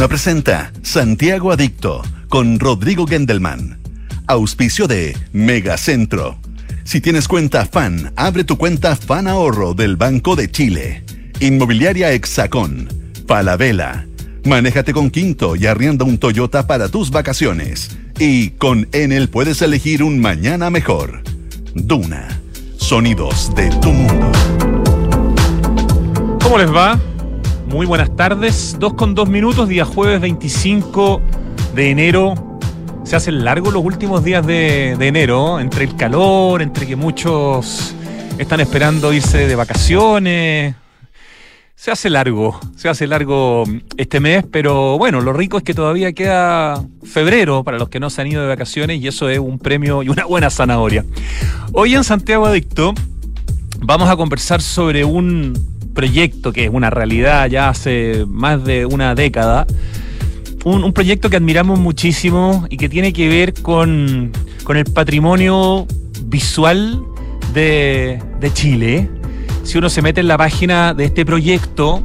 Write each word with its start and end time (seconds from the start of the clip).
Duna 0.00 0.08
presenta 0.08 0.72
Santiago 0.80 1.52
Adicto 1.52 2.00
con 2.30 2.58
Rodrigo 2.58 3.06
Gendelman. 3.06 3.78
Auspicio 4.26 4.88
de 4.88 5.14
Megacentro. 5.34 6.38
Si 6.84 7.02
tienes 7.02 7.28
cuenta 7.28 7.66
FAN, 7.66 8.10
abre 8.16 8.44
tu 8.44 8.56
cuenta 8.56 8.96
FAN 8.96 9.28
Ahorro 9.28 9.74
del 9.74 9.96
Banco 9.96 10.36
de 10.36 10.50
Chile. 10.50 11.04
Inmobiliaria 11.40 12.12
Hexacón. 12.12 12.88
Falabella. 13.28 14.06
Manéjate 14.46 14.94
con 14.94 15.10
Quinto 15.10 15.54
y 15.54 15.66
arrienda 15.66 16.06
un 16.06 16.16
Toyota 16.16 16.66
para 16.66 16.88
tus 16.88 17.10
vacaciones. 17.10 17.98
Y 18.18 18.52
con 18.52 18.88
Enel 18.92 19.28
puedes 19.28 19.60
elegir 19.60 20.02
un 20.02 20.18
mañana 20.18 20.70
mejor. 20.70 21.22
Duna. 21.74 22.40
Sonidos 22.78 23.54
de 23.54 23.68
tu 23.82 23.92
mundo. 23.92 24.32
¿Cómo 26.42 26.56
les 26.56 26.74
va? 26.74 26.98
Muy 27.70 27.86
buenas 27.86 28.14
tardes. 28.16 28.76
Dos 28.80 28.94
con 28.94 29.14
dos 29.14 29.28
minutos, 29.28 29.68
día 29.68 29.84
jueves 29.84 30.20
25 30.20 31.22
de 31.72 31.90
enero. 31.90 32.58
Se 33.04 33.14
hacen 33.14 33.44
largos 33.44 33.72
los 33.72 33.84
últimos 33.84 34.24
días 34.24 34.44
de, 34.44 34.96
de 34.98 35.06
enero, 35.06 35.60
entre 35.60 35.84
el 35.84 35.94
calor, 35.94 36.62
entre 36.62 36.84
que 36.84 36.96
muchos 36.96 37.94
están 38.38 38.58
esperando 38.58 39.12
irse 39.12 39.46
de 39.46 39.54
vacaciones. 39.54 40.74
Se 41.76 41.92
hace 41.92 42.10
largo, 42.10 42.58
se 42.74 42.88
hace 42.88 43.06
largo 43.06 43.62
este 43.96 44.18
mes, 44.18 44.44
pero 44.50 44.98
bueno, 44.98 45.20
lo 45.20 45.32
rico 45.32 45.56
es 45.56 45.62
que 45.62 45.72
todavía 45.72 46.12
queda 46.12 46.84
febrero 47.04 47.62
para 47.62 47.78
los 47.78 47.88
que 47.88 48.00
no 48.00 48.10
se 48.10 48.20
han 48.20 48.26
ido 48.26 48.42
de 48.42 48.48
vacaciones 48.48 49.00
y 49.00 49.06
eso 49.06 49.28
es 49.28 49.38
un 49.38 49.60
premio 49.60 50.02
y 50.02 50.08
una 50.08 50.24
buena 50.24 50.50
zanahoria. 50.50 51.04
Hoy 51.72 51.94
en 51.94 52.02
Santiago 52.02 52.46
Adicto 52.46 52.94
vamos 53.78 54.10
a 54.10 54.16
conversar 54.16 54.60
sobre 54.60 55.04
un 55.04 55.79
proyecto 55.94 56.52
que 56.52 56.64
es 56.64 56.70
una 56.70 56.90
realidad 56.90 57.48
ya 57.48 57.68
hace 57.68 58.24
más 58.28 58.64
de 58.64 58.86
una 58.86 59.14
década. 59.14 59.66
Un, 60.64 60.92
proyecto 60.92 61.30
que 61.30 61.36
admiramos 61.36 61.78
muchísimo 61.78 62.66
y 62.68 62.76
que 62.76 62.88
tiene 62.88 63.12
que 63.12 63.28
ver 63.28 63.54
con, 63.54 64.30
con 64.64 64.76
el 64.76 64.84
patrimonio 64.84 65.86
visual 66.24 67.02
de, 67.54 68.22
de 68.40 68.52
Chile. 68.52 69.10
Si 69.62 69.78
uno 69.78 69.88
se 69.88 70.02
mete 70.02 70.20
en 70.20 70.28
la 70.28 70.36
página 70.36 70.92
de 70.92 71.06
este 71.06 71.24
proyecto, 71.24 72.02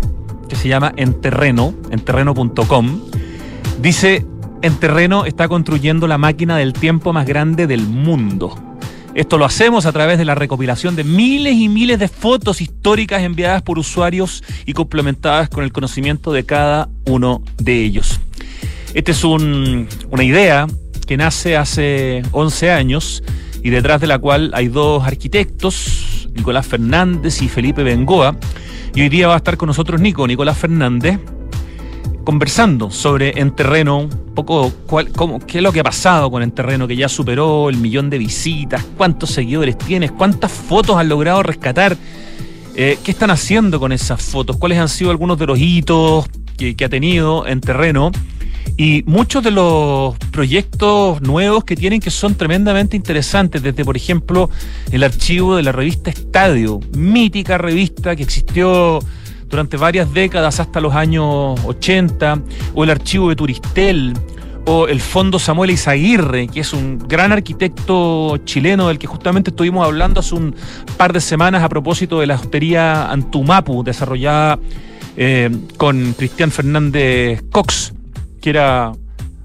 que 0.47 0.56
se 0.56 0.67
llama 0.69 0.94
En 0.95 1.19
Terreno, 1.19 1.73
enterreno.com, 1.91 3.02
dice, 3.81 4.25
En 4.61 4.75
Terreno 4.75 5.25
está 5.25 5.47
construyendo 5.47 6.08
la 6.08 6.17
máquina 6.17 6.58
del 6.58 6.73
tiempo 6.73 7.11
más 7.11 7.25
grande 7.25 7.67
del 7.67 7.81
mundo. 7.81 8.64
Esto 9.16 9.38
lo 9.38 9.45
hacemos 9.45 9.85
a 9.85 9.94
través 9.94 10.17
de 10.17 10.25
la 10.25 10.35
recopilación 10.35 10.97
de 10.97 11.05
miles 11.05 11.55
y 11.55 11.69
miles 11.69 11.99
de 11.99 12.09
fotos 12.09 12.59
históricas 12.59 13.23
enviadas 13.23 13.61
por 13.61 13.80
usuarios 13.80 14.44
y 14.66 14.73
complementadas 14.73 15.47
con 15.47 15.63
el 15.63 15.72
conocimiento 15.72 16.33
de 16.33 16.44
cada 16.45 16.89
uno 17.05 17.41
de 17.57 17.81
ellos. 17.81 18.19
Esta 18.94 19.11
es 19.11 19.23
un, 19.23 19.88
una 20.09 20.23
idea 20.25 20.67
que 21.07 21.16
nace 21.16 21.55
hace 21.55 22.23
11 22.33 22.72
años 22.72 23.23
y 23.63 23.69
detrás 23.69 24.02
de 24.02 24.07
la 24.07 24.19
cual 24.19 24.52
hay 24.53 24.67
dos 24.67 25.05
arquitectos, 25.07 26.27
Nicolás 26.33 26.67
Fernández 26.67 27.41
y 27.41 27.47
Felipe 27.47 27.83
Bengoa. 27.83 28.35
Y 28.94 29.02
hoy 29.02 29.07
día 29.07 29.29
va 29.29 29.35
a 29.35 29.38
estar 29.38 29.55
con 29.55 29.67
nosotros 29.67 30.02
Nico, 30.02 30.27
Nicolás 30.27 30.57
Fernández, 30.57 31.19
conversando 32.26 32.92
sobre 32.92 33.40
En 33.40 33.56
Terreno, 33.56 34.00
un 34.00 34.34
poco 34.36 34.73
cuál, 34.88 35.12
cómo, 35.12 35.40
qué 35.40 35.59
es 35.59 35.64
lo 35.64 35.72
que 35.72 35.80
ha 35.80 35.84
pasado 35.84 36.30
con 36.30 36.44
En 36.44 36.52
Terreno, 36.52 36.88
que 36.88 36.98
ya 36.98 37.08
superó 37.08 37.70
el 37.70 37.78
millón 37.78 38.09
de 38.09 38.18
visitas, 38.18 38.84
cuántos 38.98 39.30
seguidores 39.30 39.78
tienes, 39.78 40.12
cuántas 40.12 40.52
fotos 40.52 40.98
han 40.98 41.08
logrado 41.08 41.44
rescatar, 41.44 41.96
eh, 42.76 42.98
qué 43.03 43.12
están 43.12 43.31
haciendo 43.31 43.80
con 43.80 43.94
esas 43.94 44.22
fotos, 44.22 44.58
cuáles 44.58 44.80
han 44.80 44.90
sido 44.90 45.12
algunos 45.12 45.38
de 45.40 45.46
los 45.46 45.58
hitos 45.58 46.26
que, 46.58 46.76
que 46.76 46.84
ha 46.84 46.90
tenido 46.90 47.48
En 47.48 47.62
Terreno. 47.62 48.12
Y 48.78 49.03
muchos 49.06 49.42
de 49.42 49.52
los 49.52 50.18
proyectos 50.31 51.22
nuevos 51.22 51.64
que 51.64 51.78
tienen 51.78 52.02
que 52.02 52.12
son 52.12 52.36
tremendamente 52.36 52.97
interesantes, 52.97 53.64
desde 53.64 53.85
por 53.85 53.96
ejemplo 53.96 54.50
el 54.91 55.03
archivo 55.03 55.56
de 55.56 55.64
la 55.64 55.72
revista 55.72 56.09
Estadio, 56.09 56.81
mítica 56.91 57.58
revista 57.58 58.18
que 58.18 58.24
existió 58.24 59.00
durante 59.55 59.77
varias 59.77 60.13
décadas 60.13 60.59
hasta 60.59 60.81
los 60.81 60.93
años 60.93 61.57
80, 61.63 62.41
o 62.73 62.83
el 62.83 62.89
archivo 62.89 63.29
de 63.29 63.38
Turistel, 63.38 64.13
o 64.66 64.89
el 64.89 64.99
Fondo 64.99 65.39
Samuel 65.39 65.71
Izaguirre, 65.71 66.49
que 66.49 66.59
es 66.59 66.73
un 66.73 66.99
gran 66.99 67.31
arquitecto 67.31 68.35
chileno 68.43 68.89
del 68.89 68.99
que 68.99 69.07
justamente 69.07 69.51
estuvimos 69.51 69.85
hablando 69.85 70.19
hace 70.19 70.35
un 70.35 70.53
par 70.97 71.13
de 71.13 71.21
semanas 71.21 71.63
a 71.63 71.69
propósito 71.69 72.19
de 72.19 72.27
la 72.27 72.35
hostería 72.35 73.09
Antumapu, 73.09 73.81
desarrollada 73.81 74.59
eh, 75.16 75.49
con 75.77 76.11
Cristian 76.17 76.51
Fernández 76.51 77.41
Cox, 77.49 77.93
que 78.41 78.49
era 78.49 78.91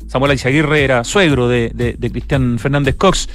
Samuel 0.09 0.33
Izaguirre, 0.33 0.83
era 0.83 1.05
suegro 1.05 1.47
de, 1.47 1.97
Cristian 2.11 2.59
Fernández 2.59 2.97
Cox. 2.97 3.29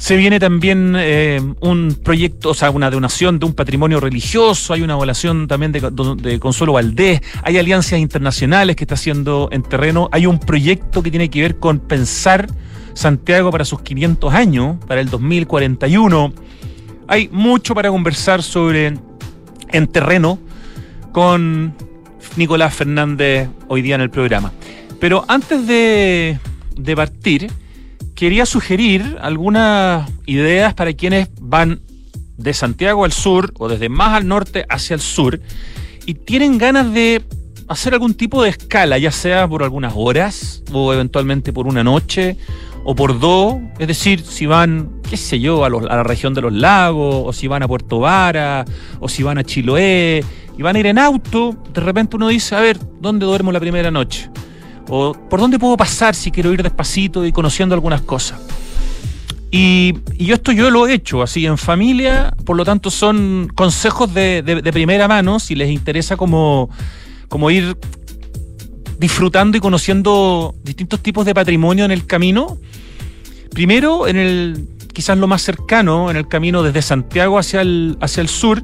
Se 0.00 0.16
viene 0.16 0.40
también 0.40 0.94
eh, 0.96 1.42
un 1.60 1.94
proyecto, 2.02 2.48
o 2.48 2.54
sea, 2.54 2.70
una 2.70 2.90
donación 2.90 3.38
de 3.38 3.44
un 3.44 3.52
patrimonio 3.52 4.00
religioso, 4.00 4.72
hay 4.72 4.80
una 4.80 4.94
evaluación 4.94 5.46
también 5.46 5.72
de, 5.72 6.38
Consuelo 6.40 6.72
Valdés, 6.72 7.20
hay 7.42 7.58
alianzas 7.58 7.98
internacionales 7.98 8.76
que 8.76 8.84
está 8.84 8.94
haciendo 8.94 9.50
en 9.52 9.62
terreno, 9.62 10.08
hay 10.10 10.24
un 10.24 10.40
proyecto 10.40 11.02
que 11.02 11.10
tiene 11.10 11.28
que 11.28 11.42
ver 11.42 11.58
con 11.58 11.80
pensar 11.80 12.46
Santiago 12.94 13.50
para 13.50 13.66
sus 13.66 13.82
500 13.82 14.32
años, 14.32 14.78
para 14.88 15.02
el 15.02 15.10
2041. 15.10 16.32
Hay 17.06 17.28
mucho 17.30 17.74
para 17.74 17.90
conversar 17.90 18.42
sobre 18.42 18.94
en 19.68 19.86
terreno 19.86 20.38
con 21.12 21.74
Nicolás 22.36 22.74
Fernández 22.74 23.50
hoy 23.68 23.82
día 23.82 23.96
en 23.96 24.00
el 24.00 24.10
programa. 24.10 24.50
Pero 24.98 25.26
antes 25.28 25.66
de, 25.66 26.38
de 26.74 26.96
partir, 26.96 27.50
quería 28.20 28.44
sugerir 28.44 29.16
algunas 29.22 30.06
ideas 30.26 30.74
para 30.74 30.92
quienes 30.92 31.30
van 31.40 31.80
de 32.36 32.52
Santiago 32.52 33.06
al 33.06 33.12
sur 33.12 33.50
o 33.56 33.66
desde 33.66 33.88
más 33.88 34.12
al 34.12 34.28
norte 34.28 34.66
hacia 34.68 34.92
el 34.92 35.00
sur 35.00 35.40
y 36.04 36.12
tienen 36.12 36.58
ganas 36.58 36.92
de 36.92 37.24
hacer 37.66 37.94
algún 37.94 38.12
tipo 38.12 38.42
de 38.42 38.50
escala, 38.50 38.98
ya 38.98 39.10
sea 39.10 39.48
por 39.48 39.62
algunas 39.62 39.94
horas 39.96 40.62
o 40.70 40.92
eventualmente 40.92 41.50
por 41.54 41.66
una 41.66 41.82
noche 41.82 42.36
o 42.84 42.94
por 42.94 43.18
dos, 43.18 43.56
es 43.78 43.88
decir, 43.88 44.20
si 44.20 44.44
van, 44.44 45.00
qué 45.08 45.16
sé 45.16 45.40
yo, 45.40 45.64
a, 45.64 45.70
los, 45.70 45.84
a, 45.84 45.96
la 45.96 46.02
región 46.02 46.34
de 46.34 46.42
los 46.42 46.52
lagos, 46.52 47.22
o 47.26 47.32
si 47.32 47.48
van 47.48 47.62
a 47.62 47.68
Puerto 47.68 48.00
Vara, 48.00 48.66
o 48.98 49.08
si 49.08 49.22
van 49.22 49.38
a 49.38 49.44
Chiloé, 49.44 50.22
y 50.58 50.62
van 50.62 50.76
a 50.76 50.78
ir 50.78 50.86
en 50.86 50.98
auto, 50.98 51.56
de 51.72 51.80
repente 51.80 52.16
uno 52.16 52.28
dice, 52.28 52.54
a 52.54 52.60
ver, 52.60 52.78
¿dónde 53.00 53.24
duermo 53.24 53.50
la 53.50 53.60
primera 53.60 53.90
noche? 53.90 54.28
O 54.90 55.14
por 55.14 55.40
dónde 55.40 55.58
puedo 55.58 55.76
pasar 55.76 56.14
si 56.14 56.30
quiero 56.30 56.52
ir 56.52 56.62
despacito 56.62 57.24
y 57.24 57.32
conociendo 57.32 57.74
algunas 57.74 58.02
cosas. 58.02 58.40
Y, 59.52 59.94
yo 60.18 60.34
esto 60.34 60.52
yo 60.52 60.70
lo 60.70 60.86
he 60.86 60.94
hecho 60.94 61.22
así 61.22 61.46
en 61.46 61.58
familia, 61.58 62.34
por 62.44 62.56
lo 62.56 62.64
tanto 62.64 62.90
son 62.90 63.50
consejos 63.54 64.12
de, 64.12 64.60
primera 64.72 65.08
mano 65.08 65.40
si 65.40 65.54
les 65.54 65.70
interesa 65.70 66.16
como, 66.16 66.70
como 67.28 67.50
ir 67.50 67.76
disfrutando 68.98 69.56
y 69.56 69.60
conociendo 69.60 70.54
distintos 70.62 71.00
tipos 71.00 71.24
de 71.24 71.34
patrimonio 71.34 71.84
en 71.84 71.90
el 71.90 72.06
camino. 72.06 72.58
Primero, 73.52 74.06
en 74.06 74.16
el 74.16 74.68
quizás 74.92 75.16
lo 75.18 75.26
más 75.26 75.42
cercano, 75.42 76.10
en 76.10 76.16
el 76.16 76.28
camino 76.28 76.62
desde 76.62 76.82
Santiago 76.82 77.38
hacia 77.38 77.62
el, 77.62 77.96
hacia 78.00 78.20
el 78.20 78.28
sur, 78.28 78.62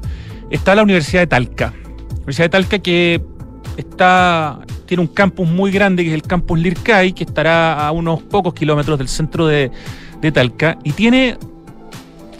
está 0.51 0.75
la 0.75 0.83
Universidad 0.83 1.21
de 1.21 1.27
Talca. 1.27 1.73
Universidad 2.17 2.45
de 2.45 2.49
Talca 2.49 2.79
que 2.79 3.21
está, 3.75 4.59
tiene 4.87 5.01
un 5.01 5.07
campus 5.07 5.47
muy 5.47 5.69
grande, 5.69 6.03
que 6.03 6.09
es 6.09 6.15
el 6.15 6.23
campus 6.23 6.57
Lircay, 6.57 7.13
que 7.13 7.25
estará 7.25 7.85
a 7.85 7.91
unos 7.91 8.23
pocos 8.23 8.53
kilómetros 8.53 8.97
del 8.97 9.07
centro 9.07 9.45
de, 9.45 9.69
Talca, 10.33 10.77
y 10.83 10.93
tiene 10.93 11.37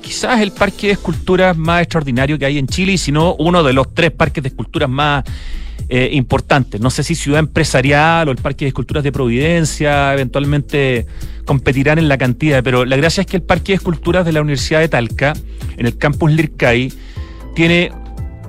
quizás 0.02 0.42
el 0.42 0.52
parque 0.52 0.88
de 0.88 0.94
esculturas 0.94 1.56
más 1.56 1.84
extraordinario 1.84 2.40
que 2.40 2.46
hay 2.46 2.58
en 2.58 2.68
Chile, 2.68 2.94
y 2.94 2.98
si 2.98 3.12
no, 3.12 3.36
uno 3.36 3.62
de 3.62 3.74
los 3.74 3.94
tres 3.94 4.12
parques 4.12 4.42
de 4.42 4.50
esculturas 4.50 4.90
más 4.90 5.24
eh, 5.90 6.10
importantes. 6.14 6.82
No 6.82 6.90
sé 6.90 7.04
si 7.04 7.16
Ciudad 7.16 7.40
Empresarial 7.40 8.28
o 8.28 8.32
el 8.32 8.38
Parque 8.38 8.66
de 8.66 8.70
Esculturas 8.70 9.04
de 9.06 9.12
Providencia 9.12 10.14
eventualmente 10.14 11.06
competirán 11.46 11.98
en 11.98 12.10
la 12.10 12.18
cantidad, 12.18 12.62
pero 12.62 12.84
la 12.84 12.98
gracia 12.98 13.22
es 13.22 13.28
que 13.28 13.38
el 13.38 13.44
Parque 13.44 13.72
de 13.72 13.76
Esculturas 13.76 14.26
de 14.26 14.34
la 14.34 14.42
Universidad 14.42 14.82
de 14.82 14.90
Talca, 14.90 15.34
en 15.78 15.86
el 15.86 15.98
campus 15.98 16.32
Lircay, 16.32 16.92
tiene 17.56 17.92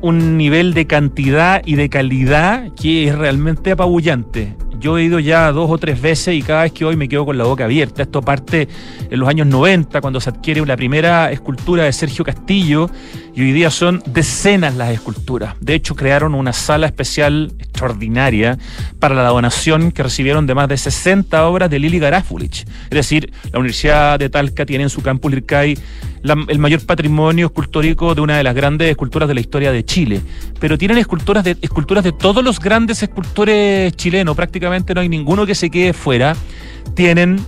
un 0.00 0.36
nivel 0.36 0.74
de 0.74 0.86
cantidad 0.86 1.62
y 1.64 1.74
de 1.74 1.88
calidad 1.88 2.72
que 2.74 3.08
es 3.08 3.14
realmente 3.14 3.72
apabullante. 3.72 4.56
Yo 4.80 4.96
he 4.96 5.04
ido 5.04 5.18
ya 5.18 5.50
dos 5.50 5.68
o 5.70 5.78
tres 5.78 6.00
veces 6.00 6.36
y 6.36 6.42
cada 6.42 6.62
vez 6.62 6.72
que 6.72 6.84
voy 6.84 6.96
me 6.96 7.08
quedo 7.08 7.26
con 7.26 7.36
la 7.36 7.44
boca 7.44 7.64
abierta. 7.64 8.02
Esto 8.02 8.22
parte 8.22 8.68
en 9.10 9.18
los 9.18 9.28
años 9.28 9.48
90, 9.48 10.00
cuando 10.00 10.20
se 10.20 10.30
adquiere 10.30 10.64
la 10.64 10.76
primera 10.76 11.32
escultura 11.32 11.84
de 11.84 11.92
Sergio 11.92 12.24
Castillo, 12.24 12.88
y 13.38 13.43
hoy 13.43 13.52
día 13.52 13.70
son 13.70 14.02
decenas 14.05 14.75
las 14.75 14.90
esculturas. 14.90 15.55
De 15.61 15.75
hecho, 15.75 15.94
crearon 15.94 16.35
una 16.35 16.52
sala 16.52 16.88
especial 16.88 17.52
extraordinaria 17.61 18.58
para 18.99 19.14
la 19.14 19.29
donación 19.29 19.93
que 19.93 20.02
recibieron 20.02 20.49
de 20.49 20.56
más 20.56 20.69
de 20.69 20.76
60 20.76 21.46
obras 21.46 21.70
de 21.70 21.79
Lili 21.79 22.00
Garafulich. 22.00 22.67
Es 22.67 22.90
decir, 22.90 23.32
la 23.52 23.61
Universidad 23.61 24.19
de 24.19 24.29
Talca 24.29 24.67
tiene 24.67 24.82
en 24.82 24.90
su 24.90 25.02
campus 25.02 25.31
Lircay 25.31 25.79
el 26.25 26.58
mayor 26.58 26.85
patrimonio 26.85 27.46
escultórico 27.46 28.12
de 28.17 28.23
una 28.23 28.38
de 28.38 28.43
las 28.43 28.56
grandes 28.56 28.90
esculturas 28.90 29.29
de 29.29 29.35
la 29.35 29.41
historia 29.41 29.70
de 29.70 29.84
Chile. 29.84 30.20
Pero 30.58 30.76
tienen 30.76 30.99
esculturas 30.99 31.44
de, 31.44 31.56
esculturas 31.62 32.02
de 32.02 32.11
todos 32.11 32.43
los 32.43 32.58
grandes 32.58 33.05
escultores 33.05 33.93
chilenos, 33.93 34.34
prácticamente 34.34 34.94
no 34.94 35.00
hay 35.00 35.08
ninguno 35.08 35.46
que 35.46 35.55
se 35.55 35.70
quede 35.70 35.93
fuera. 35.93 36.34
Tienen 36.96 37.38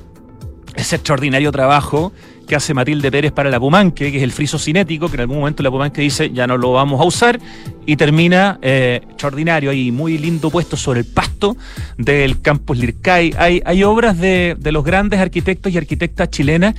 ese 0.77 0.95
extraordinario 0.95 1.51
trabajo 1.51 2.13
que 2.51 2.57
hace 2.57 2.75
Matilde 2.75 3.13
Pérez 3.13 3.31
para 3.31 3.49
la 3.49 3.61
Pumanque, 3.61 4.11
que 4.11 4.19
es 4.19 4.25
el 4.25 4.33
friso 4.33 4.59
cinético, 4.59 5.09
que 5.09 5.15
en 5.15 5.21
algún 5.21 5.39
momento 5.39 5.63
la 5.63 5.71
Pumanque 5.71 6.01
dice 6.01 6.33
ya 6.33 6.49
no 6.49 6.59
lo 6.59 6.73
vamos 6.73 7.01
a 7.01 7.05
usar, 7.05 7.39
y 7.87 7.95
termina 7.95 8.59
eh, 8.61 9.03
extraordinario 9.05 9.73
y 9.73 9.93
muy 9.93 10.19
lindo 10.19 10.51
puesto 10.51 10.77
sobre 10.77 10.99
el 10.99 11.07
pasto 11.07 11.57
del 11.97 12.41
campus 12.41 12.77
Lircay. 12.77 13.35
Hay, 13.39 13.63
hay 13.65 13.85
obras 13.85 14.19
de, 14.19 14.57
de 14.59 14.73
los 14.73 14.83
grandes 14.83 15.21
arquitectos 15.21 15.73
y 15.73 15.79
arquitectas 15.79 16.29
chilenas, 16.31 16.75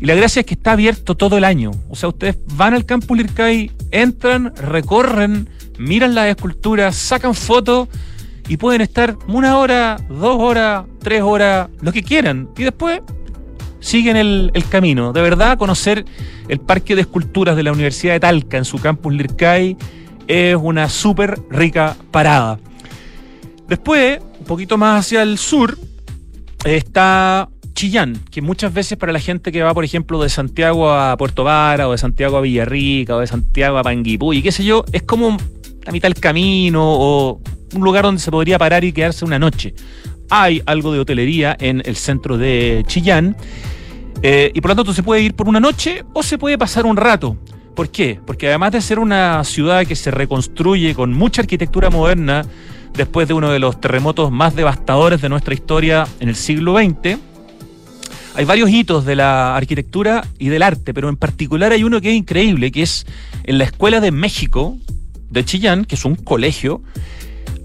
y 0.00 0.06
la 0.06 0.16
gracia 0.16 0.40
es 0.40 0.46
que 0.46 0.54
está 0.54 0.72
abierto 0.72 1.14
todo 1.14 1.38
el 1.38 1.44
año. 1.44 1.70
O 1.88 1.94
sea, 1.94 2.08
ustedes 2.08 2.38
van 2.56 2.74
al 2.74 2.84
campus 2.84 3.16
Lircay, 3.16 3.70
entran, 3.92 4.52
recorren, 4.56 5.48
miran 5.78 6.16
las 6.16 6.30
esculturas, 6.30 6.96
sacan 6.96 7.36
fotos 7.36 7.86
y 8.48 8.56
pueden 8.56 8.80
estar 8.80 9.16
una 9.28 9.56
hora, 9.56 9.98
dos 10.08 10.36
horas, 10.40 10.84
tres 10.98 11.22
horas, 11.22 11.68
lo 11.80 11.92
que 11.92 12.02
quieran. 12.02 12.48
Y 12.56 12.64
después 12.64 13.02
siguen 13.82 14.16
el, 14.16 14.64
camino. 14.70 15.12
De 15.12 15.20
verdad, 15.20 15.58
conocer 15.58 16.06
el 16.48 16.60
Parque 16.60 16.94
de 16.94 17.02
Esculturas 17.02 17.56
de 17.56 17.62
la 17.62 17.72
Universidad 17.72 18.14
de 18.14 18.20
Talca 18.20 18.56
en 18.56 18.64
su 18.64 18.78
campus 18.78 19.12
Lircay 19.12 19.76
es 20.26 20.56
una 20.56 20.88
súper 20.88 21.38
rica 21.50 21.96
parada. 22.10 22.58
Después, 23.68 24.20
un 24.38 24.46
poquito 24.46 24.78
más 24.78 25.00
hacia 25.00 25.22
el 25.22 25.36
sur, 25.36 25.76
está 26.64 27.48
Chillán, 27.74 28.20
que 28.30 28.40
muchas 28.40 28.72
veces 28.72 28.96
para 28.96 29.12
la 29.12 29.18
gente 29.18 29.50
que 29.50 29.62
va, 29.62 29.74
por 29.74 29.84
ejemplo, 29.84 30.22
de 30.22 30.28
Santiago 30.28 30.90
a 30.90 31.16
Puerto 31.16 31.44
Vara, 31.44 31.88
o 31.88 31.92
de 31.92 31.98
Santiago 31.98 32.36
a 32.36 32.40
Villarrica, 32.40 33.16
o 33.16 33.20
de 33.20 33.26
Santiago 33.26 33.78
a 33.78 33.82
Panguipulli, 33.82 34.42
qué 34.42 34.52
sé 34.52 34.64
yo, 34.64 34.84
es 34.92 35.02
como 35.02 35.36
la 35.84 35.92
mitad 35.92 36.08
del 36.08 36.20
camino 36.20 36.82
o 36.84 37.40
un 37.74 37.82
lugar 37.82 38.04
donde 38.04 38.20
se 38.20 38.30
podría 38.30 38.58
parar 38.58 38.84
y 38.84 38.92
quedarse 38.92 39.24
una 39.24 39.38
noche. 39.38 39.74
Hay 40.34 40.62
algo 40.64 40.94
de 40.94 40.98
hotelería 40.98 41.54
en 41.60 41.82
el 41.84 41.94
centro 41.94 42.38
de 42.38 42.84
Chillán 42.86 43.36
eh, 44.22 44.50
y 44.54 44.62
por 44.62 44.70
lo 44.70 44.76
tanto 44.76 44.94
se 44.94 45.02
puede 45.02 45.20
ir 45.20 45.34
por 45.34 45.46
una 45.46 45.60
noche 45.60 46.06
o 46.14 46.22
se 46.22 46.38
puede 46.38 46.56
pasar 46.56 46.86
un 46.86 46.96
rato. 46.96 47.36
¿Por 47.76 47.90
qué? 47.90 48.18
Porque 48.24 48.48
además 48.48 48.72
de 48.72 48.80
ser 48.80 48.98
una 48.98 49.44
ciudad 49.44 49.86
que 49.86 49.94
se 49.94 50.10
reconstruye 50.10 50.94
con 50.94 51.12
mucha 51.12 51.42
arquitectura 51.42 51.90
moderna 51.90 52.46
después 52.94 53.28
de 53.28 53.34
uno 53.34 53.50
de 53.50 53.58
los 53.58 53.78
terremotos 53.78 54.32
más 54.32 54.56
devastadores 54.56 55.20
de 55.20 55.28
nuestra 55.28 55.52
historia 55.52 56.06
en 56.18 56.30
el 56.30 56.36
siglo 56.36 56.78
XX, 56.78 57.18
hay 58.34 58.46
varios 58.46 58.70
hitos 58.70 59.04
de 59.04 59.16
la 59.16 59.54
arquitectura 59.54 60.26
y 60.38 60.48
del 60.48 60.62
arte, 60.62 60.94
pero 60.94 61.10
en 61.10 61.16
particular 61.16 61.72
hay 61.72 61.84
uno 61.84 62.00
que 62.00 62.08
es 62.08 62.16
increíble, 62.16 62.72
que 62.72 62.80
es 62.80 63.06
en 63.44 63.58
la 63.58 63.64
Escuela 63.64 64.00
de 64.00 64.12
México 64.12 64.78
de 65.28 65.44
Chillán, 65.44 65.84
que 65.84 65.96
es 65.96 66.06
un 66.06 66.14
colegio, 66.14 66.80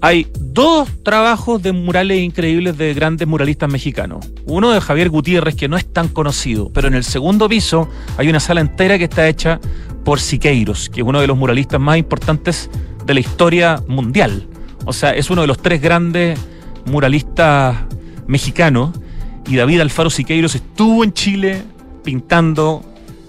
hay 0.00 0.26
dos 0.38 0.88
trabajos 1.02 1.62
de 1.62 1.72
murales 1.72 2.20
increíbles 2.20 2.78
de 2.78 2.94
grandes 2.94 3.26
muralistas 3.26 3.70
mexicanos. 3.70 4.30
Uno 4.46 4.70
de 4.70 4.80
Javier 4.80 5.08
Gutiérrez, 5.10 5.56
que 5.56 5.68
no 5.68 5.76
es 5.76 5.92
tan 5.92 6.08
conocido, 6.08 6.70
pero 6.72 6.88
en 6.88 6.94
el 6.94 7.04
segundo 7.04 7.48
piso 7.48 7.88
hay 8.16 8.28
una 8.28 8.40
sala 8.40 8.60
entera 8.60 8.96
que 8.98 9.04
está 9.04 9.28
hecha 9.28 9.60
por 10.04 10.20
Siqueiros, 10.20 10.88
que 10.88 11.00
es 11.00 11.06
uno 11.06 11.20
de 11.20 11.26
los 11.26 11.36
muralistas 11.36 11.80
más 11.80 11.98
importantes 11.98 12.70
de 13.04 13.14
la 13.14 13.20
historia 13.20 13.82
mundial. 13.88 14.46
O 14.84 14.92
sea, 14.92 15.10
es 15.10 15.30
uno 15.30 15.42
de 15.42 15.48
los 15.48 15.58
tres 15.58 15.82
grandes 15.82 16.38
muralistas 16.86 17.76
mexicanos. 18.26 18.90
Y 19.46 19.56
David 19.56 19.80
Alfaro 19.80 20.10
Siqueiros 20.10 20.54
estuvo 20.54 21.04
en 21.04 21.12
Chile 21.12 21.62
pintando 22.04 22.82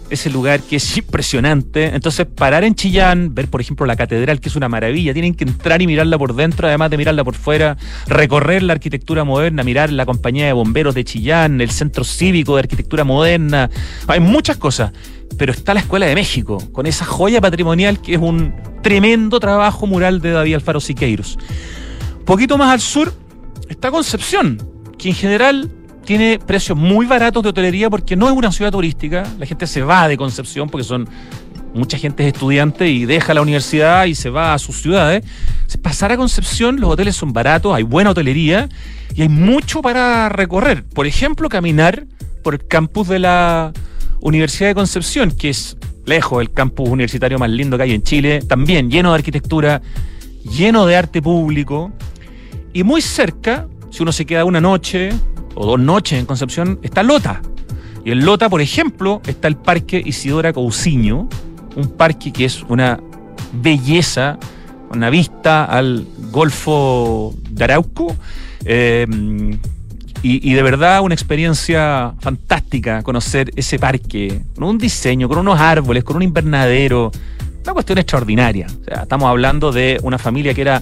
ese 0.09 0.29
lugar 0.29 0.61
que 0.61 0.77
es 0.77 0.97
impresionante. 0.97 1.93
Entonces, 1.93 2.25
parar 2.25 2.63
en 2.63 2.75
Chillán, 2.75 3.33
ver, 3.35 3.47
por 3.47 3.61
ejemplo, 3.61 3.85
la 3.85 3.95
catedral, 3.95 4.39
que 4.39 4.49
es 4.49 4.55
una 4.55 4.69
maravilla, 4.69 5.13
tienen 5.13 5.35
que 5.35 5.43
entrar 5.43 5.81
y 5.81 5.87
mirarla 5.87 6.17
por 6.17 6.35
dentro, 6.35 6.67
además 6.67 6.89
de 6.89 6.97
mirarla 6.97 7.23
por 7.23 7.35
fuera, 7.35 7.77
recorrer 8.07 8.63
la 8.63 8.73
arquitectura 8.73 9.23
moderna, 9.23 9.63
mirar 9.63 9.91
la 9.91 10.05
compañía 10.05 10.45
de 10.45 10.53
bomberos 10.53 10.95
de 10.95 11.03
Chillán, 11.03 11.61
el 11.61 11.71
centro 11.71 12.03
cívico 12.03 12.55
de 12.55 12.61
arquitectura 12.61 13.03
moderna. 13.03 13.69
Hay 14.07 14.19
muchas 14.19 14.57
cosas, 14.57 14.91
pero 15.37 15.51
está 15.51 15.73
la 15.73 15.81
Escuela 15.81 16.05
de 16.05 16.15
México, 16.15 16.57
con 16.71 16.85
esa 16.85 17.05
joya 17.05 17.41
patrimonial 17.41 18.01
que 18.01 18.15
es 18.15 18.19
un 18.19 18.53
tremendo 18.81 19.39
trabajo 19.39 19.87
mural 19.87 20.21
de 20.21 20.31
David 20.31 20.55
Alfaro 20.55 20.79
Siqueiros. 20.79 21.37
Poquito 22.25 22.57
más 22.57 22.71
al 22.71 22.81
sur 22.81 23.13
está 23.69 23.91
Concepción, 23.91 24.57
que 24.97 25.09
en 25.09 25.15
general 25.15 25.71
tiene 26.09 26.39
precios 26.39 26.75
muy 26.75 27.05
baratos 27.05 27.43
de 27.43 27.49
hotelería 27.49 27.87
porque 27.87 28.15
no 28.15 28.27
es 28.27 28.33
una 28.35 28.51
ciudad 28.51 28.71
turística. 28.71 29.27
La 29.37 29.45
gente 29.45 29.67
se 29.67 29.83
va 29.83 30.07
de 30.07 30.17
Concepción 30.17 30.67
porque 30.67 30.83
son 30.83 31.07
mucha 31.75 31.99
gente 31.99 32.23
es 32.23 32.33
estudiante 32.33 32.89
y 32.89 33.05
deja 33.05 33.35
la 33.35 33.43
universidad 33.43 34.05
y 34.05 34.15
se 34.15 34.31
va 34.31 34.55
a 34.55 34.57
sus 34.57 34.81
ciudades. 34.81 35.23
Pasar 35.83 36.11
a 36.11 36.17
Concepción, 36.17 36.79
los 36.79 36.89
hoteles 36.89 37.15
son 37.15 37.31
baratos, 37.31 37.75
hay 37.75 37.83
buena 37.83 38.09
hotelería 38.09 38.69
y 39.13 39.21
hay 39.21 39.29
mucho 39.29 39.83
para 39.83 40.29
recorrer. 40.29 40.83
Por 40.83 41.05
ejemplo, 41.05 41.47
caminar 41.47 42.07
por 42.43 42.55
el 42.55 42.65
campus 42.65 43.07
de 43.07 43.19
la 43.19 43.71
Universidad 44.19 44.69
de 44.69 44.73
Concepción, 44.73 45.29
que 45.29 45.49
es 45.49 45.77
lejos 46.07 46.41
el 46.41 46.51
campus 46.51 46.89
universitario 46.89 47.37
más 47.37 47.51
lindo 47.51 47.77
que 47.77 47.83
hay 47.83 47.93
en 47.93 48.01
Chile, 48.01 48.41
también 48.41 48.89
lleno 48.89 49.11
de 49.11 49.15
arquitectura, 49.19 49.83
lleno 50.43 50.87
de 50.87 50.95
arte 50.95 51.21
público 51.21 51.91
y 52.73 52.81
muy 52.81 52.99
cerca, 53.03 53.67
si 53.91 54.01
uno 54.01 54.11
se 54.11 54.25
queda 54.25 54.43
una 54.43 54.59
noche 54.59 55.11
o 55.59 55.65
dos 55.65 55.79
noches 55.79 56.17
en 56.17 56.25
Concepción, 56.25 56.79
está 56.83 57.03
Lota. 57.03 57.41
Y 58.05 58.11
en 58.11 58.25
Lota, 58.25 58.47
por 58.47 58.61
ejemplo, 58.61 59.21
está 59.27 59.49
el 59.49 59.57
Parque 59.57 60.01
Isidora 60.03 60.53
Cousiño, 60.53 61.27
un 61.75 61.87
parque 61.97 62.31
que 62.31 62.45
es 62.45 62.63
una 62.69 62.97
belleza, 63.51 64.39
una 64.89 65.09
vista 65.09 65.65
al 65.65 66.07
Golfo 66.31 67.35
de 67.49 67.63
Arauco. 67.65 68.15
Eh, 68.63 69.05
y, 70.21 70.53
de 70.53 70.63
verdad 70.63 71.01
una 71.01 71.13
experiencia 71.13 72.13
fantástica 72.19 73.03
conocer 73.03 73.51
ese 73.55 73.79
parque, 73.79 74.41
con 74.55 74.65
un 74.65 74.77
diseño, 74.77 75.29
con 75.29 75.37
unos 75.37 75.59
árboles, 75.59 76.05
con 76.05 76.15
un 76.15 76.23
invernadero. 76.23 77.11
Una 77.63 77.73
cuestión 77.73 77.97
extraordinaria. 77.97 78.67
O 78.67 78.83
sea, 78.85 79.03
estamos 79.03 79.29
hablando 79.29 79.73
de 79.73 79.99
una 80.03 80.17
familia 80.17 80.53
que 80.53 80.61
era 80.61 80.81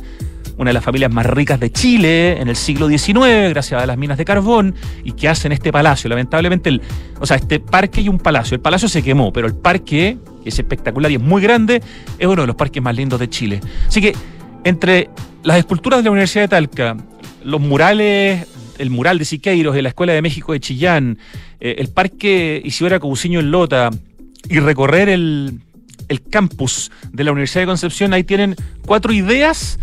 una 0.58 0.70
de 0.70 0.74
las 0.74 0.84
familias 0.84 1.12
más 1.12 1.26
ricas 1.26 1.60
de 1.60 1.72
Chile 1.72 2.42
en 2.42 2.48
el 2.48 2.56
siglo 2.56 2.88
XIX, 2.88 3.50
gracias 3.50 3.82
a 3.82 3.86
las 3.86 3.98
minas 3.98 4.18
de 4.18 4.26
carbón, 4.26 4.76
y 5.04 5.12
que 5.12 5.30
hacen 5.30 5.52
este 5.52 5.72
palacio. 5.72 6.10
Lamentablemente, 6.10 6.70
el, 6.70 6.82
o 7.20 7.26
sea, 7.26 7.38
este 7.38 7.60
parque 7.60 8.02
y 8.02 8.10
un 8.10 8.18
palacio. 8.18 8.56
El 8.56 8.62
palacio 8.62 8.90
se 8.90 9.04
quemó, 9.04 9.32
pero 9.32 9.48
el 9.48 9.56
parque, 9.56 10.18
que 10.44 10.50
es 10.50 10.58
espectacular 10.58 11.12
y 11.12 11.16
es 11.16 11.22
muy 11.22 11.42
grande, 11.42 11.82
es 12.18 12.28
uno 12.28 12.42
de 12.42 12.48
los 12.48 12.56
parques 12.56 12.82
más 12.82 12.96
lindos 12.96 13.20
de 13.20 13.30
Chile. 13.30 13.62
Así 13.88 14.02
que, 14.02 14.16
entre 14.64 15.10
las 15.44 15.58
esculturas 15.58 16.00
de 16.00 16.06
la 16.06 16.12
Universidad 16.12 16.46
de 16.46 16.48
Talca, 16.50 16.98
los 17.44 17.62
murales, 17.62 18.48
el 18.80 18.90
mural 18.90 19.20
de 19.20 19.26
Siqueiros 19.26 19.76
de 19.76 19.82
la 19.82 19.90
Escuela 19.90 20.14
de 20.14 20.22
México 20.22 20.54
de 20.54 20.60
Chillán, 20.60 21.20
eh, 21.60 21.76
el 21.78 21.90
parque 21.90 22.62
Isidora 22.66 23.00
Cobuciño 23.00 23.40
en 23.40 23.52
Lota, 23.52 23.92
y 24.50 24.60
recorrer 24.60 25.10
el, 25.10 25.60
el 26.08 26.22
campus 26.24 26.92
de 27.12 27.24
la 27.24 27.32
Universidad 27.32 27.62
de 27.62 27.68
Concepción, 27.68 28.14
ahí 28.14 28.24
tienen 28.24 28.56
cuatro 28.86 29.14
ideas 29.14 29.78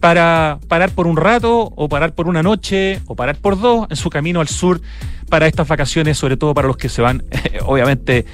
para 0.00 0.58
parar 0.68 0.90
por 0.90 1.06
un 1.06 1.16
rato 1.16 1.72
o 1.74 1.88
parar 1.88 2.14
por 2.14 2.28
una 2.28 2.42
noche 2.42 3.00
o 3.06 3.16
parar 3.16 3.36
por 3.36 3.60
dos 3.60 3.86
en 3.90 3.96
su 3.96 4.10
camino 4.10 4.40
al 4.40 4.48
sur 4.48 4.80
para 5.28 5.46
estas 5.46 5.66
vacaciones, 5.66 6.16
sobre 6.16 6.36
todo 6.36 6.54
para 6.54 6.68
los 6.68 6.76
que 6.76 6.88
se 6.88 7.02
van, 7.02 7.24
obviamente, 7.66 8.24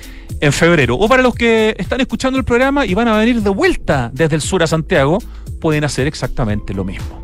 en 0.41 0.53
febrero. 0.53 0.97
O 0.97 1.09
para 1.09 1.23
los 1.23 1.35
que 1.35 1.75
están 1.79 2.01
escuchando 2.01 2.39
el 2.39 2.45
programa 2.45 2.87
y 2.87 2.95
van 2.95 3.09
a 3.09 3.17
venir 3.17 3.43
de 3.43 3.51
vuelta 3.51 4.11
desde 4.13 4.37
el 4.37 4.43
sur 4.43 4.63
a 4.63 4.67
Santiago, 4.67 5.19
pueden 5.61 5.85
hacer 5.85 6.07
exactamente 6.07 6.75
lo 6.75 6.85
mismo. 6.85 7.23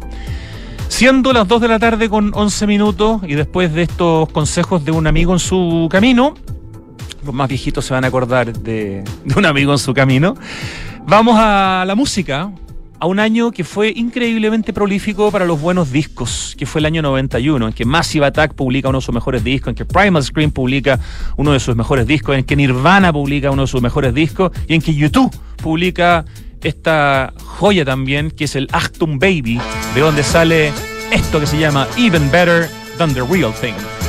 Siendo 0.88 1.32
las 1.32 1.46
2 1.46 1.60
de 1.60 1.68
la 1.68 1.78
tarde 1.78 2.08
con 2.08 2.32
11 2.34 2.66
minutos 2.66 3.20
y 3.24 3.34
después 3.34 3.72
de 3.72 3.82
estos 3.82 4.28
consejos 4.30 4.84
de 4.84 4.90
un 4.90 5.06
amigo 5.06 5.32
en 5.32 5.38
su 5.38 5.88
camino, 5.90 6.34
los 7.24 7.34
más 7.34 7.48
viejitos 7.48 7.84
se 7.84 7.94
van 7.94 8.04
a 8.04 8.08
acordar 8.08 8.52
de, 8.52 9.04
de 9.24 9.34
un 9.36 9.46
amigo 9.46 9.72
en 9.72 9.78
su 9.78 9.94
camino, 9.94 10.34
vamos 11.06 11.36
a 11.38 11.84
la 11.86 11.94
música 11.94 12.50
a 13.00 13.06
un 13.06 13.18
año 13.18 13.50
que 13.50 13.64
fue 13.64 13.92
increíblemente 13.96 14.74
prolífico 14.74 15.30
para 15.32 15.46
los 15.46 15.60
buenos 15.60 15.90
discos, 15.90 16.54
que 16.58 16.66
fue 16.66 16.80
el 16.80 16.86
año 16.86 17.00
91, 17.00 17.68
en 17.68 17.72
que 17.72 17.86
Massive 17.86 18.26
Attack 18.26 18.52
publica 18.52 18.90
uno 18.90 18.98
de 18.98 19.04
sus 19.04 19.14
mejores 19.14 19.42
discos, 19.42 19.70
en 19.70 19.74
que 19.74 19.86
Primal 19.86 20.22
Scream 20.22 20.50
publica 20.50 21.00
uno 21.36 21.52
de 21.52 21.60
sus 21.60 21.74
mejores 21.74 22.06
discos, 22.06 22.36
en 22.36 22.44
que 22.44 22.56
Nirvana 22.56 23.10
publica 23.10 23.50
uno 23.50 23.62
de 23.62 23.68
sus 23.68 23.80
mejores 23.80 24.14
discos 24.14 24.52
y 24.68 24.74
en 24.74 24.82
que 24.82 24.94
YouTube 24.94 25.34
publica 25.56 26.26
esta 26.62 27.32
joya 27.38 27.86
también, 27.86 28.30
que 28.30 28.44
es 28.44 28.54
el 28.54 28.68
Achtung 28.70 29.18
Baby, 29.18 29.58
de 29.94 30.00
donde 30.00 30.22
sale 30.22 30.70
esto 31.10 31.40
que 31.40 31.46
se 31.46 31.58
llama 31.58 31.88
Even 31.96 32.30
Better 32.30 32.68
Than 32.98 33.14
the 33.14 33.22
Real 33.22 33.52
Thing. 33.54 33.99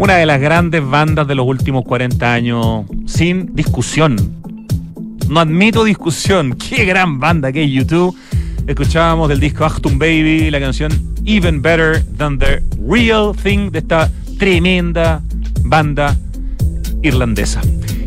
Una 0.00 0.16
de 0.16 0.24
las 0.24 0.40
grandes 0.40 0.82
bandas 0.82 1.28
de 1.28 1.34
los 1.34 1.46
últimos 1.46 1.84
40 1.84 2.32
años, 2.32 2.86
sin 3.04 3.54
discusión. 3.54 4.16
No 5.28 5.40
admito 5.40 5.84
discusión. 5.84 6.54
Qué 6.70 6.86
gran 6.86 7.20
banda 7.20 7.52
que 7.52 7.64
es 7.64 7.70
YouTube. 7.70 8.16
Escuchábamos 8.66 9.28
del 9.28 9.40
disco 9.40 9.66
Achtung 9.66 9.98
Baby 9.98 10.50
la 10.50 10.58
canción 10.58 10.90
Even 11.26 11.60
Better 11.60 12.02
Than 12.16 12.38
the 12.38 12.62
Real 12.88 13.36
Thing 13.36 13.70
de 13.70 13.80
esta 13.80 14.10
tremenda 14.38 15.20
banda 15.64 16.16
irlandesa. 17.02 17.60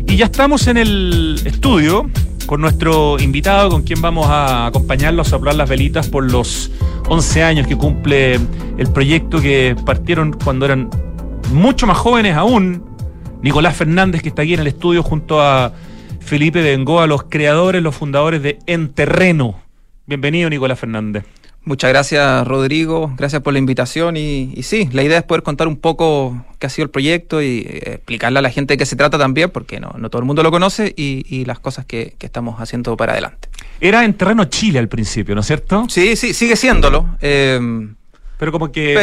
Y 0.08 0.16
ya 0.16 0.24
estamos 0.24 0.66
en 0.66 0.78
el 0.78 1.40
estudio 1.44 2.10
con 2.46 2.60
nuestro 2.60 3.20
invitado, 3.20 3.70
con 3.70 3.84
quien 3.84 4.02
vamos 4.02 4.26
a 4.28 4.66
acompañarlo 4.66 5.22
a 5.22 5.24
soplar 5.24 5.54
las 5.54 5.68
velitas 5.68 6.08
por 6.08 6.28
los 6.28 6.72
11 7.08 7.42
años 7.44 7.68
que 7.68 7.76
cumple 7.76 8.40
el 8.78 8.88
proyecto 8.92 9.40
que 9.40 9.76
partieron 9.86 10.32
cuando 10.32 10.64
eran 10.66 10.90
mucho 11.54 11.86
más 11.86 11.96
jóvenes 11.96 12.36
aún. 12.36 12.84
Nicolás 13.40 13.76
Fernández, 13.76 14.22
que 14.22 14.28
está 14.28 14.42
aquí 14.42 14.54
en 14.54 14.60
el 14.60 14.66
estudio 14.66 15.02
junto 15.02 15.40
a 15.40 15.72
Felipe 16.20 16.62
Bengoa, 16.62 17.06
los 17.06 17.24
creadores, 17.24 17.82
los 17.82 17.94
fundadores 17.94 18.42
de 18.42 18.58
En 18.66 18.92
Terreno. 18.92 19.60
Bienvenido, 20.06 20.50
Nicolás 20.50 20.78
Fernández. 20.78 21.24
Muchas 21.62 21.90
gracias, 21.90 22.46
Rodrigo. 22.46 23.14
Gracias 23.16 23.40
por 23.40 23.52
la 23.52 23.58
invitación. 23.58 24.16
Y, 24.16 24.62
sí, 24.62 24.88
la 24.92 25.02
idea 25.02 25.18
es 25.18 25.24
poder 25.24 25.42
contar 25.42 25.68
un 25.68 25.76
poco 25.76 26.44
qué 26.58 26.66
ha 26.66 26.70
sido 26.70 26.84
el 26.84 26.90
proyecto 26.90 27.40
y 27.40 27.60
eh, 27.66 27.94
explicarle 27.94 28.40
a 28.40 28.42
la 28.42 28.50
gente 28.50 28.74
de 28.74 28.78
qué 28.78 28.84
se 28.84 28.96
trata 28.96 29.16
también, 29.16 29.48
porque 29.50 29.80
no, 29.80 29.92
todo 30.10 30.18
el 30.18 30.26
mundo 30.26 30.42
lo 30.42 30.50
conoce, 30.50 30.92
y, 30.96 31.44
las 31.46 31.60
cosas 31.60 31.86
que, 31.86 32.16
estamos 32.20 32.60
haciendo 32.60 32.96
para 32.96 33.12
adelante. 33.12 33.48
Era 33.80 34.04
en 34.04 34.14
terreno 34.14 34.44
Chile 34.46 34.78
al 34.78 34.88
principio, 34.88 35.34
¿no 35.34 35.42
es 35.42 35.46
cierto? 35.46 35.86
Sí, 35.88 36.16
sí, 36.16 36.34
sigue 36.34 36.56
siéndolo. 36.56 37.16
Eh, 37.20 37.60
pero 38.38 38.50
como 38.50 38.72
que 38.72 38.94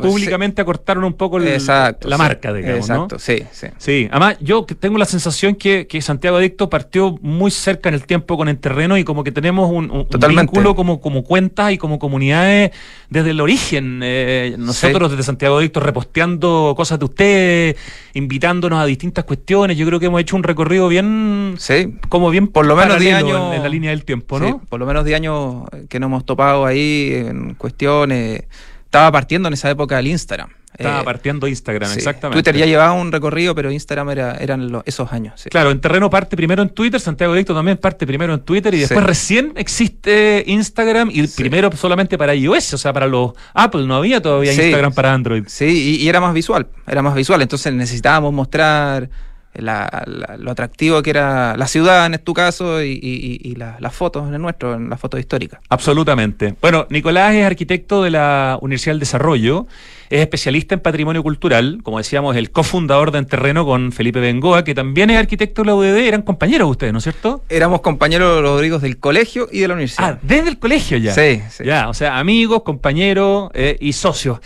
públicamente 0.00 0.62
acortaron 0.62 1.04
un 1.04 1.12
poco 1.12 1.38
la 1.38 2.16
marca, 2.16 2.52
digamos. 2.52 2.88
Exacto, 2.88 3.18
sí, 3.18 3.42
sí. 3.52 3.66
Sí, 3.76 4.08
además 4.10 4.36
yo 4.40 4.64
tengo 4.64 4.98
la 4.98 5.04
sensación 5.04 5.54
que, 5.54 5.86
Santiago 6.00 6.36
Adicto 6.36 6.70
partió 6.70 7.18
muy 7.20 7.50
cerca 7.50 7.88
en 7.88 7.94
el 7.94 8.06
tiempo 8.06 8.36
con 8.36 8.48
el 8.48 8.58
terreno 8.58 8.96
y 8.96 9.04
como 9.04 9.24
que 9.24 9.32
tenemos 9.32 9.70
un, 9.70 10.06
vínculo 10.28 10.74
como, 10.74 11.00
como 11.00 11.24
cuentas 11.24 11.72
y 11.72 11.78
como 11.78 11.98
comunidades 11.98 12.70
desde 13.10 13.30
el 13.30 13.40
origen. 13.40 14.00
Eh, 14.02 14.54
nosotros 14.58 15.10
desde 15.10 15.22
Santiago 15.22 15.58
Adicto 15.58 15.80
reposteando 15.80 16.74
cosas 16.76 16.98
de 16.98 17.04
usted, 17.04 17.76
invitándonos 18.14 18.80
a 18.80 18.86
distintas 18.86 19.24
cuestiones. 19.24 19.76
Yo 19.76 19.86
creo 19.86 20.00
que 20.00 20.06
hemos 20.06 20.20
hecho 20.20 20.36
un 20.36 20.44
recorrido 20.44 20.88
bien, 20.88 21.56
sí. 21.58 21.94
como 22.08 22.30
bien 22.30 22.48
por 22.48 22.64
lo 22.64 22.76
menos 22.76 22.98
10 22.98 23.14
años 23.16 23.54
en, 23.54 23.62
la 23.62 23.68
línea 23.68 23.90
del 23.90 24.04
tiempo, 24.04 24.38
¿no? 24.38 24.62
por 24.68 24.80
lo 24.80 24.86
menos 24.86 25.04
10 25.04 25.16
años 25.16 25.64
que 25.88 26.00
nos 26.00 26.08
hemos 26.08 26.24
topado 26.24 26.64
ahí 26.64 27.12
en 27.14 27.54
cuestiones 27.54 28.44
estaba 28.88 29.12
partiendo 29.12 29.48
en 29.48 29.54
esa 29.54 29.68
época 29.68 29.98
el 29.98 30.06
Instagram. 30.06 30.48
Estaba 30.72 31.00
eh, 31.00 31.04
partiendo 31.04 31.46
Instagram, 31.46 31.92
exactamente. 31.92 32.36
Twitter 32.36 32.56
ya 32.56 32.64
llevaba 32.64 32.92
un 32.92 33.12
recorrido, 33.12 33.54
pero 33.54 33.70
Instagram 33.70 34.10
era, 34.10 34.36
eran 34.36 34.82
esos 34.86 35.12
años. 35.12 35.44
Claro, 35.50 35.70
en 35.70 35.80
terreno 35.80 36.08
parte 36.08 36.36
primero 36.36 36.62
en 36.62 36.70
Twitter, 36.70 36.98
Santiago 36.98 37.34
Dicto 37.34 37.54
también 37.54 37.76
parte 37.76 38.06
primero 38.06 38.32
en 38.32 38.40
Twitter 38.40 38.72
y 38.74 38.80
después 38.80 39.04
recién 39.04 39.52
existe 39.56 40.42
Instagram 40.46 41.10
y 41.12 41.26
primero 41.26 41.70
solamente 41.72 42.16
para 42.16 42.34
iOS, 42.34 42.74
o 42.74 42.78
sea, 42.78 42.94
para 42.94 43.06
los 43.06 43.32
Apple, 43.52 43.84
no 43.84 43.96
había 43.96 44.22
todavía 44.22 44.54
Instagram 44.54 44.94
para 44.94 45.12
Android. 45.12 45.44
Sí, 45.48 45.98
y, 46.00 46.08
era 46.08 46.20
más 46.20 46.32
visual, 46.32 46.68
era 46.86 47.02
más 47.02 47.14
visual, 47.14 47.42
entonces 47.42 47.72
necesitábamos 47.74 48.32
mostrar 48.32 49.10
lo 49.54 50.50
atractivo 50.50 51.02
que 51.02 51.10
era 51.10 51.56
la 51.56 51.66
ciudad 51.66 52.06
en 52.06 52.18
tu 52.20 52.34
caso 52.34 52.82
y, 52.82 53.54
las 53.56 53.94
fotos 53.94 54.28
en 54.28 54.34
el 54.34 54.40
nuestro, 54.40 54.74
en 54.74 54.88
las 54.88 55.00
fotos 55.00 55.20
históricas. 55.20 55.60
Absolutamente. 55.68 56.54
Bueno, 56.60 56.86
Nicolás 56.90 57.34
es 57.34 57.44
arquitecto 57.44 58.02
de 58.02 58.10
la 58.10 58.58
Universidad 58.60 58.92
del 58.92 59.00
Desarrollo, 59.00 59.66
es 60.10 60.20
especialista 60.20 60.74
en 60.74 60.80
patrimonio 60.80 61.22
cultural, 61.22 61.80
como 61.82 61.98
decíamos, 61.98 62.36
el 62.36 62.50
cofundador 62.50 63.10
de 63.10 63.18
Enterreno 63.18 63.66
con 63.66 63.92
Felipe 63.92 64.20
Bengoa, 64.20 64.64
que 64.64 64.74
también 64.74 65.10
es 65.10 65.18
arquitecto 65.18 65.62
de 65.62 65.66
la 65.66 65.74
UDD, 65.74 65.98
eran 66.06 66.22
compañeros 66.22 66.70
ustedes, 66.70 66.92
¿no 66.92 66.98
es 66.98 67.04
cierto? 67.04 67.44
Éramos 67.48 67.80
compañeros 67.80 68.40
Rodrigo 68.42 68.78
del 68.78 68.98
colegio 68.98 69.48
y 69.50 69.60
de 69.60 69.68
la 69.68 69.74
universidad. 69.74 70.12
Ah, 70.14 70.18
desde 70.22 70.48
el 70.48 70.58
colegio 70.58 70.98
ya. 70.98 71.12
Sí, 71.12 71.42
sí. 71.50 71.64
Ya, 71.64 71.88
o 71.88 71.94
sea, 71.94 72.18
amigos, 72.18 72.62
compañeros 72.62 73.50
eh, 73.54 73.76
y 73.80 73.92
socios. 73.92 74.40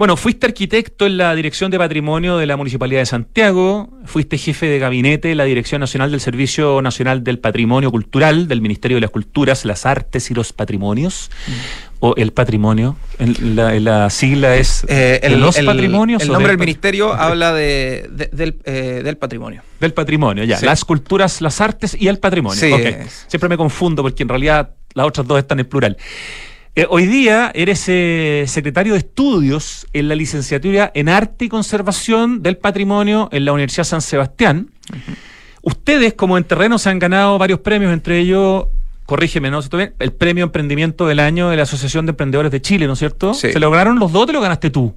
Bueno, 0.00 0.16
fuiste 0.16 0.46
arquitecto 0.46 1.04
en 1.04 1.18
la 1.18 1.34
Dirección 1.34 1.70
de 1.70 1.76
Patrimonio 1.76 2.38
de 2.38 2.46
la 2.46 2.56
Municipalidad 2.56 3.02
de 3.02 3.04
Santiago, 3.04 3.90
fuiste 4.06 4.38
jefe 4.38 4.64
de 4.64 4.78
gabinete 4.78 5.30
en 5.30 5.36
la 5.36 5.44
Dirección 5.44 5.78
Nacional 5.80 6.10
del 6.10 6.22
Servicio 6.22 6.80
Nacional 6.80 7.22
del 7.22 7.38
Patrimonio 7.38 7.90
Cultural 7.90 8.48
del 8.48 8.62
Ministerio 8.62 8.96
de 8.96 9.02
las 9.02 9.10
Culturas, 9.10 9.66
las 9.66 9.84
Artes 9.84 10.30
y 10.30 10.34
los 10.34 10.54
Patrimonios, 10.54 11.30
mm. 11.46 11.52
o 12.00 12.14
el 12.16 12.32
patrimonio, 12.32 12.96
la, 13.18 14.08
sigla 14.08 14.56
es 14.56 14.86
eh, 14.88 15.20
los 15.36 15.58
patrimonios. 15.58 16.22
El 16.22 16.28
nombre 16.28 16.52
del, 16.52 16.58
ministerio 16.58 17.12
habla 17.12 17.52
de, 17.52 18.08
eh, 18.64 19.02
del, 19.04 19.18
patrimonio. 19.18 19.60
Del 19.80 19.92
patrimonio, 19.92 20.44
ya. 20.44 20.62
Las 20.62 20.82
culturas, 20.86 21.42
las 21.42 21.60
artes 21.60 21.94
y 22.00 22.08
el 22.08 22.18
patrimonio. 22.18 22.58
Sí, 22.58 22.72
Siempre 23.26 23.50
me 23.50 23.58
confundo 23.58 24.00
porque 24.00 24.22
en 24.22 24.30
realidad 24.30 24.70
las 24.94 25.06
otras 25.06 25.26
dos 25.26 25.38
están 25.38 25.60
en 25.60 25.66
plural. 25.66 25.98
Eh, 26.76 26.86
hoy 26.88 27.06
día 27.06 27.50
eres 27.52 27.84
eh, 27.88 28.44
secretario 28.46 28.92
de 28.92 29.00
estudios 29.00 29.88
en 29.92 30.08
la 30.08 30.14
licenciatura 30.14 30.92
en 30.94 31.08
Arte 31.08 31.46
y 31.46 31.48
Conservación 31.48 32.42
del 32.42 32.58
Patrimonio 32.58 33.28
en 33.32 33.44
la 33.44 33.52
Universidad 33.52 33.84
San 33.84 34.00
Sebastián. 34.00 34.70
Ustedes, 35.62 36.14
como 36.14 36.38
en 36.38 36.44
terreno, 36.44 36.78
se 36.78 36.88
han 36.88 37.00
ganado 37.00 37.38
varios 37.38 37.58
premios, 37.60 37.92
entre 37.92 38.20
ellos, 38.20 38.66
corrígeme, 39.04 39.50
¿no? 39.50 39.60
El 39.98 40.12
premio 40.12 40.44
Emprendimiento 40.44 41.08
del 41.08 41.18
Año 41.18 41.50
de 41.50 41.56
la 41.56 41.64
Asociación 41.64 42.06
de 42.06 42.10
Emprendedores 42.10 42.52
de 42.52 42.62
Chile, 42.62 42.86
¿no 42.86 42.92
es 42.92 43.00
cierto? 43.00 43.34
Sí. 43.34 43.52
¿Se 43.52 43.58
lograron 43.58 43.98
los 43.98 44.12
dos 44.12 44.22
o 44.22 44.26
te 44.26 44.32
lo 44.32 44.40
ganaste 44.40 44.70
tú? 44.70 44.94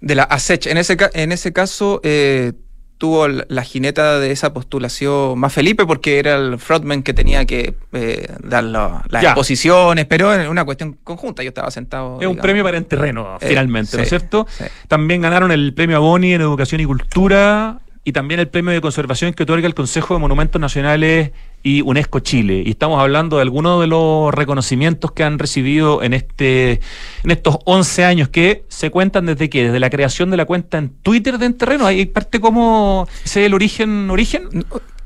De 0.00 0.14
la 0.14 0.22
ASECH. 0.22 0.68
En 0.68 0.78
ese, 0.78 0.96
en 1.14 1.32
ese 1.32 1.52
caso, 1.52 2.00
eh, 2.04 2.52
tuvo 3.00 3.28
la 3.28 3.62
jineta 3.62 4.20
de 4.20 4.30
esa 4.30 4.52
postulación 4.52 5.38
más 5.38 5.54
Felipe 5.54 5.86
porque 5.86 6.18
era 6.18 6.36
el 6.36 6.58
frontman 6.58 7.02
que 7.02 7.14
tenía 7.14 7.46
que 7.46 7.74
eh, 7.92 8.28
dar 8.44 8.62
las 8.62 9.24
exposiciones, 9.24 10.04
pero 10.04 10.34
en 10.34 10.46
una 10.48 10.66
cuestión 10.66 10.98
conjunta. 11.02 11.42
Yo 11.42 11.48
estaba 11.48 11.70
sentado. 11.70 12.20
Es 12.20 12.26
un 12.26 12.36
premio 12.36 12.62
para 12.62 12.76
el 12.76 12.84
terreno, 12.84 13.38
eh, 13.40 13.48
finalmente, 13.48 13.96
¿no 13.96 14.02
es 14.02 14.08
cierto? 14.10 14.46
También 14.86 15.22
ganaron 15.22 15.50
el 15.50 15.72
premio 15.72 15.96
Aboni 15.96 16.34
en 16.34 16.42
Educación 16.42 16.82
y 16.82 16.84
Cultura 16.84 17.80
y 18.02 18.12
también 18.12 18.40
el 18.40 18.48
premio 18.48 18.72
de 18.72 18.80
conservación 18.80 19.34
que 19.34 19.42
otorga 19.42 19.66
el 19.66 19.74
Consejo 19.74 20.14
de 20.14 20.20
Monumentos 20.20 20.60
Nacionales 20.60 21.32
y 21.62 21.82
UNESCO 21.82 22.20
Chile. 22.20 22.62
Y 22.64 22.70
estamos 22.70 22.98
hablando 22.98 23.36
de 23.36 23.42
algunos 23.42 23.80
de 23.80 23.86
los 23.86 24.32
reconocimientos 24.32 25.12
que 25.12 25.22
han 25.22 25.38
recibido 25.38 26.02
en 26.02 26.14
este 26.14 26.80
en 27.22 27.30
estos 27.30 27.58
11 27.64 28.04
años 28.04 28.28
que 28.30 28.64
se 28.68 28.90
cuentan 28.90 29.26
desde 29.26 29.50
que 29.50 29.64
desde 29.64 29.80
la 29.80 29.90
creación 29.90 30.30
de 30.30 30.38
la 30.38 30.46
cuenta 30.46 30.78
en 30.78 30.88
Twitter 30.88 31.36
de 31.36 31.46
Enterreno, 31.46 31.86
hay 31.86 32.06
parte 32.06 32.40
como 32.40 33.06
ese 33.24 33.42
es 33.42 33.46
el 33.46 33.54
origen 33.54 34.08
origen. 34.10 34.48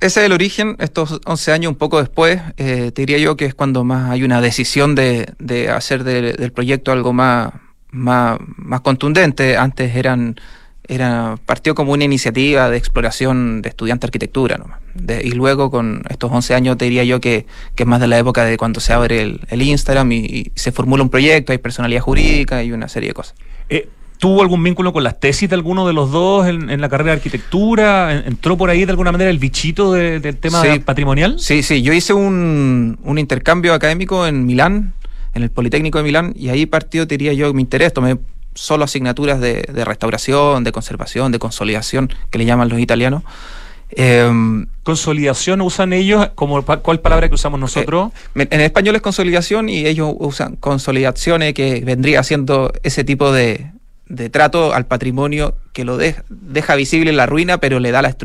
Ese 0.01 0.21
es 0.21 0.27
el 0.27 0.33
origen, 0.33 0.77
estos 0.81 1.21
11 1.25 1.53
años 1.53 1.73
un 1.73 1.79
poco 1.79 1.99
después, 1.99 2.39
eh, 2.59 2.93
te 2.93 3.03
diría 3.03 3.17
yo 3.17 3.37
que 3.37 3.47
es 3.47 3.55
cuando 3.55 3.85
más 3.85 4.11
hay 4.11 4.23
una 4.23 4.43
decisión 4.43 4.95
de, 4.95 5.33
de 5.39 5.71
hacer 5.71 6.05
del 6.05 6.53
proyecto 6.53 6.93
algo 6.93 7.15
más, 7.15 7.55
más, 7.91 8.39
más 8.57 8.83
contundente. 8.83 9.57
Antes 9.57 9.97
eran 9.97 10.37
era 10.89 11.39
partió 11.47 11.75
como 11.75 11.93
una 11.93 12.05
iniciativa 12.05 12.69
de 12.71 12.77
exploración 12.77 13.63
de 13.63 13.69
estudiante 13.71 14.05
de 14.05 14.09
arquitectura. 14.09 14.59
¿no? 14.59 14.67
y 15.23 15.31
luego 15.33 15.71
con 15.71 16.03
estos 16.09 16.31
11 16.31 16.55
años 16.55 16.79
te 16.79 16.85
diría 16.85 17.05
yo 17.05 17.21
que, 17.21 17.47
es 17.77 17.87
más 17.87 18.01
de 18.01 18.07
la 18.07 18.19
época 18.19 18.45
de 18.45 18.57
cuando 18.57 18.81
se 18.81 18.93
abre 18.93 19.39
el, 19.49 19.63
Instagram 19.63 20.13
y, 20.13 20.53
se 20.55 20.73
formula 20.73 21.03
un 21.03 21.11
proyecto, 21.11 21.53
hay 21.53 21.59
personalidad 21.59 22.03
jurídica 22.03 22.63
y 22.63 22.73
una 22.73 22.89
serie 22.89 23.09
de 23.09 23.15
cosas. 23.15 23.35
Eh, 23.69 23.89
¿Tuvo 24.19 24.43
algún 24.43 24.63
vínculo 24.63 24.93
con 24.93 25.03
las 25.03 25.19
tesis 25.19 25.49
de 25.51 25.57
alguno 25.57 25.87
de 25.87 25.93
los 25.93 26.11
dos 26.11 26.47
en, 26.47 26.81
la 26.81 26.89
carrera 26.89 27.11
de 27.11 27.17
arquitectura? 27.17 28.25
¿Entró 28.25 28.57
por 28.57 28.71
ahí 28.71 28.85
de 28.85 28.93
alguna 28.93 29.11
manera 29.13 29.29
el 29.29 29.39
bichito 29.39 29.93
del 29.93 30.37
tema 30.37 30.63
patrimonial? 30.85 31.37
Sí, 31.39 31.63
sí, 31.63 31.83
yo 31.83 31.93
hice 31.93 32.15
un, 32.15 32.99
un 33.03 33.19
intercambio 33.19 33.75
académico 33.75 34.27
en 34.27 34.47
Milán, 34.47 34.95
en 35.35 35.43
el 35.43 35.51
Politécnico 35.51 35.99
de 35.99 36.05
Milán, 36.05 36.33
y 36.37 36.49
ahí 36.49 36.65
partió, 36.65 37.07
te 37.07 37.19
diría 37.19 37.33
yo, 37.33 37.53
mi 37.53 37.63
interés. 37.63 37.93
Tomé 37.93 38.17
solo 38.55 38.85
asignaturas 38.85 39.41
de, 39.41 39.63
restauración, 39.85 40.65
de 40.65 40.73
conservación, 40.73 41.33
de 41.33 41.39
consolidación, 41.39 42.11
que 42.31 42.39
le 42.39 42.45
llaman 42.45 42.69
los 42.69 42.79
italianos. 42.79 43.23
Em, 43.91 44.67
consolidación 44.83 45.61
usan 45.61 45.93
ellos 45.93 46.31
como 46.35 46.65
cuál 46.65 47.01
palabra 47.01 47.29
que 47.29 47.35
usamos 47.35 47.61
nosotros 47.61 48.11
eh, 48.35 48.49
en 48.51 48.61
español 48.61 48.97
es 48.97 49.03
consolidación 49.03 49.69
y 49.69 49.87
ellos 49.87 50.13
usan 50.19 50.57
consolidaciones 50.57 51.55
que 51.55 51.81
vendría 51.85 52.23
siendo 52.25 52.73
ese 52.83 53.05
tipo 53.05 53.31
de, 53.31 53.71
de 54.07 54.29
trato 54.29 54.75
al 54.75 54.87
patrimonio 54.87 55.57
que 55.73 55.85
lo 55.85 55.97
deja, 55.97 56.77
visible 56.77 57.11
en 57.11 57.17
la 57.17 57.27
ruina, 57.27 57.59
pero 57.59 57.81
le 57.81 57.91
da 57.91 58.01
la, 58.01 58.17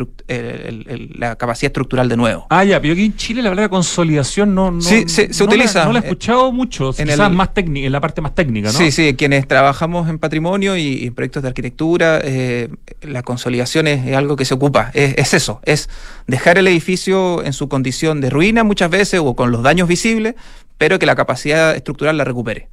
la 1.18 1.36
capacidad 1.36 1.70
estructural 1.70 2.08
de 2.08 2.16
nuevo. 2.16 2.46
Ah, 2.50 2.64
ya, 2.64 2.80
pero 2.80 2.94
aquí 2.94 3.06
en 3.06 3.16
Chile 3.16 3.42
la 3.42 3.56
de 3.56 3.70
consolidación 3.70 4.54
no, 4.54 4.70
no 4.70 4.82
sí, 4.82 5.06
se, 5.08 5.30
utiliza. 5.44 5.86
no 5.86 5.94
la 5.94 6.00
he 6.00 6.04
escuchado 6.04 6.52
mucho, 6.52 6.92
en 6.98 7.08
quizás 7.08 7.32
más 7.32 7.54
técnica, 7.54 7.88
en 7.88 7.92
la 7.92 8.02
parte 8.02 8.22
más 8.22 8.36
técnica, 8.36 8.72
¿no? 8.72 8.78
Sí, 8.78 8.92
sí, 8.92 9.16
quienes 9.16 9.48
trabajamos 9.48 10.10
en 10.10 10.20
patrimonio 10.20 10.78
y, 10.78 11.06
en 11.06 11.16
proyectos 11.16 11.42
de 11.42 11.50
arquitectura, 11.50 12.20
eh, 12.24 12.70
la 13.02 13.24
consolidación 13.24 13.88
es, 13.88 14.16
algo 14.16 14.36
que 14.36 14.46
se 14.46 14.54
ocupa, 14.54 14.92
es, 14.94 15.16
es 15.18 15.34
eso, 15.34 15.60
es 15.64 15.90
dejar 16.28 16.58
el 16.58 16.68
edificio 16.68 17.44
en 17.44 17.54
su 17.54 17.68
condición 17.68 18.22
de 18.22 18.30
ruina 18.30 18.64
muchas 18.64 18.92
veces 18.92 19.22
o 19.24 19.36
con 19.36 19.52
los 19.52 19.64
daños 19.64 19.88
visibles, 19.88 20.36
pero 20.78 21.00
que 21.00 21.08
la 21.08 21.16
capacidad 21.16 21.76
estructural 21.76 22.18
la 22.18 22.26
recupere. 22.26 22.68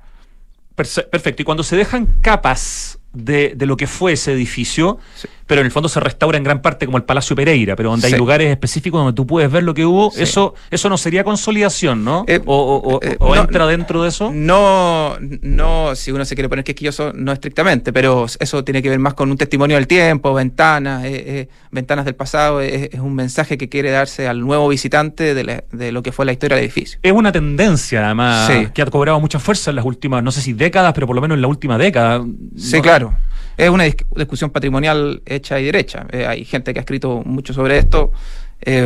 Perfecto. 0.76 1.40
Y 1.40 1.44
cuando 1.44 1.62
se 1.62 1.74
dejan 1.74 2.06
capas 2.20 2.95
de, 3.16 3.54
de 3.56 3.66
lo 3.66 3.76
que 3.76 3.86
fue 3.86 4.12
ese 4.12 4.32
edificio, 4.32 4.98
pero 5.46 5.60
en 5.60 5.66
el 5.66 5.70
fondo 5.70 5.88
se 5.88 6.00
restaura 6.00 6.36
en 6.36 6.44
gran 6.44 6.60
parte 6.60 6.86
como 6.86 6.98
el 6.98 7.04
Palacio 7.04 7.36
Pereira, 7.36 7.76
pero 7.76 7.90
donde 7.90 8.08
hay 8.08 8.14
lugares 8.14 8.50
específicos 8.50 8.98
donde 8.98 9.14
tú 9.14 9.26
puedes 9.26 9.50
ver 9.50 9.62
lo 9.62 9.74
que 9.74 9.84
hubo, 9.86 10.12
eso 10.16 10.54
eso 10.70 10.88
no 10.88 10.98
sería 10.98 11.24
consolidación, 11.24 12.04
¿no? 12.04 12.24
Eh, 12.26 12.40
o, 12.46 12.98
eh, 13.02 13.16
o 13.20 13.34
no, 13.34 13.40
entra 13.42 13.66
dentro 13.66 14.02
de 14.02 14.08
eso. 14.08 14.30
No, 14.32 15.16
no, 15.20 15.94
si 15.94 16.10
uno 16.10 16.24
se 16.24 16.34
quiere 16.34 16.48
poner 16.48 16.64
quisquilloso, 16.64 17.12
no 17.14 17.32
estrictamente, 17.32 17.92
pero 17.92 18.26
eso 18.40 18.64
tiene 18.64 18.82
que 18.82 18.88
ver 18.88 18.98
más 18.98 19.14
con 19.14 19.30
un 19.30 19.36
testimonio 19.36 19.76
del 19.76 19.86
tiempo, 19.86 20.34
ventanas, 20.34 21.04
eh, 21.04 21.24
eh, 21.26 21.48
ventanas 21.70 22.04
del 22.04 22.14
pasado, 22.14 22.60
es, 22.60 22.90
es, 22.92 23.00
un 23.00 23.14
mensaje 23.14 23.56
que 23.56 23.68
quiere 23.68 23.90
darse 23.90 24.26
al 24.26 24.40
nuevo 24.40 24.68
visitante 24.68 25.34
de, 25.34 25.44
la, 25.44 25.64
de, 25.70 25.92
lo 25.92 26.02
que 26.02 26.12
fue 26.12 26.24
la 26.24 26.32
historia 26.32 26.56
del 26.56 26.64
edificio. 26.64 26.98
Es 27.02 27.12
una 27.12 27.30
tendencia, 27.32 28.04
además, 28.04 28.50
Sí. 28.50 28.68
que 28.74 28.82
ha 28.82 28.86
cobrado 28.86 29.20
mucha 29.20 29.38
fuerza 29.38 29.70
en 29.70 29.76
las 29.76 29.84
últimas, 29.84 30.22
no 30.22 30.32
sé 30.32 30.40
si 30.40 30.52
décadas, 30.52 30.92
pero 30.92 31.06
por 31.06 31.14
lo 31.16 31.22
menos 31.22 31.36
en 31.36 31.42
la 31.42 31.48
última 31.48 31.78
década. 31.78 32.24
Sí, 32.56 32.76
No- 32.76 32.82
claro. 32.82 33.14
Es 33.56 33.70
una 33.70 33.86
dis- 33.86 34.04
discusión 34.14 34.50
patrimonial 34.50 35.22
hecha 35.26 35.58
y 35.60 35.64
derecha. 35.64 36.06
Eh, 36.12 36.26
hay 36.26 36.44
gente 36.44 36.72
que 36.72 36.80
ha 36.80 36.82
escrito 36.82 37.22
mucho 37.24 37.52
sobre 37.52 37.78
esto. 37.78 38.12
Eh, 38.60 38.82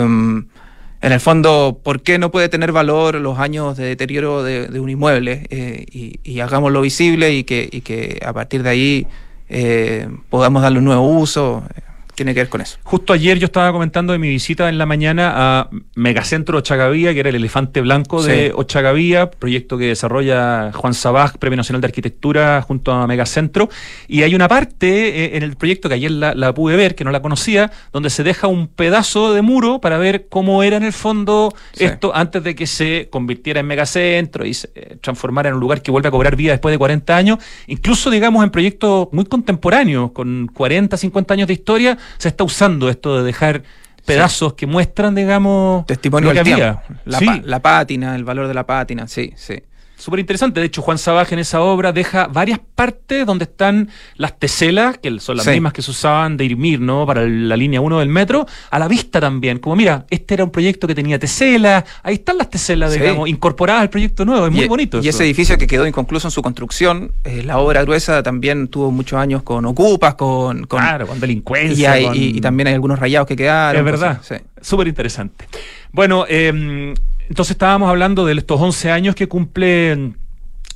en 1.03 1.13
el 1.13 1.21
fondo, 1.21 1.81
¿por 1.83 2.03
qué 2.03 2.19
no 2.19 2.31
puede 2.31 2.49
tener 2.51 2.73
valor 2.73 3.15
los 3.15 3.39
años 3.39 3.77
de 3.77 3.85
deterioro 3.87 4.43
de, 4.43 4.69
de 4.69 4.81
un 4.81 4.91
inmueble? 4.91 5.47
Eh, 5.49 5.87
y, 5.91 6.21
y 6.23 6.41
hagámoslo 6.41 6.83
visible 6.83 7.33
y 7.33 7.45
que, 7.45 7.69
y 7.73 7.81
que 7.81 8.21
a 8.25 8.33
partir 8.35 8.63
de 8.63 8.69
ahí 8.69 9.07
eh, 9.49 10.09
podamos 10.29 10.61
darle 10.63 10.79
un 10.79 10.85
nuevo 10.85 11.09
uso. 11.09 11.65
Tiene 12.15 12.35
que 12.35 12.41
ver 12.41 12.49
con 12.49 12.61
eso. 12.61 12.79
Justo 12.83 13.13
ayer 13.13 13.39
yo 13.39 13.47
estaba 13.47 13.73
comentando 13.73 14.13
de 14.13 14.19
mi 14.19 14.29
visita 14.29 14.69
en 14.69 14.79
la 14.79 14.87
mañana 14.87 15.33
a 15.35 15.71
Megacentro 15.95 16.59
Ochagavía, 16.59 17.15
que 17.15 17.21
era 17.21 17.29
el 17.31 17.37
elefante 17.37 17.81
blanco 17.81 18.23
de. 18.23 18.53
Ochagavía, 18.55 19.31
proyecto 19.31 19.79
que 19.79 19.87
desarrolla 19.87 20.71
Juan 20.73 20.95
Sabaj, 20.95 21.37
Premio 21.39 21.57
Nacional 21.57 21.81
de 21.81 21.87
Arquitectura, 21.87 22.63
junto 22.63 22.93
a 22.93 23.07
Megacentro. 23.07 23.69
Y 24.09 24.23
hay 24.23 24.35
una 24.35 24.49
parte 24.49 25.25
eh, 25.25 25.37
en 25.37 25.43
el 25.43 25.57
proyecto 25.57 25.89
que 25.89 25.95
ayer 25.95 26.11
la, 26.11 26.35
la 26.35 26.53
pude 26.53 26.77
ver, 26.77 26.95
que 26.95 27.05
no 27.05 27.11
la 27.11 27.23
conocía, 27.23 27.71
donde 27.93 28.11
se 28.11 28.23
deja 28.23 28.47
un 28.49 28.67
pedazo 28.69 29.33
de 29.33 29.43
muro 29.43 29.81
para 29.81 29.99
ver 29.99 30.27
cómo 30.29 30.63
era 30.63 30.77
en 30.77 30.85
el 30.85 30.93
fondo 30.93 31.55
Sí. 31.73 31.85
esto 31.85 32.15
antes 32.15 32.43
de 32.43 32.55
que 32.55 32.67
se 32.67 33.09
convirtiera 33.11 33.61
en 33.61 33.67
Megacentro 33.67 34.45
y 34.45 34.55
se 34.55 34.71
eh, 34.75 34.97
transformara 35.01 35.49
en 35.49 35.55
un 35.55 35.61
lugar 35.61 35.83
que 35.83 35.91
vuelve 35.91 36.09
a 36.09 36.11
cobrar 36.11 36.37
vida 36.37 36.53
después 36.53 36.73
de 36.73 36.79
40 36.79 37.17
años. 37.17 37.39
Incluso, 37.67 38.11
digamos, 38.11 38.43
en 38.45 38.51
proyectos 38.51 39.09
muy 39.13 39.25
contemporáneos, 39.25 40.13
con 40.13 40.49
40, 40.53 40.97
50 40.97 41.35
años 41.35 41.47
de 41.49 41.55
historia, 41.55 41.99
se 42.19 42.29
está 42.29 42.45
usando 42.45 42.89
esto 42.89 43.19
de 43.19 43.25
dejar 43.25 43.63
pedazos 44.05 44.55
que 44.55 44.67
muestran, 44.67 45.15
digamos, 45.15 45.87
Testimonio 45.87 46.31
lo 46.31 46.35
que 46.35 46.45
del 46.45 46.53
había. 46.55 46.81
tiempo. 46.83 47.03
La, 47.05 47.19
Sí. 47.19 47.27
pa- 47.27 47.41
la 47.45 47.61
pátina, 47.61 48.15
el 48.17 48.25
valor 48.25 48.49
de 48.49 48.55
la 48.55 48.67
pátina, 48.67 49.07
sí, 49.09 49.33
sí. 49.37 49.63
Súper 50.01 50.21
interesante. 50.21 50.61
De 50.61 50.67
hecho, 50.67 50.81
Juan 50.81 50.97
Sabaj 50.97 51.31
en 51.33 51.39
esa 51.41 51.61
obra 51.61 51.93
deja 51.93 52.27
varias 52.27 52.59
partes 52.75 53.27
donde 53.27 53.45
están 53.45 53.91
las 54.17 54.39
teselas, 54.39 54.97
que 54.99 55.21
son 55.21 55.37
las 55.37 55.45
Sí. 55.45 55.53
mismas 55.53 55.75
que 55.75 55.83
se 55.83 55.91
usaban 55.91 56.39
de 56.39 56.47
Irmir, 56.47 56.81
¿no? 56.81 57.05
Para 57.07 57.27
la 57.27 57.55
línea 57.57 57.81
1 57.83 57.99
del 57.99 58.09
metro, 58.09 58.47
a 58.71 58.79
la 58.79 58.89
vista 58.89 59.21
también. 59.21 59.59
Como, 59.59 59.77
mira, 59.77 60.07
este 60.09 60.35
era 60.35 60.45
un 60.45 60.51
proyecto 60.51 60.87
que 60.87 60.95
tenía 60.95 61.19
teselas, 61.19 61.85
ahí 62.03 62.15
están 62.15 62.39
las 62.39 62.49
teselas, 62.49 62.95
Sí. 62.95 62.99
digamos, 62.99 63.29
incorporadas 63.29 63.83
al 63.83 63.91
proyecto 63.91 64.25
nuevo. 64.25 64.47
Es 64.47 64.53
muy 64.53 64.65
y, 64.65 64.69
bonito. 64.69 64.97
Y 64.99 65.01
eso. 65.09 65.19
ese 65.19 65.25
edificio 65.25 65.59
que 65.59 65.67
quedó 65.67 65.87
inconcluso 65.87 66.29
en 66.29 66.33
su 66.33 66.41
construcción, 66.41 67.13
eh, 67.25 67.43
la 67.45 67.59
obra 67.59 67.83
gruesa 67.83 68.23
también 68.23 68.69
tuvo 68.69 68.91
muchos 68.91 69.19
años 69.19 69.43
con 69.43 69.67
ocupas, 69.67 70.15
con... 70.15 70.65
con 70.67 70.81
claro, 70.81 71.07
con 71.07 71.21
delincuencia. 71.21 71.99
y, 72.01 72.05
hay- 72.05 72.05
con- 72.07 72.17
y- 72.17 72.39
y 72.39 72.41
también 72.41 72.69
hay 72.69 72.75
algunos 72.75 72.99
rayados 72.99 73.29
que 73.29 73.37
quedaron. 73.37 73.79
Es 73.81 73.85
verdad. 73.85 74.21
sí. 74.23 74.37
Súper 74.63 74.89
interesante. 74.89 75.47
Bueno, 75.93 76.25
eh, 76.29 76.95
entonces 77.31 77.53
estábamos 77.53 77.89
hablando 77.89 78.27
de 78.27 78.35
estos 78.35 78.61
11 78.61 78.91
años 78.91 79.15
que 79.15 79.27
cumple 79.29 79.93
en, 79.93 80.17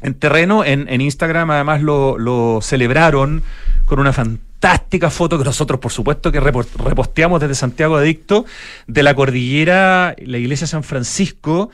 en 0.01 0.15
terreno. 0.15 0.65
En, 0.65 0.89
en 0.89 1.01
Instagram 1.03 1.51
además 1.51 1.83
lo, 1.83 2.17
lo 2.17 2.61
celebraron 2.63 3.43
con 3.85 3.99
una 3.99 4.13
fantástica 4.15 5.11
foto 5.11 5.37
que 5.37 5.45
nosotros, 5.45 5.79
por 5.81 5.93
supuesto, 5.93 6.33
que 6.33 6.41
repo- 6.41 6.65
reposteamos 6.83 7.41
desde 7.41 7.55
Santiago 7.55 7.97
Adicto, 7.97 8.47
de 8.87 9.03
la 9.03 9.15
cordillera, 9.15 10.15
la 10.25 10.39
iglesia 10.39 10.65
de 10.65 10.71
San 10.71 10.85
Francisco, 10.85 11.71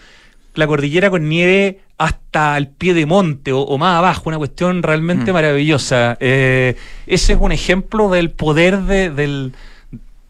la 0.55 0.67
cordillera 0.67 1.11
con 1.11 1.29
nieve 1.29 1.81
hasta 1.99 2.57
el 2.57 2.67
pie 2.69 2.95
de 2.95 3.07
monte 3.07 3.53
o, 3.53 3.61
o 3.61 3.79
más 3.79 3.99
abajo, 3.99 4.23
una 4.31 4.39
cuestión 4.39 4.83
realmente 4.83 5.31
Mm. 5.31 5.35
maravillosa. 5.35 6.17
Eh, 6.19 6.75
ese 7.07 7.35
es 7.35 7.39
un 7.41 7.53
ejemplo 7.53 8.09
del 8.09 8.31
poder 8.31 8.79
de, 8.81 9.11
del, 9.11 9.53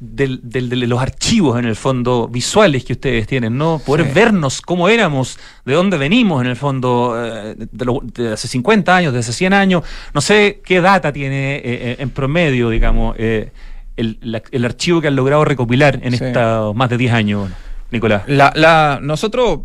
del- 0.01 0.41
del- 0.43 0.71
de 0.71 0.87
los 0.87 1.01
archivos, 1.01 1.59
en 1.59 1.67
el 1.67 1.77
fondo, 1.77 2.27
visuales 2.27 2.85
que 2.85 2.95
ustedes 2.95 3.27
tienen, 3.27 3.59
¿no? 3.59 3.81
Poder 3.85 4.07
Sí. 4.07 4.13
vernos 4.15 4.63
cómo 4.63 4.89
éramos, 4.89 5.39
de 5.67 5.75
dónde 5.75 5.99
venimos, 5.99 6.41
en 6.43 6.49
el 6.49 6.57
fondo, 6.57 7.15
eh, 7.23 7.55
de, 7.71 7.85
lo- 7.85 8.01
de 8.03 8.33
hace 8.33 8.49
50 8.49 8.97
años, 8.97 9.13
de 9.13 9.19
hace 9.19 9.33
100 9.35 9.53
años. 9.53 9.85
No 10.15 10.21
sé 10.23 10.63
qué 10.65 10.81
data 10.81 11.13
tiene 11.13 11.57
eh, 11.57 11.63
eh, 11.65 11.97
en 11.99 12.09
promedio, 12.11 12.71
digamos, 12.71 13.15
eh, 13.19 13.51
el, 13.97 14.19
la- 14.23 14.43
el 14.51 14.65
archivo 14.65 15.03
que 15.03 15.09
han 15.09 15.17
logrado 15.17 15.45
recopilar 15.45 15.99
en 16.03 16.17
Sí. 16.17 16.25
estos 16.25 16.75
más 16.75 16.89
de 16.89 16.97
10 16.97 17.13
años, 17.13 17.51
Nicolás. 17.91 18.23
La, 18.27 18.53
la- 18.57 19.01
nosotros 19.03 19.61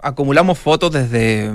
acumulamos 0.00 0.58
fotos 0.58 0.92
desde, 0.92 1.50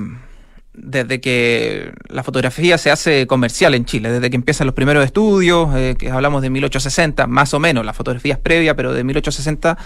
desde 0.74 1.22
que 1.22 1.92
la 2.08 2.24
fotografía 2.24 2.78
se 2.78 2.90
hace 2.92 3.28
comercial 3.28 3.76
en 3.76 3.86
Chile, 3.86 4.12
desde 4.12 4.30
que 4.30 4.36
empiezan 4.36 4.68
los 4.68 4.74
primeros 4.76 5.06
estudios, 5.06 5.70
eh, 5.76 5.96
que 5.98 6.10
hablamos 6.10 6.42
de 6.42 6.50
1860, 6.50 7.28
más 7.28 7.54
o 7.54 7.60
menos, 7.60 7.86
la 7.86 7.94
fotografía 7.94 8.34
es 8.34 8.40
previa, 8.40 8.76
pero 8.76 8.94
de 8.94 9.04
1860 9.04 9.78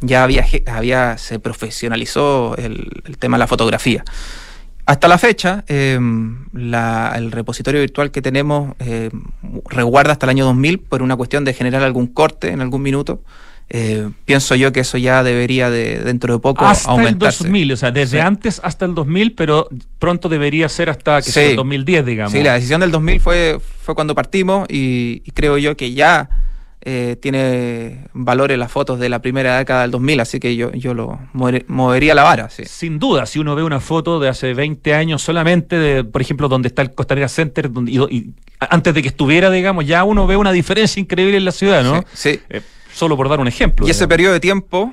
ya 0.00 0.22
había, 0.24 0.44
había 0.66 1.16
se 1.16 1.38
profesionalizó 1.38 2.54
el, 2.58 2.90
tema 3.18 3.36
de 3.36 3.40
la 3.40 3.46
fotografía. 3.46 4.04
Hasta 4.84 5.08
la 5.08 5.18
fecha, 5.18 5.64
eh, 5.68 5.98
la- 6.52 7.14
el 7.16 7.32
repositorio 7.32 7.80
virtual 7.80 8.10
que 8.10 8.22
tenemos 8.22 8.74
eh, 8.78 9.10
resguarda 9.68 10.12
hasta 10.12 10.26
el 10.26 10.30
año 10.30 10.44
2000 10.44 10.78
por 10.80 11.02
una 11.02 11.16
cuestión 11.16 11.44
de 11.44 11.54
generar 11.54 11.82
algún 11.82 12.06
corte 12.06 12.50
en 12.50 12.60
algún 12.60 12.82
minuto. 12.82 13.20
Eh, 13.68 14.08
pienso 14.24 14.54
yo 14.54 14.70
que 14.72 14.80
eso 14.80 14.96
ya 14.96 15.24
debería 15.24 15.70
de 15.70 15.98
dentro 15.98 16.32
de 16.34 16.38
poco 16.38 16.64
hasta 16.64 16.88
aumentarse. 16.90 17.42
el 17.42 17.48
2000, 17.50 17.72
o 17.72 17.76
sea, 17.76 17.90
desde 17.90 18.18
Sí. 18.18 18.24
antes 18.24 18.60
hasta 18.62 18.84
el 18.84 18.94
2000, 18.94 19.34
pero 19.34 19.68
pronto 19.98 20.28
debería 20.28 20.68
ser 20.68 20.88
hasta 20.88 21.16
que 21.16 21.24
Sí. 21.26 21.32
sea 21.32 21.50
el 21.50 21.56
2010, 21.56 22.06
digamos. 22.06 22.32
Sí, 22.32 22.42
la 22.44 22.54
decisión 22.54 22.80
del 22.80 22.92
2000 22.92 23.18
fue, 23.20 23.58
fue 23.82 23.96
cuando 23.96 24.14
partimos 24.14 24.68
y, 24.70 25.20
y 25.24 25.30
creo 25.32 25.58
yo 25.58 25.76
que 25.76 25.92
ya 25.92 26.30
eh, 26.88 27.16
tiene 27.20 28.04
valores 28.12 28.56
las 28.56 28.70
fotos 28.70 29.00
de 29.00 29.08
la 29.08 29.20
primera 29.20 29.58
década 29.58 29.82
del 29.82 29.90
2000, 29.90 30.20
así 30.20 30.38
que 30.38 30.54
yo, 30.54 30.70
yo 30.70 30.94
lo 30.94 31.18
mover- 31.34 31.64
movería 31.66 32.14
la 32.14 32.22
vara. 32.22 32.48
Sí. 32.48 32.62
Sin 32.64 33.00
duda, 33.00 33.26
si 33.26 33.40
uno 33.40 33.56
ve 33.56 33.64
una 33.64 33.80
foto 33.80 34.20
de 34.20 34.28
hace 34.28 34.54
20 34.54 34.94
años 34.94 35.20
solamente, 35.20 35.76
de, 35.76 36.04
por 36.04 36.22
ejemplo, 36.22 36.46
donde 36.48 36.68
está 36.68 36.82
el 36.82 36.94
Costanera 36.94 37.26
Center, 37.26 37.72
donde, 37.72 37.90
y, 37.90 37.98
y 38.16 38.30
antes 38.60 38.94
de 38.94 39.02
que 39.02 39.08
estuviera, 39.08 39.50
digamos, 39.50 39.84
ya 39.84 40.04
uno 40.04 40.28
ve 40.28 40.36
una 40.36 40.52
diferencia 40.52 41.00
increíble 41.00 41.36
en 41.38 41.44
la 41.44 41.50
ciudad, 41.50 41.82
¿no? 41.82 42.04
Sí, 42.12 42.34
sí. 42.34 42.40
Eh, 42.50 42.60
solo 42.96 43.16
por 43.16 43.28
dar 43.28 43.40
un 43.40 43.46
ejemplo. 43.48 43.86
Y 43.86 43.90
ese 43.90 43.98
digamos. 44.00 44.08
periodo 44.14 44.32
de 44.32 44.40
tiempo 44.40 44.92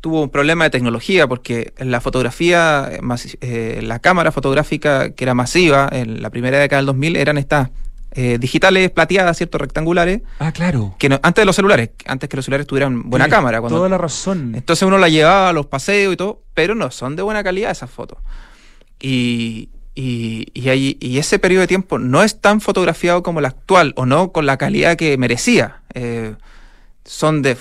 tuvo 0.00 0.22
un 0.22 0.30
problema 0.30 0.64
de 0.64 0.70
tecnología 0.70 1.28
porque 1.28 1.72
la 1.78 2.00
fotografía, 2.00 2.90
eh, 2.90 3.00
eh, 3.42 3.80
la 3.82 3.98
cámara 4.00 4.32
fotográfica 4.32 5.10
que 5.14 5.24
era 5.24 5.34
masiva 5.34 5.88
en 5.92 6.20
la 6.22 6.30
primera 6.30 6.58
década 6.58 6.78
del 6.80 6.86
2000 6.86 7.16
eran 7.16 7.38
estas 7.38 7.70
eh, 8.12 8.38
digitales 8.40 8.90
plateadas, 8.90 9.36
¿cierto? 9.36 9.58
Rectangulares, 9.58 10.22
Ah, 10.40 10.50
claro. 10.50 10.96
que 10.98 11.08
no- 11.08 11.20
antes 11.22 11.42
de 11.42 11.46
los 11.46 11.54
celulares, 11.54 11.90
antes 12.06 12.28
que 12.28 12.34
los 12.36 12.44
celulares 12.44 12.66
tuvieran 12.66 13.08
buena 13.08 13.26
Tienes 13.26 13.36
cámara. 13.36 13.60
Cuando, 13.60 13.78
Toda 13.78 13.88
la 13.88 13.98
razón. 13.98 14.52
Entonces 14.56 14.82
uno 14.84 14.98
la 14.98 15.08
llevaba 15.08 15.50
a 15.50 15.52
los 15.52 15.66
paseos 15.66 16.12
y 16.14 16.16
todo, 16.16 16.42
pero 16.54 16.74
no 16.74 16.90
son 16.90 17.14
de 17.14 17.22
buena 17.22 17.44
calidad 17.44 17.70
esas 17.70 17.88
fotos. 17.90 18.18
Y, 18.98 19.68
y, 19.94 20.48
y, 20.54 21.18
ese 21.18 21.38
periodo 21.38 21.60
de 21.62 21.66
tiempo 21.68 21.98
no 22.00 22.22
es 22.24 22.40
tan 22.40 22.60
fotografiado 22.60 23.22
como 23.22 23.38
el 23.38 23.44
actual, 23.46 23.92
o 23.96 24.06
no 24.06 24.32
con 24.32 24.44
la 24.44 24.56
calidad 24.56 24.96
que 24.96 25.16
merecía. 25.16 25.82
Eh, 25.94 26.34
son 27.10 27.42
de... 27.42 27.56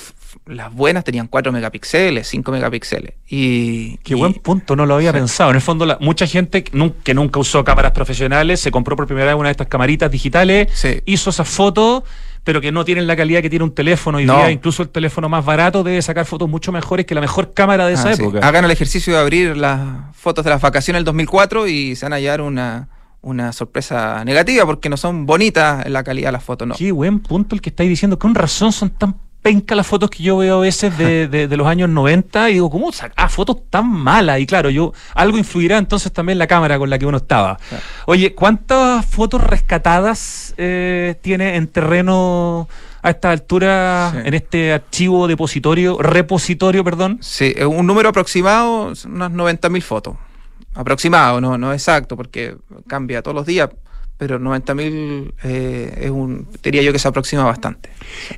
Las 0.46 0.72
buenas 0.72 1.04
tenían 1.04 1.28
4 1.28 1.52
megapíxeles, 1.52 2.28
5 2.28 2.52
megapíxeles. 2.52 3.16
Y, 3.28 3.98
Qué 3.98 4.14
y- 4.14 4.18
buen 4.18 4.34
punto, 4.36 4.76
no 4.76 4.86
lo 4.86 4.94
había 4.96 5.12
Sí. 5.14 5.18
pensado. 5.18 5.50
En 5.50 5.56
el 5.56 5.62
fondo, 5.62 5.86
la- 5.88 5.98
mucha 6.00 6.28
gente 6.28 6.64
que, 6.64 6.72
nun- 6.78 6.94
que 7.04 7.14
nunca 7.16 7.40
usó 7.40 7.64
cámaras 7.64 7.92
profesionales 7.94 8.60
se 8.60 8.70
compró 8.70 8.96
por 8.96 9.08
primera 9.08 9.26
vez 9.28 9.36
una 9.40 9.50
de 9.50 9.52
estas 9.52 9.68
camaritas 9.68 10.12
digitales, 10.12 10.68
Sí. 10.74 11.02
hizo 11.06 11.32
esas 11.32 11.50
fotos, 11.50 12.04
pero 12.44 12.62
que 12.62 12.72
no 12.72 12.86
tienen 12.86 13.08
la 13.08 13.16
calidad 13.16 13.42
que 13.42 13.50
tiene 13.50 13.66
un 13.66 13.74
teléfono. 13.74 14.20
No. 14.22 14.38
día, 14.38 14.52
incluso 14.52 14.84
el 14.84 14.90
teléfono 14.90 15.30
más 15.30 15.44
barato 15.44 15.84
debe 15.84 16.02
sacar 16.04 16.26
fotos 16.26 16.48
mucho 16.48 16.72
mejores 16.72 17.06
que 17.08 17.16
la 17.16 17.22
mejor 17.22 17.54
cámara 17.56 17.88
de 17.88 17.94
esa 17.94 18.10
Ah, 18.12 18.16
sí. 18.16 18.22
época. 18.22 18.48
Hagan 18.48 18.66
el 18.66 18.72
ejercicio 18.72 19.14
de 19.14 19.20
abrir 19.20 19.58
las 19.58 20.16
fotos 20.16 20.44
de 20.46 20.52
las 20.52 20.62
vacaciones 20.62 21.00
del 21.00 21.06
2004 21.06 21.68
y 21.68 21.96
se 21.96 22.06
van 22.06 22.14
a 22.14 22.18
hallar 22.18 22.42
una, 22.42 22.88
una 23.22 23.52
sorpresa 23.52 24.24
negativa 24.26 24.66
porque 24.68 24.90
no 24.90 24.96
son 24.98 25.26
bonitas 25.26 25.86
en 25.88 25.94
la 25.94 26.04
calidad 26.04 26.28
de 26.30 26.34
las 26.34 26.44
fotos, 26.44 26.68
no. 26.68 26.76
Qué 26.76 26.92
buen 26.92 27.20
punto 27.20 27.56
el 27.56 27.62
que 27.62 27.70
estáis 27.70 27.90
diciendo. 27.90 28.18
Con 28.20 28.36
razón 28.36 28.72
son 28.72 28.92
tan 28.92 29.16
pencas 29.42 29.76
las 29.78 29.88
fotos 29.88 30.10
que 30.10 30.22
yo 30.24 30.38
veo 30.38 30.58
a 30.58 30.62
veces 30.62 30.98
de, 30.98 31.28
de- 31.32 31.48
de 31.48 31.58
los 31.58 31.68
años 31.68 31.90
90 31.90 32.50
y 32.50 32.54
digo, 32.54 32.70
¿cómo 32.70 32.92
sacar 32.92 33.30
fotos 33.30 33.58
tan 33.70 33.90
malas? 33.90 34.40
Y 34.40 34.46
claro, 34.46 34.70
yo 34.70 34.94
algo 35.16 35.38
influirá 35.38 35.78
entonces 35.78 36.12
también 36.12 36.38
la 36.38 36.48
cámara 36.48 36.78
con 36.78 36.90
la 36.90 37.00
que 37.00 37.06
uno 37.06 37.18
estaba. 37.18 37.58
Claro. 37.70 37.84
Oye, 38.06 38.36
¿cuántas 38.36 39.06
fotos 39.06 39.42
rescatadas 39.44 40.54
eh, 40.58 41.16
tiene 41.22 41.56
en 41.56 41.68
terreno 41.68 42.68
a 43.02 43.12
esta 43.12 43.32
altura, 43.32 44.12
Sí. 44.14 44.22
en 44.26 44.34
este 44.34 44.74
archivo 44.74 45.28
depositorio, 45.28 45.98
repositorio, 46.02 46.84
perdón? 46.84 47.18
Sí, 47.22 47.54
eh, 47.56 47.66
un 47.66 47.88
número 47.88 48.10
aproximado, 48.10 48.94
unas 49.06 49.32
90.000 49.32 49.82
fotos. 49.82 50.16
Aproximado, 50.76 51.42
no, 51.42 51.58
no 51.58 51.74
exacto, 51.74 52.16
porque 52.16 52.56
cambia 52.88 53.22
todos 53.22 53.36
los 53.36 53.46
días. 53.46 53.70
Pero 54.20 54.38
90.000 54.38 55.32
eh, 55.44 55.98
es 56.02 56.10
un, 56.12 56.46
diría 56.62 56.82
yo 56.82 56.92
que 56.92 57.00
se 57.00 57.08
aproxima 57.08 57.46
bastante. 57.46 57.90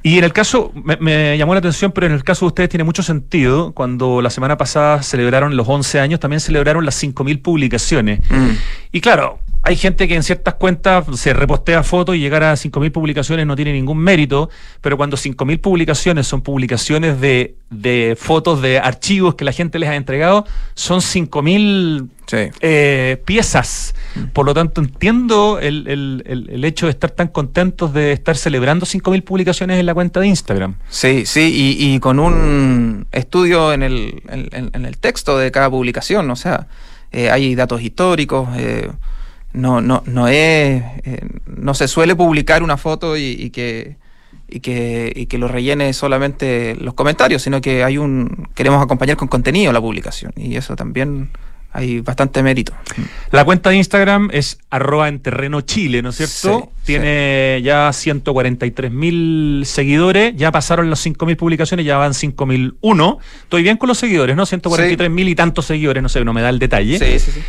Y 0.03 0.19
en 0.19 0.23
el 0.23 0.31
caso, 0.31 0.71
me, 0.75 1.35
llamó 1.39 1.55
la 1.55 1.59
atención, 1.59 1.91
pero 1.91 2.05
en 2.05 2.13
el 2.13 2.23
caso 2.23 2.45
de 2.45 2.47
ustedes 2.49 2.69
tiene 2.69 2.83
mucho 2.83 3.01
sentido, 3.01 3.71
cuando 3.71 4.21
la 4.21 4.29
semana 4.29 4.57
pasada 4.57 5.01
celebraron 5.01 5.57
los 5.57 5.67
11 5.67 5.99
años, 5.99 6.19
también 6.19 6.39
celebraron 6.39 6.85
las 6.85 7.03
5.000 7.03 7.41
publicaciones. 7.41 8.19
Mm. 8.29 8.51
Y 8.91 9.01
claro, 9.01 9.39
hay 9.63 9.75
gente 9.75 10.07
que 10.07 10.15
en 10.15 10.23
ciertas 10.23 10.55
cuentas 10.55 11.05
se 11.19 11.33
repostea 11.33 11.83
fotos 11.83 12.15
y 12.15 12.19
llegar 12.19 12.43
a 12.43 12.53
5.000 12.53 12.91
publicaciones 12.91 13.45
no 13.45 13.55
tiene 13.55 13.73
ningún 13.73 13.99
mérito, 13.99 14.49
pero 14.81 14.97
cuando 14.97 15.17
5.000 15.17 15.61
publicaciones 15.61 16.25
son 16.25 16.41
publicaciones 16.41 17.21
de, 17.21 17.55
de, 17.69 18.17
fotos 18.19 18.61
de 18.61 18.79
archivos 18.79 19.35
que 19.35 19.45
la 19.45 19.51
gente 19.51 19.77
les 19.77 19.89
ha 19.89 19.95
entregado, 19.95 20.45
son 20.73 20.99
5.000 20.99 22.09
eh, 22.61 23.21
piezas. 23.23 23.93
Mm. 24.15 24.23
Por 24.33 24.47
lo 24.47 24.55
tanto, 24.55 24.81
entiendo 24.81 25.59
el, 25.59 25.87
el, 25.87 26.47
el, 26.49 26.65
hecho 26.65 26.87
de 26.87 26.91
estar 26.93 27.11
tan 27.11 27.27
contentos 27.27 27.93
de 27.93 28.13
estar 28.13 28.37
celebrando 28.37 28.87
5.000 28.87 29.23
publicaciones 29.23 29.79
en 29.79 29.85
la 29.85 29.93
cuenta 29.93 30.19
de 30.21 30.27
Instagram. 30.27 30.75
Sí, 30.89 31.27
sí, 31.27 31.77
y, 31.79 31.93
y 31.93 31.99
con 31.99 32.19
un 32.19 33.05
estudio 33.11 33.73
en 33.73 33.83
el, 33.83 34.23
en, 34.29 34.85
el 34.85 34.97
texto 34.97 35.37
de 35.37 35.51
cada 35.51 35.69
publicación, 35.69 36.31
o 36.31 36.35
sea, 36.35 36.67
eh, 37.11 37.29
hay 37.29 37.53
datos 37.53 37.81
históricos. 37.81 38.49
Eh, 38.57 38.89
no, 39.53 39.81
no, 39.81 40.03
no 40.05 40.27
es, 40.27 40.83
eh, 41.03 41.25
no 41.45 41.73
se 41.73 41.87
suele 41.87 42.15
publicar 42.15 42.63
una 42.63 42.77
foto 42.77 43.17
y, 43.17 43.49
que 43.49 43.97
y 44.47 44.59
que, 44.59 45.11
y 45.15 45.25
que 45.27 45.37
lo 45.37 45.47
rellene 45.47 45.93
solamente 45.93 46.75
los 46.75 46.93
comentarios, 46.93 47.41
sino 47.41 47.61
que 47.61 47.83
hay 47.83 47.97
un 47.97 48.49
queremos 48.53 48.83
acompañar 48.83 49.17
con 49.17 49.27
contenido 49.27 49.71
la 49.71 49.81
publicación 49.81 50.33
y 50.35 50.55
eso 50.55 50.75
también 50.75 51.31
hay 51.73 52.01
bastante 52.01 52.43
mérito. 52.43 52.73
La 53.31 53.45
cuenta 53.45 53.69
de 53.69 53.77
Instagram 53.77 54.29
es 54.33 54.57
arroba 54.69 55.07
en 55.07 55.19
terreno 55.19 55.61
chile, 55.61 56.01
¿no 56.01 56.09
es 56.09 56.17
cierto? 56.17 56.69
Tiene 56.83 57.61
ya 57.63 57.91
143 57.93 58.91
mil 58.91 59.63
seguidores, 59.65 60.35
ya 60.35 60.51
pasaron 60.51 60.89
las 60.89 60.99
5 60.99 61.25
mil 61.25 61.37
publicaciones, 61.37 61.85
ya 61.85 61.97
van 61.97 62.13
5 62.13 62.45
mil 62.45 62.75
uno. 62.81 63.19
Estoy 63.43 63.63
bien 63.63 63.77
con 63.77 63.87
los 63.87 63.97
seguidores, 63.97 64.35
¿no? 64.35 64.45
143 64.45 65.09
mil 65.09 65.29
y 65.29 65.35
tantos 65.35 65.65
seguidores, 65.65 66.03
no 66.03 66.09
sé, 66.09 66.25
no 66.25 66.33
me 66.33 66.41
da 66.41 66.49
el 66.49 66.59
detalle. 66.59 66.99
Sí, 66.99 67.19
sí, 67.19 67.31
sí. 67.31 67.41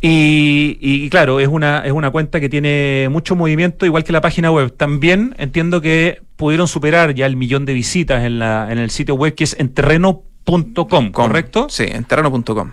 Y, 0.00 1.08
claro, 1.10 1.40
es 1.40 1.48
una, 1.48 1.80
es 1.80 1.92
una 1.92 2.10
cuenta 2.10 2.40
que 2.40 2.48
tiene 2.48 3.08
mucho 3.10 3.34
movimiento, 3.34 3.86
igual 3.86 4.04
que 4.04 4.12
la 4.12 4.20
página 4.20 4.50
web. 4.50 4.74
También 4.76 5.34
entiendo 5.38 5.80
que 5.80 6.22
pudieron 6.36 6.68
superar 6.68 7.14
ya 7.14 7.26
el 7.26 7.36
millón 7.36 7.64
de 7.64 7.72
visitas 7.72 8.24
en, 8.24 8.38
la, 8.38 8.70
en 8.70 8.78
el 8.78 8.90
sitio 8.90 9.14
web 9.14 9.34
que 9.34 9.44
es 9.44 9.56
enterreno.com, 9.58 11.10
¿correcto? 11.12 11.66
Sí, 11.70 11.84
enterreno.com. 11.84 12.70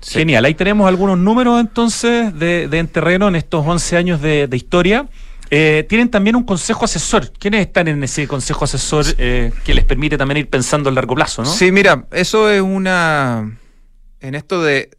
Genial, 0.00 0.44
ahí 0.44 0.54
tenemos 0.54 0.86
algunos 0.86 1.18
números 1.18 1.60
entonces 1.60 2.36
de, 2.38 2.68
de 2.68 2.78
Enterreno 2.78 3.26
en 3.28 3.34
estos 3.34 3.66
11 3.66 3.96
años 3.96 4.22
de, 4.22 4.48
historia. 4.52 5.08
Eh, 5.50 5.86
tienen 5.88 6.10
también 6.10 6.36
un 6.36 6.44
consejo 6.44 6.84
asesor. 6.84 7.32
¿Quiénes 7.32 7.62
están 7.66 7.88
en 7.88 8.04
ese 8.04 8.28
consejo 8.28 8.64
asesor 8.64 9.06
eh, 9.16 9.50
que 9.64 9.74
les 9.74 9.84
permite 9.84 10.18
también 10.18 10.38
ir 10.38 10.48
pensando 10.48 10.90
a 10.90 10.92
largo 10.92 11.14
plazo? 11.14 11.42
¿no? 11.42 11.48
Sí, 11.48 11.72
mira, 11.72 12.06
eso 12.12 12.50
es 12.50 12.60
una... 12.60 13.58
En 14.20 14.34
esto 14.34 14.62
de 14.62 14.90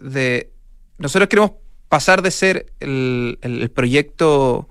nosotros 0.99 1.29
queremos 1.29 1.51
pasar 1.87 2.21
de 2.21 2.31
ser 2.31 2.67
el, 2.79 3.71
proyecto 3.73 4.69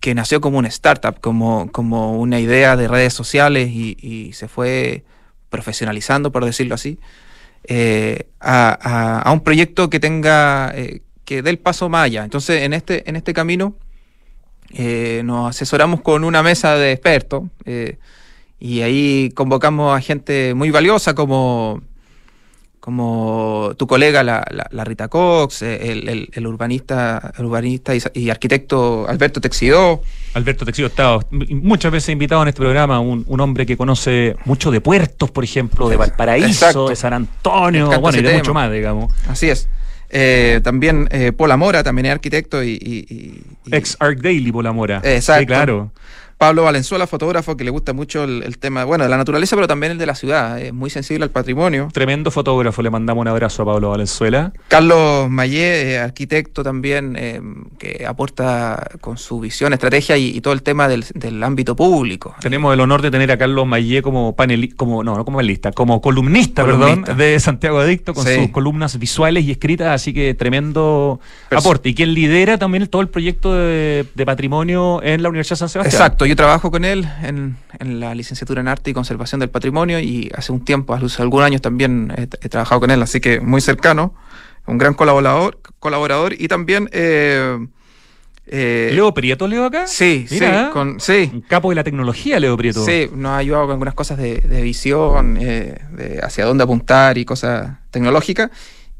que 0.00 0.14
nació 0.14 0.40
como 0.40 0.58
una 0.58 0.68
startup, 0.68 1.20
como, 1.20 1.70
como 1.70 2.18
una 2.18 2.40
idea 2.40 2.76
de 2.76 2.88
redes 2.88 3.14
sociales 3.14 3.70
y, 3.70 4.32
se 4.32 4.48
fue 4.48 5.04
profesionalizando, 5.50 6.32
por 6.32 6.44
decirlo 6.44 6.74
así, 6.74 6.98
eh, 7.64 8.26
a, 8.40 9.30
un 9.32 9.40
proyecto 9.40 9.88
que 9.88 10.00
tenga, 10.00 10.72
eh, 10.74 11.02
que 11.24 11.42
dé 11.42 11.50
el 11.50 11.58
paso 11.58 11.88
más 11.88 12.06
allá. 12.06 12.24
Entonces, 12.24 12.62
en 12.62 12.72
este, 12.72 13.08
en 13.08 13.14
este 13.14 13.32
camino 13.32 13.76
eh, 14.70 15.22
nos 15.24 15.50
asesoramos 15.50 16.00
con 16.00 16.24
una 16.24 16.42
mesa 16.42 16.74
de 16.76 16.92
expertos 16.92 17.44
y 18.58 18.80
ahí 18.82 19.30
convocamos 19.34 19.96
a 19.96 20.00
gente 20.00 20.54
muy 20.54 20.70
valiosa 20.70 21.14
como 21.14 21.82
como 22.82 23.74
tu 23.76 23.86
colega, 23.86 24.24
la, 24.24 24.44
la, 24.50 24.84
Rita 24.84 25.06
Cox, 25.06 25.62
eh, 25.62 25.92
el, 25.92 26.28
el, 26.32 26.46
urbanista, 26.48 27.32
urbanista 27.38 27.92
y, 28.12 28.28
arquitecto 28.28 29.06
Alberto 29.08 29.40
Texidó. 29.40 30.02
Alberto 30.34 30.64
Texidó 30.64 30.88
está 30.88 31.20
muchas 31.30 31.92
veces 31.92 32.08
invitado 32.08 32.42
en 32.42 32.48
este 32.48 32.60
programa, 32.60 32.98
un, 32.98 33.24
un, 33.28 33.40
hombre 33.40 33.66
que 33.66 33.76
conoce 33.76 34.34
mucho 34.46 34.72
de 34.72 34.80
puertos, 34.80 35.30
por 35.30 35.44
ejemplo, 35.44 35.88
de 35.88 35.96
Valparaíso, 35.96 36.88
de 36.88 36.96
San 36.96 37.12
Antonio, 37.12 38.00
bueno, 38.00 38.18
y 38.18 38.22
de 38.22 38.34
mucho 38.34 38.52
más, 38.52 38.72
digamos. 38.72 39.14
Así 39.28 39.48
es. 39.48 39.68
Eh, 40.10 40.60
también 40.64 41.06
eh, 41.12 41.30
Paul 41.30 41.52
Amora, 41.52 41.84
también 41.84 42.06
es 42.06 42.12
arquitecto 42.12 42.64
y... 42.64 43.44
Ex 43.70 43.96
Arc 44.00 44.18
Daily, 44.20 44.50
Paul 44.50 44.66
Amora. 44.66 45.00
Exacto. 45.04 45.40
Sí, 45.40 45.46
claro. 45.46 45.92
Pablo 46.42 46.64
Valenzuela, 46.64 47.06
fotógrafo 47.06 47.56
que 47.56 47.62
le 47.62 47.70
gusta 47.70 47.92
mucho 47.92 48.24
el, 48.24 48.58
tema, 48.58 48.82
bueno, 48.82 49.04
de 49.04 49.10
la 49.10 49.16
naturaleza, 49.16 49.54
pero 49.54 49.68
también 49.68 49.92
el 49.92 49.98
de 49.98 50.06
la 50.06 50.16
ciudad, 50.16 50.60
es 50.60 50.74
muy 50.74 50.90
sensible 50.90 51.22
al 51.22 51.30
patrimonio. 51.30 51.86
Tremendo 51.92 52.32
fotógrafo, 52.32 52.82
le 52.82 52.90
mandamos 52.90 53.22
un 53.22 53.28
abrazo 53.28 53.62
a 53.62 53.66
Pablo 53.66 53.90
Valenzuela. 53.90 54.52
Carlos 54.66 55.30
Mayé, 55.30 55.92
eh, 55.92 55.98
arquitecto 56.00 56.64
también, 56.64 57.14
eh, 57.16 57.40
que 57.78 58.04
aporta 58.08 58.90
con 59.00 59.18
su 59.18 59.38
visión, 59.38 59.72
estrategia 59.72 60.16
y, 60.16 60.40
todo 60.40 60.52
el 60.52 60.64
tema 60.64 60.88
del, 60.88 61.04
ámbito 61.44 61.76
público. 61.76 62.34
Tenemos 62.40 62.74
el 62.74 62.80
honor 62.80 63.02
de 63.02 63.12
tener 63.12 63.30
a 63.30 63.38
Carlos 63.38 63.64
Mayé 63.64 64.02
como 64.02 64.34
panelista, 64.34 64.74
como, 64.76 65.04
no, 65.04 65.16
no 65.16 65.24
como 65.24 65.38
panelista, 65.38 65.70
como 65.70 66.00
columnista, 66.00 66.64
perdón, 66.64 67.04
de 67.16 67.38
Santiago 67.38 67.78
Adicto, 67.78 68.14
con 68.14 68.26
sus 68.26 68.48
columnas 68.48 68.98
visuales 68.98 69.44
y 69.44 69.52
escritas, 69.52 69.94
así 69.94 70.12
que 70.12 70.34
tremendo 70.34 71.20
aporte. 71.52 71.90
Y 71.90 71.94
quien 71.94 72.14
lidera 72.14 72.58
también 72.58 72.84
todo 72.88 73.00
el 73.00 73.08
proyecto 73.08 73.54
de, 73.54 74.06
de 74.12 74.26
patrimonio 74.26 75.00
en 75.04 75.22
la 75.22 75.28
Universidad 75.28 75.54
de 75.54 75.58
San 75.60 75.68
Sebastián. 75.68 76.02
Exacto, 76.02 76.31
yo 76.32 76.36
trabajo 76.36 76.70
con 76.70 76.86
él 76.86 77.06
en, 77.22 77.56
la 77.78 78.14
licenciatura 78.14 78.62
en 78.62 78.68
Arte 78.68 78.90
y 78.90 78.94
Conservación 78.94 79.38
del 79.38 79.50
Patrimonio 79.50 80.00
y 80.00 80.30
hace 80.34 80.50
un 80.50 80.64
tiempo, 80.64 80.94
hace 80.94 81.20
algunos 81.20 81.46
años 81.46 81.60
también 81.60 82.10
he, 82.16 82.26
trabajado 82.26 82.80
con 82.80 82.90
él, 82.90 83.02
así 83.02 83.20
que 83.20 83.40
muy 83.40 83.60
cercano, 83.60 84.14
un 84.66 84.78
gran 84.78 84.94
colaborador, 84.94 85.60
colaborador 85.78 86.32
y 86.32 86.48
también... 86.48 86.88
Eh, 86.92 87.66
eh, 88.46 88.90
¿Leo 88.94 89.12
Prieto, 89.12 89.46
Leo 89.46 89.66
acá? 89.66 89.86
Sí, 89.86 90.26
sí, 90.26 90.40
con, 90.72 91.00
sí. 91.00 91.30
Un 91.32 91.42
capo 91.42 91.68
de 91.68 91.74
la 91.74 91.84
tecnología, 91.84 92.40
Leo 92.40 92.56
Prieto. 92.56 92.82
Sí, 92.84 93.10
nos 93.14 93.32
ha 93.32 93.36
ayudado 93.36 93.64
con 93.64 93.72
algunas 93.72 93.94
cosas 93.94 94.16
de, 94.16 94.40
visión, 94.62 95.36
eh, 95.38 95.82
de 95.90 96.18
hacia 96.22 96.46
dónde 96.46 96.64
apuntar 96.64 97.18
y 97.18 97.26
cosas 97.26 97.76
tecnológicas. 97.90 98.50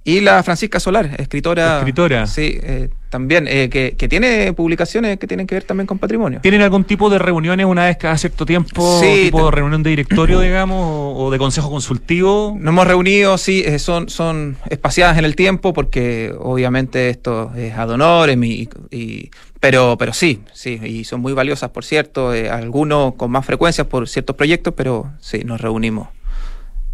Y 0.04 0.20
la 0.20 0.42
Francisca 0.42 0.80
Solar, 0.80 1.14
escritora. 1.18 1.78
Escritora. 1.78 2.26
Sí, 2.26 2.58
eh, 2.60 2.88
también, 3.08 3.46
eh, 3.48 3.68
que, 3.70 4.08
tiene 4.08 4.52
publicaciones 4.52 5.16
que 5.18 5.28
tienen 5.28 5.46
que 5.46 5.54
ver 5.54 5.62
también 5.62 5.86
con 5.86 5.98
patrimonio. 5.98 6.40
¿Tienen 6.40 6.62
algún 6.62 6.82
tipo 6.82 7.08
de 7.08 7.20
reuniones 7.20 7.66
una 7.66 7.84
vez 7.84 7.98
cada 7.98 8.18
cierto 8.18 8.44
tiempo? 8.44 9.00
Sí, 9.00 9.24
tipo 9.26 9.44
de 9.44 9.50
reunión 9.52 9.84
de 9.84 9.90
directorio, 9.90 10.40
digamos, 10.40 11.14
o, 11.16 11.30
de 11.30 11.38
consejo 11.38 11.70
consultivo? 11.70 12.56
Nos 12.58 12.72
hemos 12.72 12.86
reunido, 12.86 13.38
sí, 13.38 13.62
eh, 13.64 13.78
son, 13.78 14.08
son 14.08 14.56
espaciadas 14.70 15.18
en 15.18 15.24
el 15.24 15.36
tiempo, 15.36 15.72
porque 15.72 16.34
obviamente 16.36 17.08
esto 17.08 17.52
es 17.56 17.72
ad 17.74 17.90
honorem, 17.90 18.42
y, 18.42 19.30
pero, 19.60 19.96
pero 19.96 20.12
sí, 20.12 20.40
sí, 20.52 20.80
y 20.82 21.04
son 21.04 21.20
muy 21.20 21.32
valiosas, 21.32 21.70
por 21.70 21.84
cierto, 21.84 22.30
algunos 22.30 23.14
con 23.14 23.30
más 23.30 23.46
frecuencia 23.46 23.88
por 23.88 24.08
ciertos 24.08 24.34
proyectos, 24.34 24.74
pero 24.76 25.12
sí, 25.20 25.44
nos 25.44 25.60
reunimos. 25.60 26.08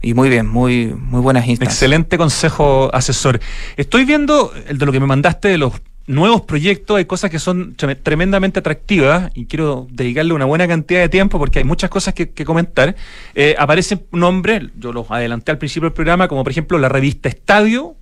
Y 0.01 0.15
muy 0.15 0.29
bien, 0.29 0.47
muy, 0.47 0.87
muy 0.87 1.21
buenas 1.21 1.47
instancias. 1.47 1.75
Excelente 1.75 2.19
consejo 2.19 2.91
asesor. 2.95 3.41
Estoy 3.77 4.05
viendo 4.05 4.53
el 4.69 4.79
de 4.79 4.87
lo 4.87 4.93
que 4.93 5.01
me 5.01 5.07
mandaste 5.07 5.49
de 5.49 5.59
los 5.59 5.73
nuevos 6.09 6.41
proyectos, 6.43 6.97
hay 6.97 7.05
cosas 7.05 7.31
que 7.31 7.39
son 7.39 7.77
tremendamente 7.77 8.61
atractivas 8.61 9.31
y 9.35 9.45
quiero 9.45 9.87
dedicarle 9.91 10.33
una 10.33 10.47
buena 10.47 10.67
cantidad 10.67 11.01
de 11.01 11.09
tiempo 11.09 11.39
porque 11.39 11.61
hay 11.61 11.65
muchas 11.65 11.91
cosas 11.91 12.15
que, 12.15 12.45
comentar. 12.45 12.97
Eh, 13.35 13.55
aparecen 13.59 14.07
nombres, 14.11 14.63
yo 14.77 14.93
los 14.93 15.11
adelanté 15.11 15.53
al 15.53 15.59
principio 15.59 15.89
del 15.89 15.95
programa, 15.95 16.27
como 16.27 16.43
por 16.43 16.51
ejemplo 16.51 16.79
la 16.79 16.89
revista 16.89 17.29
Estadio, 17.29 17.95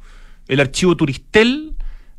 el 0.46 0.60
archivo 0.60 0.96
Turistel, 0.96 1.74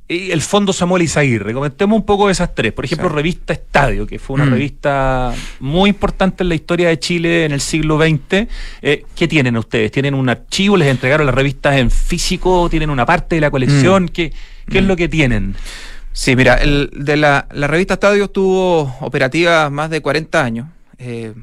el 0.10 0.42
Fondo 0.42 0.72
Samuel 0.72 1.04
Izaguirre. 1.04 1.54
Comentemos 1.54 1.98
un 1.98 2.06
poco 2.06 2.28
de 2.28 2.32
esas 2.32 2.56
tres. 2.56 2.72
Por 2.72 2.86
ejemplo, 2.86 3.10
Revista 3.10 3.52
Estadio, 3.54 4.08
que 4.08 4.20
fue 4.20 4.36
una 4.36 4.46
mm. 4.46 4.52
revista 4.52 5.34
muy 5.60 5.90
importante 5.90 6.44
en 6.44 6.50
la 6.50 6.56
historia 6.56 6.88
de 6.88 7.00
Chile 7.00 7.46
en 7.46 7.52
el 7.52 7.60
siglo 7.60 8.00
XX. 8.00 8.48
Eh, 8.82 9.06
¿Qué 9.16 9.28
tienen 9.28 9.58
ustedes? 9.58 9.92
¿Tienen 9.92 10.14
un 10.14 10.30
archivo? 10.30 10.78
¿Les 10.78 10.88
entregaron 10.88 11.26
las 11.26 11.36
revistas 11.36 11.76
en 11.76 11.92
físico? 11.92 12.70
¿Tienen 12.70 12.90
una 12.90 13.06
parte 13.06 13.36
de 13.36 13.42
la 13.42 13.52
colección? 13.52 14.04
Mm. 14.04 14.10
¿Qué, 14.10 14.34
qué 14.70 14.80
es 14.80 14.86
lo 14.86 14.96
que 14.96 15.10
tienen? 15.10 15.56
Sí, 16.14 16.36
mira, 16.36 16.56
el, 16.56 16.90
de 16.94 17.18
la, 17.18 17.48
la, 17.52 17.68
revista 17.68 17.96
Estadio 17.96 18.24
estuvo 18.24 18.96
operativa 19.02 19.70
más 19.70 19.90
de 19.90 20.02
40 20.02 20.44
años. 20.44 20.68
Eh, 20.98 21.34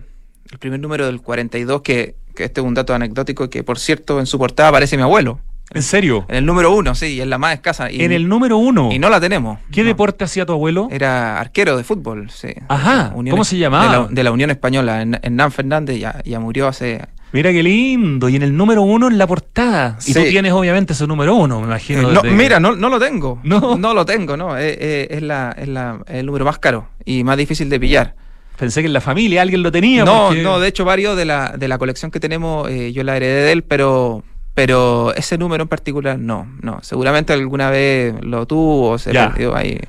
el 0.51 0.59
primer 0.59 0.81
número 0.81 1.07
del 1.07 1.21
42, 1.21 1.83
que, 1.83 2.17
que 2.35 2.45
este 2.45 2.61
es 2.61 2.67
un 2.67 2.75
dato 2.75 2.95
anecdótico, 2.95 3.49
que 3.51 3.63
por 3.63 3.79
cierto 3.79 4.19
en 4.19 4.27
su 4.27 4.39
portada 4.39 4.71
aparece 4.71 4.97
mi 4.97 5.03
abuelo. 5.03 5.39
¿En 5.75 5.83
serio? 5.83 6.25
En 6.29 6.37
el 6.37 6.47
número 6.47 6.73
uno, 6.73 6.95
sí, 6.95 7.21
en 7.21 7.31
la 7.31 7.39
más 7.39 7.55
escasa. 7.55 7.89
en 7.91 8.13
el 8.13 8.29
número 8.29 8.57
uno. 8.57 8.91
Y 8.93 8.99
no 8.99 9.11
la 9.11 9.21
tenemos. 9.21 9.59
¿Qué 9.71 9.85
deporte 9.85 10.25
hacía 10.25 10.47
tu 10.47 10.53
abuelo? 10.53 10.89
Era 10.91 11.41
arquero 11.41 11.77
de 11.77 11.85
fútbol, 11.85 12.31
sí. 12.31 12.49
Ajá. 12.69 13.13
¿Cómo 13.13 13.45
se 13.45 13.59
llamaba? 13.59 14.09
De 14.11 14.23
la, 14.23 14.33
Unión 14.33 14.51
Española, 14.51 15.05
Nan 15.05 15.53
Fernández, 15.53 15.99
ya, 15.99 16.21
ya 16.25 16.41
murió 16.41 16.69
hace 16.69 17.03
Mira 17.35 17.51
qué 17.51 17.65
lindo. 17.65 18.29
Y 18.29 18.37
en 18.37 18.43
el 18.43 18.57
número 18.57 18.83
uno 18.83 19.09
en 19.09 19.19
la 19.19 19.27
portada. 19.27 19.99
Y 20.07 20.15
tú 20.15 20.21
tienes 20.23 20.53
obviamente 20.53 20.93
ese 20.93 21.05
número 21.09 21.35
uno, 21.35 21.59
me 21.59 21.67
imagino. 21.67 22.09
Eh, 22.09 22.13
no, 22.15 22.23
desde- 22.23 22.37
mira, 22.37 22.61
no, 22.61 22.77
no 22.77 22.89
lo 22.89 23.01
tengo. 23.01 23.41
No. 23.43 23.77
lo 23.77 24.07
tengo, 24.07 24.37
no. 24.37 24.57
Eh, 24.57 24.77
eh, 24.79 25.09
es 25.11 25.21
la, 25.23 25.53
es 25.59 25.67
la- 25.67 25.99
el 26.07 26.27
número 26.27 26.45
más 26.45 26.61
caro 26.61 26.91
y 27.05 27.25
más 27.25 27.37
difícil 27.37 27.69
de 27.69 27.81
pillar. 27.81 28.15
Pensé 28.57 28.83
que 28.83 28.87
en 28.87 28.93
la 28.93 29.01
familia 29.01 29.43
alguien 29.43 29.65
lo 29.65 29.73
tenía. 29.73 30.05
No, 30.05 30.29
porque- 30.29 30.45
no, 30.45 30.61
de 30.61 30.69
hecho 30.69 30.85
varios 30.85 31.17
de 31.17 31.25
la, 31.25 31.57
de 31.59 31.67
la 31.67 31.77
colección 31.77 32.13
que 32.13 32.21
tenemos 32.21 32.71
eh, 32.71 32.93
yo 32.93 33.03
la 33.03 33.17
heredé 33.17 33.43
de 33.47 33.51
él, 33.53 33.65
pero 33.65 34.23
pero 34.55 35.13
ese 35.15 35.37
número 35.37 35.63
en 35.63 35.69
particular 35.69 36.19
no, 36.19 36.47
no. 36.63 36.79
Seguramente 36.83 37.33
alguna 37.33 37.71
vez 37.71 38.15
lo 38.23 38.47
tuvo 38.47 38.91
o 38.91 38.99
se 38.99 39.13
perdió 39.13 39.55
ahí 39.57 39.81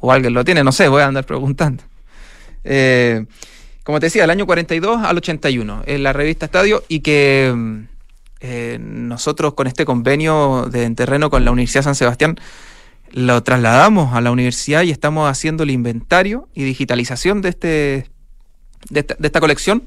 o 0.00 0.12
alguien 0.12 0.34
lo 0.34 0.44
tiene, 0.44 0.62
no 0.62 0.72
sé, 0.72 0.88
voy 0.88 1.02
a 1.02 1.06
andar 1.06 1.24
preguntando. 1.24 1.82
Eh, 2.64 3.24
como 3.84 3.98
te 3.98 4.06
decía, 4.06 4.24
el 4.24 4.30
año 4.30 4.46
42 4.46 5.02
al 5.02 5.16
81 5.16 5.82
en 5.86 6.02
la 6.02 6.12
revista 6.12 6.46
Estadio 6.46 6.84
y 6.88 7.00
que 7.00 7.52
mm, 7.54 7.80
eh, 8.40 8.78
nosotros 8.80 9.54
con 9.54 9.66
este 9.66 9.84
convenio 9.84 10.68
de 10.70 10.84
en 10.84 10.94
terreno 10.94 11.30
con 11.30 11.44
la 11.44 11.50
Universidad 11.50 11.82
San 11.82 11.94
Sebastián 11.94 12.36
lo 13.12 13.42
trasladamos 13.42 14.14
a 14.14 14.20
la 14.20 14.30
universidad 14.30 14.82
y 14.82 14.90
estamos 14.90 15.30
haciendo 15.30 15.62
el 15.64 15.70
inventario 15.70 16.48
y 16.54 16.64
digitalización 16.64 17.42
de 17.42 17.48
este 17.50 18.06
de 18.90 19.00
esta, 19.00 19.14
de 19.18 19.26
esta 19.26 19.40
colección. 19.40 19.84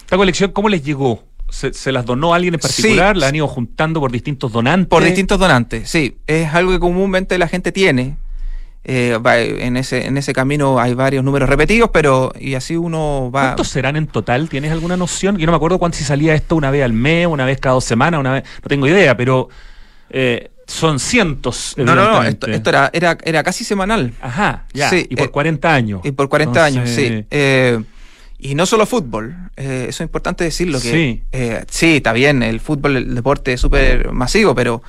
¿Esta 0.00 0.16
colección 0.16 0.52
cómo 0.52 0.68
les 0.68 0.82
llegó? 0.82 1.27
¿Se, 1.50 1.72
se 1.72 1.92
las 1.92 2.04
donó 2.04 2.34
alguien 2.34 2.54
en 2.54 2.60
Sí. 2.60 2.68
particular? 2.82 3.16
¿La 3.16 3.28
han 3.28 3.34
ido 3.36 3.48
juntando 3.48 4.00
por 4.00 4.12
distintos 4.12 4.52
donantes? 4.52 4.88
Por 4.88 5.02
distintos 5.04 5.38
donantes, 5.38 5.88
sí. 5.88 6.18
Es 6.26 6.52
algo 6.54 6.72
que 6.72 6.78
comúnmente 6.78 7.38
la 7.38 7.48
gente 7.48 7.72
tiene. 7.72 8.16
Eh, 8.84 9.18
va- 9.24 9.38
en, 9.38 9.76
ese, 9.76 10.06
en 10.06 10.16
ese 10.16 10.32
camino 10.32 10.78
hay 10.80 10.94
varios 10.94 11.22
números 11.22 11.48
repetidos, 11.48 11.90
pero 11.92 12.32
y 12.38 12.54
así 12.54 12.76
uno 12.76 13.30
va... 13.34 13.42
¿Cuántos 13.48 13.68
serán 13.68 13.96
en 13.96 14.06
total? 14.06 14.48
¿Tienes 14.48 14.72
alguna 14.72 14.96
noción? 14.96 15.36
Yo 15.36 15.44
no 15.46 15.52
me 15.52 15.56
acuerdo 15.56 15.78
cuánto 15.78 15.98
si 15.98 16.04
salía 16.04 16.34
esto 16.34 16.56
una 16.56 16.70
vez 16.70 16.84
al 16.84 16.92
mes, 16.94 17.26
una 17.26 17.44
vez 17.44 17.58
cada 17.60 17.74
dos 17.74 17.84
semanas, 17.84 18.20
una 18.20 18.32
vez. 18.34 18.44
No 18.62 18.68
tengo 18.68 18.86
idea, 18.86 19.14
pero 19.16 19.48
eh, 20.10 20.50
son 20.66 21.00
cientos. 21.00 21.74
No, 21.76 21.84
no, 21.94 21.94
no, 21.96 22.22
esto, 22.22 22.46
esto 22.46 22.70
era, 22.70 22.88
era, 22.92 23.18
era 23.24 23.42
casi 23.42 23.62
semanal. 23.64 24.14
Ajá, 24.22 24.64
ya. 24.72 24.88
Sí, 24.88 25.06
y 25.10 25.16
por 25.16 25.26
eh, 25.26 25.30
40 25.30 25.74
años. 25.74 26.00
Y 26.04 26.12
por 26.12 26.28
40 26.30 26.64
años, 26.64 26.88
Entonces, 26.88 27.24
sí. 27.30 27.86
Y 28.38 28.54
no 28.54 28.66
solo 28.66 28.86
fútbol, 28.86 29.34
eh, 29.56 29.86
eso 29.88 30.02
es 30.04 30.06
importante 30.06 30.44
decirlo. 30.44 30.80
Que, 30.80 30.90
Sí. 30.90 31.22
eh, 31.32 31.64
sí, 31.68 31.96
está 31.96 32.12
bien, 32.12 32.42
el 32.44 32.60
fútbol, 32.60 32.96
el 32.96 33.14
deporte 33.14 33.52
es 33.52 33.60
súper 33.60 34.12
masivo, 34.12 34.54
pero 34.54 34.80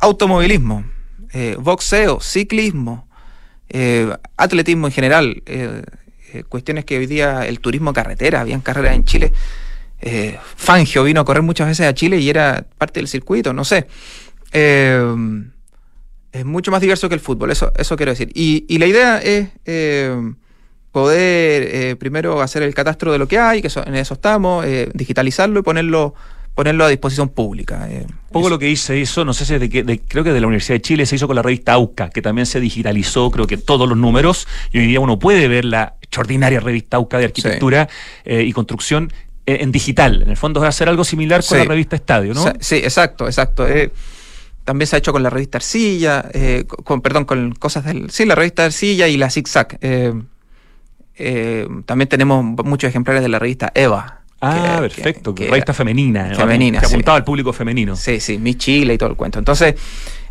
automovilismo, 0.00 0.84
eh, 1.32 1.56
boxeo, 1.58 2.20
ciclismo, 2.20 3.08
atletismo 4.36 4.86
en 4.88 4.92
general, 4.92 5.42
cuestiones 6.48 6.84
que 6.84 6.98
hoy 6.98 7.06
día 7.06 7.46
el 7.46 7.60
turismo 7.60 7.92
carretera, 7.92 8.40
habían 8.40 8.60
carreras 8.60 8.94
en 8.94 9.04
Chile. 9.04 9.32
Fangio 10.56 11.04
vino 11.04 11.20
a 11.20 11.24
correr 11.24 11.42
muchas 11.42 11.68
veces 11.68 11.86
a 11.86 11.94
Chile 11.94 12.18
y 12.18 12.28
era 12.28 12.64
parte 12.78 13.00
del 13.00 13.08
circuito, 13.08 13.52
no 13.52 13.64
sé. 13.64 13.86
Es 14.52 16.44
mucho 16.44 16.70
más 16.70 16.80
diverso 16.80 17.08
que 17.08 17.14
el 17.14 17.20
fútbol, 17.20 17.50
eso, 17.50 17.72
eso 17.76 17.96
quiero 17.96 18.12
decir. 18.12 18.30
Y, 18.34 18.64
y 18.68 18.78
la 18.78 18.86
idea 18.86 19.18
es 19.18 19.48
poder 21.00 21.68
eh, 21.74 21.96
primero 21.96 22.40
hacer 22.40 22.62
el 22.62 22.72
catastro 22.72 23.12
de 23.12 23.18
lo 23.18 23.28
que 23.28 23.38
hay, 23.38 23.60
que 23.60 23.66
eso- 23.66 23.86
en 23.86 23.96
eso 23.96 24.14
estamos, 24.14 24.64
eh, 24.64 24.88
digitalizarlo 24.94 25.60
y 25.60 25.62
ponerlo, 25.62 26.14
ponerlo 26.54 26.86
a 26.86 26.88
disposición 26.88 27.28
pública. 27.28 27.86
eh. 27.90 28.06
Un 28.08 28.16
poco 28.32 28.46
Eso- 28.46 28.54
lo 28.54 28.58
que 28.58 28.70
hice 28.70 28.96
hizo, 28.98 29.22
no 29.26 29.34
sé 29.34 29.44
si 29.44 29.58
de 29.58 29.68
qué, 29.68 29.82
de- 29.82 30.00
creo 30.00 30.24
que 30.24 30.32
de 30.32 30.40
la 30.40 30.46
Universidad 30.46 30.76
de 30.76 30.80
Chile 30.80 31.04
se 31.04 31.16
hizo 31.16 31.26
con 31.26 31.36
la 31.36 31.42
revista 31.42 31.74
AUCA, 31.74 32.08
que 32.08 32.22
también 32.22 32.46
se 32.46 32.60
digitalizó, 32.60 33.30
creo 33.30 33.46
que 33.46 33.58
todos 33.58 33.86
los 33.86 33.98
números, 33.98 34.48
y 34.72 34.78
hoy 34.78 34.86
día 34.86 34.98
uno 35.00 35.18
puede 35.18 35.48
ver 35.48 35.66
la 35.66 35.96
extraordinaria 36.00 36.60
revista 36.60 36.96
AUCA 36.96 37.18
de 37.18 37.26
arquitectura 37.26 37.90
y 38.24 38.50
construcción 38.54 39.12
en 39.44 39.70
digital. 39.70 40.22
En 40.22 40.30
el 40.30 40.38
fondo 40.38 40.62
es 40.62 40.68
hacer 40.70 40.88
algo 40.88 41.04
similar 41.04 41.42
con 41.46 41.58
Sí. 41.58 41.64
la 41.64 41.68
revista 41.68 41.94
Estadio, 41.96 42.32
¿no? 42.32 42.42
Sí, 42.58 42.76
exacto, 42.76 43.26
exacto. 43.26 43.66
también 44.64 44.86
se 44.88 44.96
ha 44.96 44.98
hecho 44.98 45.12
con 45.12 45.22
la 45.22 45.28
revista 45.30 45.58
Arcilla, 45.58 46.24
eh, 46.32 46.64
co- 46.66 46.78
con, 46.82 47.00
perdón, 47.00 47.24
con 47.26 47.52
cosas 47.52 47.84
del... 47.84 48.10
Sí, 48.10 48.24
la 48.24 48.34
revista 48.34 48.64
Arcilla 48.64 49.06
y 49.08 49.16
la 49.18 49.28
Zigzag. 49.30 49.78
eh, 49.82 50.12
eh, 51.18 51.66
también 51.84 52.08
tenemos 52.08 52.44
muchos 52.44 52.88
ejemplares 52.88 53.22
de 53.22 53.28
la 53.28 53.38
revista 53.38 53.72
Eva. 53.74 54.20
ah, 54.40 54.74
que- 54.74 54.80
perfecto, 54.80 55.34
que- 55.34 55.44
que- 55.44 55.50
revista 55.50 55.72
femenina. 55.72 56.34
Femenina, 56.34 56.80
que 56.80 56.86
sí. 56.86 56.94
apuntaba 56.94 57.16
al 57.16 57.24
público 57.24 57.52
femenino. 57.52 57.96
Sí, 57.96 58.20
sí, 58.20 58.38
mi 58.38 58.54
Chile 58.54 58.94
y 58.94 58.98
todo 58.98 59.08
el 59.10 59.16
cuento. 59.16 59.38
Entonces, 59.38 59.74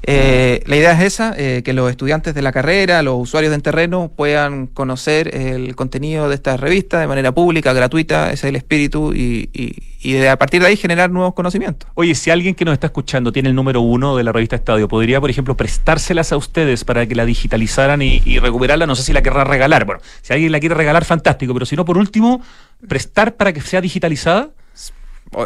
eh, 0.07 0.61
la 0.65 0.75
idea 0.75 0.91
es 0.93 1.01
esa, 1.01 1.33
eh, 1.37 1.61
que 1.63 1.73
los 1.73 1.89
estudiantes 1.89 2.33
de 2.33 2.41
la 2.41 2.51
carrera, 2.51 3.01
los 3.01 3.15
usuarios 3.15 3.51
de 3.51 3.59
terreno 3.59 4.11
puedan 4.15 4.67
conocer 4.67 5.35
el 5.35 5.75
contenido 5.75 6.29
de 6.29 6.35
esta 6.35 6.57
revista 6.57 6.99
de 6.99 7.07
manera 7.07 7.31
pública, 7.33 7.73
gratuita, 7.73 8.27
ese 8.27 8.47
es 8.47 8.49
el 8.49 8.55
espíritu, 8.55 9.13
y 9.13 10.13
de, 10.13 10.29
a 10.29 10.37
partir 10.37 10.61
de 10.61 10.67
ahí 10.67 10.77
generar 10.77 11.09
nuevos 11.09 11.33
conocimientos. 11.33 11.89
Oye, 11.95 12.13
si 12.13 12.29
alguien 12.29 12.53
que 12.53 12.63
nos 12.63 12.73
está 12.73 12.87
escuchando 12.87 13.31
tiene 13.31 13.49
el 13.49 13.55
número 13.55 13.81
uno 13.81 14.15
de 14.15 14.23
la 14.23 14.31
revista 14.31 14.55
Estadio, 14.55 14.87
¿podría, 14.87 15.19
por 15.19 15.31
ejemplo, 15.31 15.57
prestárselas 15.57 16.31
a 16.31 16.37
ustedes 16.37 16.83
para 16.83 17.07
que 17.07 17.15
la 17.15 17.25
digitalizaran 17.25 18.03
y, 18.03 18.21
y 18.23 18.37
recuperarla? 18.37 18.85
No 18.85 18.95
sé 18.95 19.01
si 19.01 19.13
la 19.13 19.23
querrá 19.23 19.43
regalar. 19.43 19.85
Bueno, 19.85 20.01
si 20.21 20.31
alguien 20.31 20.51
la 20.51 20.59
quiere 20.59 20.75
regalar, 20.75 21.05
fantástico, 21.05 21.53
pero 21.53 21.65
si 21.65 21.75
no, 21.75 21.85
por 21.85 21.97
último, 21.97 22.41
prestar 22.87 23.35
para 23.35 23.51
que 23.51 23.61
sea 23.61 23.81
digitalizada. 23.81 24.49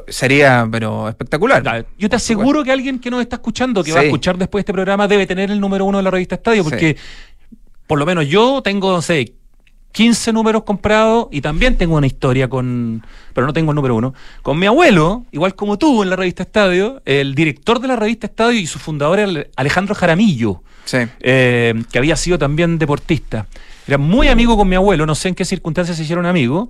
Sería, 0.07 0.67
pero 0.71 1.09
espectacular. 1.09 1.85
Yo 1.97 2.09
te 2.09 2.15
aseguro 2.15 2.63
que 2.63 2.71
alguien 2.71 2.99
que 2.99 3.09
nos 3.09 3.21
está 3.21 3.37
escuchando, 3.37 3.83
que 3.83 3.91
va 3.91 4.01
a 4.01 4.03
escuchar 4.03 4.37
después 4.37 4.61
este 4.61 4.73
programa, 4.73 5.07
debe 5.07 5.25
tener 5.25 5.51
el 5.51 5.59
número 5.59 5.85
uno 5.85 5.97
de 5.97 6.03
la 6.03 6.11
revista 6.11 6.35
Estadio, 6.35 6.63
Sí. 6.63 6.69
porque 6.69 6.97
por 7.87 7.97
lo 7.97 8.05
menos 8.05 8.27
yo 8.27 8.61
tengo, 8.63 8.91
no 8.91 9.01
sé, 9.01 9.33
15 9.91 10.31
números 10.31 10.63
comprados 10.63 11.27
y 11.31 11.41
también 11.41 11.75
tengo 11.75 11.95
una 11.95 12.05
historia 12.05 12.47
con, 12.47 13.03
pero 13.33 13.47
no 13.47 13.53
tengo 13.53 13.71
el 13.71 13.75
número 13.75 13.95
uno, 13.95 14.13
con 14.43 14.59
mi 14.59 14.67
abuelo, 14.67 15.25
igual 15.31 15.55
como 15.55 15.79
tú 15.79 16.03
en 16.03 16.11
la 16.11 16.15
revista 16.15 16.43
Estadio, 16.43 17.01
el 17.05 17.33
director 17.33 17.79
de 17.79 17.87
la 17.87 17.95
revista 17.95 18.27
Estadio 18.27 18.59
y 18.59 18.67
su 18.67 18.77
fundador 18.77 19.17
era 19.17 19.47
Alejandro 19.55 19.95
Jaramillo, 19.95 20.61
Sí. 20.85 20.99
eh, 21.21 21.73
que 21.91 21.97
había 21.97 22.15
sido 22.15 22.37
también 22.37 22.77
deportista. 22.77 23.47
Era 23.87 23.97
muy 23.97 24.27
amigo 24.27 24.55
con 24.55 24.69
mi 24.69 24.75
abuelo, 24.75 25.07
no 25.07 25.15
sé 25.15 25.29
en 25.29 25.35
qué 25.35 25.43
circunstancias 25.45 25.97
se 25.97 26.03
hicieron 26.03 26.27
amigos, 26.27 26.69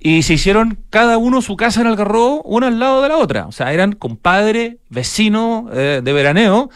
y 0.00 0.22
se 0.22 0.34
hicieron 0.34 0.78
cada 0.90 1.18
uno 1.18 1.42
su 1.42 1.56
casa 1.56 1.82
en 1.82 1.86
Algarrobo, 1.86 2.42
una 2.42 2.68
al 2.68 2.78
lado 2.80 3.02
de 3.02 3.08
la 3.10 3.18
otra. 3.18 3.46
O 3.46 3.52
sea, 3.52 3.72
eran 3.72 3.92
compadre, 3.92 4.78
vecino 4.88 5.68
eh, 5.72 6.00
de 6.02 6.12
veraneo. 6.12 6.70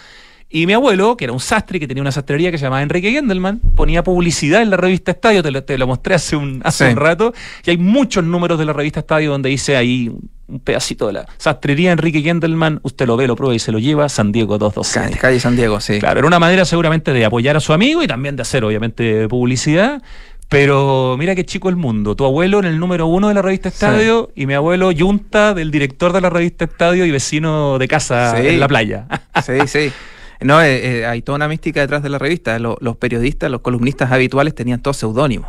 Y 0.51 0.67
mi 0.69 0.73
abuelo, 0.75 1.17
que 1.17 1.25
era 1.25 1.33
un 1.33 1.41
sastre, 1.41 1.81
que 1.81 1.89
tenía 1.89 2.01
una 2.03 2.13
sastrería 2.13 2.53
que 2.53 2.59
se 2.59 2.65
llamaba 2.65 2.83
Enrique 2.83 3.11
Gendelman, 3.11 3.59
ponía 3.75 4.05
publicidad 4.05 4.63
en 4.63 4.71
la 4.71 4.77
revista 4.77 5.11
Estadio, 5.11 5.43
te 5.43 5.51
lo, 5.51 5.65
te 5.65 5.77
lo 5.79 5.87
mostré 5.89 6.15
hace, 6.15 6.37
un, 6.37 6.61
hace 6.65 6.85
Sí. 6.87 6.91
un 6.93 6.97
rato, 6.97 7.35
y 7.67 7.71
hay 7.71 7.77
muchos 7.79 8.23
números 8.23 8.57
de 8.61 8.65
la 8.67 8.73
revista 8.73 9.01
Estadio 9.01 9.33
donde 9.33 9.49
dice 9.49 9.77
ahí 9.77 10.11
un- 10.47 10.61
pedacito 10.63 11.07
de 11.09 11.15
la 11.15 11.27
sastrería 11.39 11.91
Enrique 11.91 12.21
Gendelman, 12.21 12.79
usted 12.85 13.07
lo 13.07 13.17
ve, 13.17 13.27
lo 13.27 13.35
prueba 13.35 13.55
y 13.55 13.59
se 13.59 13.73
lo 13.73 13.81
lleva, 13.81 14.09
San 14.09 14.31
Diego 14.31 14.59
227. 14.59 15.09
Calle, 15.11 15.21
calle 15.21 15.41
San 15.41 15.57
Diego, 15.57 15.81
sí. 15.81 15.99
Claro, 15.99 16.19
era 16.21 16.29
una 16.29 16.39
manera 16.39 16.65
seguramente 16.67 17.13
de 17.13 17.25
apoyar 17.25 17.57
a 17.57 17.61
su 17.61 17.73
amigo 17.73 18.03
y 18.03 18.07
también 18.07 18.37
de 18.37 18.43
hacer, 18.43 18.63
obviamente, 18.63 19.27
publicidad. 19.27 20.03
Pero 20.55 21.17
mira 21.19 21.35
qué 21.35 21.45
chico 21.45 21.69
el 21.69 21.75
mundo. 21.75 22.15
Tu 22.15 22.25
abuelo 22.25 22.61
en 22.61 22.65
el 22.67 22.79
número 22.79 23.07
uno 23.09 23.27
de 23.27 23.35
la 23.35 23.43
revista 23.43 23.69
Estadio 23.69 24.31
y 24.37 24.47
mi 24.47 24.55
abuelo 24.55 24.93
yunta 24.93 25.53
del 25.53 25.73
director 25.73 26.13
de 26.13 26.21
la 26.21 26.31
revista 26.31 26.65
Estadio 26.65 27.05
y 27.05 27.11
vecino 27.11 27.77
de 27.79 27.89
casa 27.89 28.37
Sí. 28.41 28.47
en 28.47 28.61
la 28.61 28.69
playa. 28.69 29.07
Sí, 29.45 29.53
sí. 29.67 29.93
No, 30.41 30.63
eh, 30.63 31.01
eh, 31.01 31.07
hay 31.07 31.23
toda 31.23 31.35
una 31.37 31.49
mística 31.49 31.81
detrás 31.81 32.05
de 32.05 32.09
la 32.09 32.19
revista. 32.19 32.57
Lo- 32.61 32.77
los 32.81 32.97
periodistas, 32.97 33.51
los 33.51 33.63
columnistas 33.63 34.13
habituales 34.13 34.55
tenían 34.55 34.81
todos 34.81 34.97
seudónimos. 34.97 35.49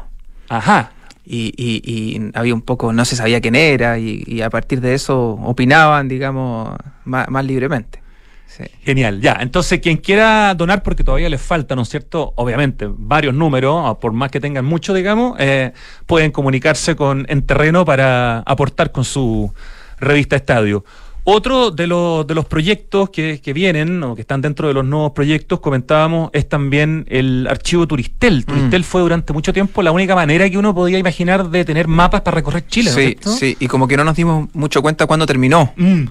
Ajá. 0.49 0.91
Y, 1.23 1.53
y- 1.55 1.81
y 1.85 2.31
había 2.33 2.55
un 2.55 2.61
poco, 2.63 2.91
no 2.91 3.05
se 3.05 3.15
sabía 3.15 3.41
quién 3.41 3.53
era, 3.55 3.99
y, 3.99 4.23
y 4.25 4.41
a 4.41 4.49
partir 4.49 4.81
de 4.81 4.95
eso 4.95 5.39
opinaban, 5.43 6.07
digamos, 6.07 6.75
más, 7.03 7.29
más 7.29 7.45
libremente. 7.45 8.01
Sí. 8.47 8.63
Genial, 8.83 9.19
ya. 9.19 9.37
Entonces, 9.41 9.81
quien 9.81 9.97
quiera 9.97 10.53
donar, 10.55 10.81
porque 10.81 11.03
todavía 11.03 11.29
les 11.29 11.41
falta, 11.41 11.75
¿no 11.75 11.81
es 11.81 11.89
cierto? 11.89 12.33
Obviamente, 12.37 12.87
varios 12.89 13.33
números, 13.33 13.81
ah, 13.83 13.99
por 13.99 14.13
más 14.13 14.31
que 14.31 14.39
tengan 14.39 14.63
mucho, 14.63 14.93
digamos, 14.93 15.35
eh, 15.39 15.73
pueden 16.05 16.31
comunicarse 16.31 16.95
con 16.95 17.25
En 17.27 17.41
Terreno 17.45 17.83
para 17.83 18.39
aportar 18.39 18.91
con 18.91 19.03
su 19.03 19.53
revista 19.99 20.37
Estadio. 20.37 20.85
Otro 21.27 21.71
de 21.71 21.87
los, 21.87 22.27
de 22.27 22.35
los 22.35 22.45
proyectos 22.45 23.09
que, 23.09 23.41
que 23.41 23.51
vienen 23.51 24.01
o 24.03 24.13
que 24.13 24.21
están 24.21 24.41
dentro 24.41 24.67
de 24.67 24.75
los 24.75 24.85
nuevos 24.85 25.11
proyectos, 25.13 25.59
comentábamos, 25.59 26.29
es 26.33 26.47
también 26.47 27.03
el 27.09 27.47
archivo 27.49 27.87
Turistel. 27.87 28.45
Turistel 28.45 28.83
fue 28.83 29.01
durante 29.01 29.33
mucho 29.33 29.51
tiempo 29.51 29.81
la 29.81 29.91
única 29.91 30.13
manera 30.13 30.47
que 30.47 30.57
uno 30.59 30.75
podía 30.75 30.99
imaginar 30.99 31.49
de 31.49 31.65
tener 31.65 31.87
mapas 31.87 32.21
para 32.21 32.35
recorrer 32.35 32.67
Chile, 32.67 32.91
¿no 32.91 32.99
es 32.99 33.03
sí, 33.03 33.07
cierto? 33.07 33.31
sí, 33.31 33.57
y 33.59 33.67
como 33.67 33.87
que 33.87 33.97
no 33.97 34.03
nos 34.03 34.15
dimos 34.15 34.49
mucho 34.53 34.83
cuenta 34.83 35.07
cuándo 35.07 35.25
terminó. 35.25 35.73
Mm. 35.75 36.03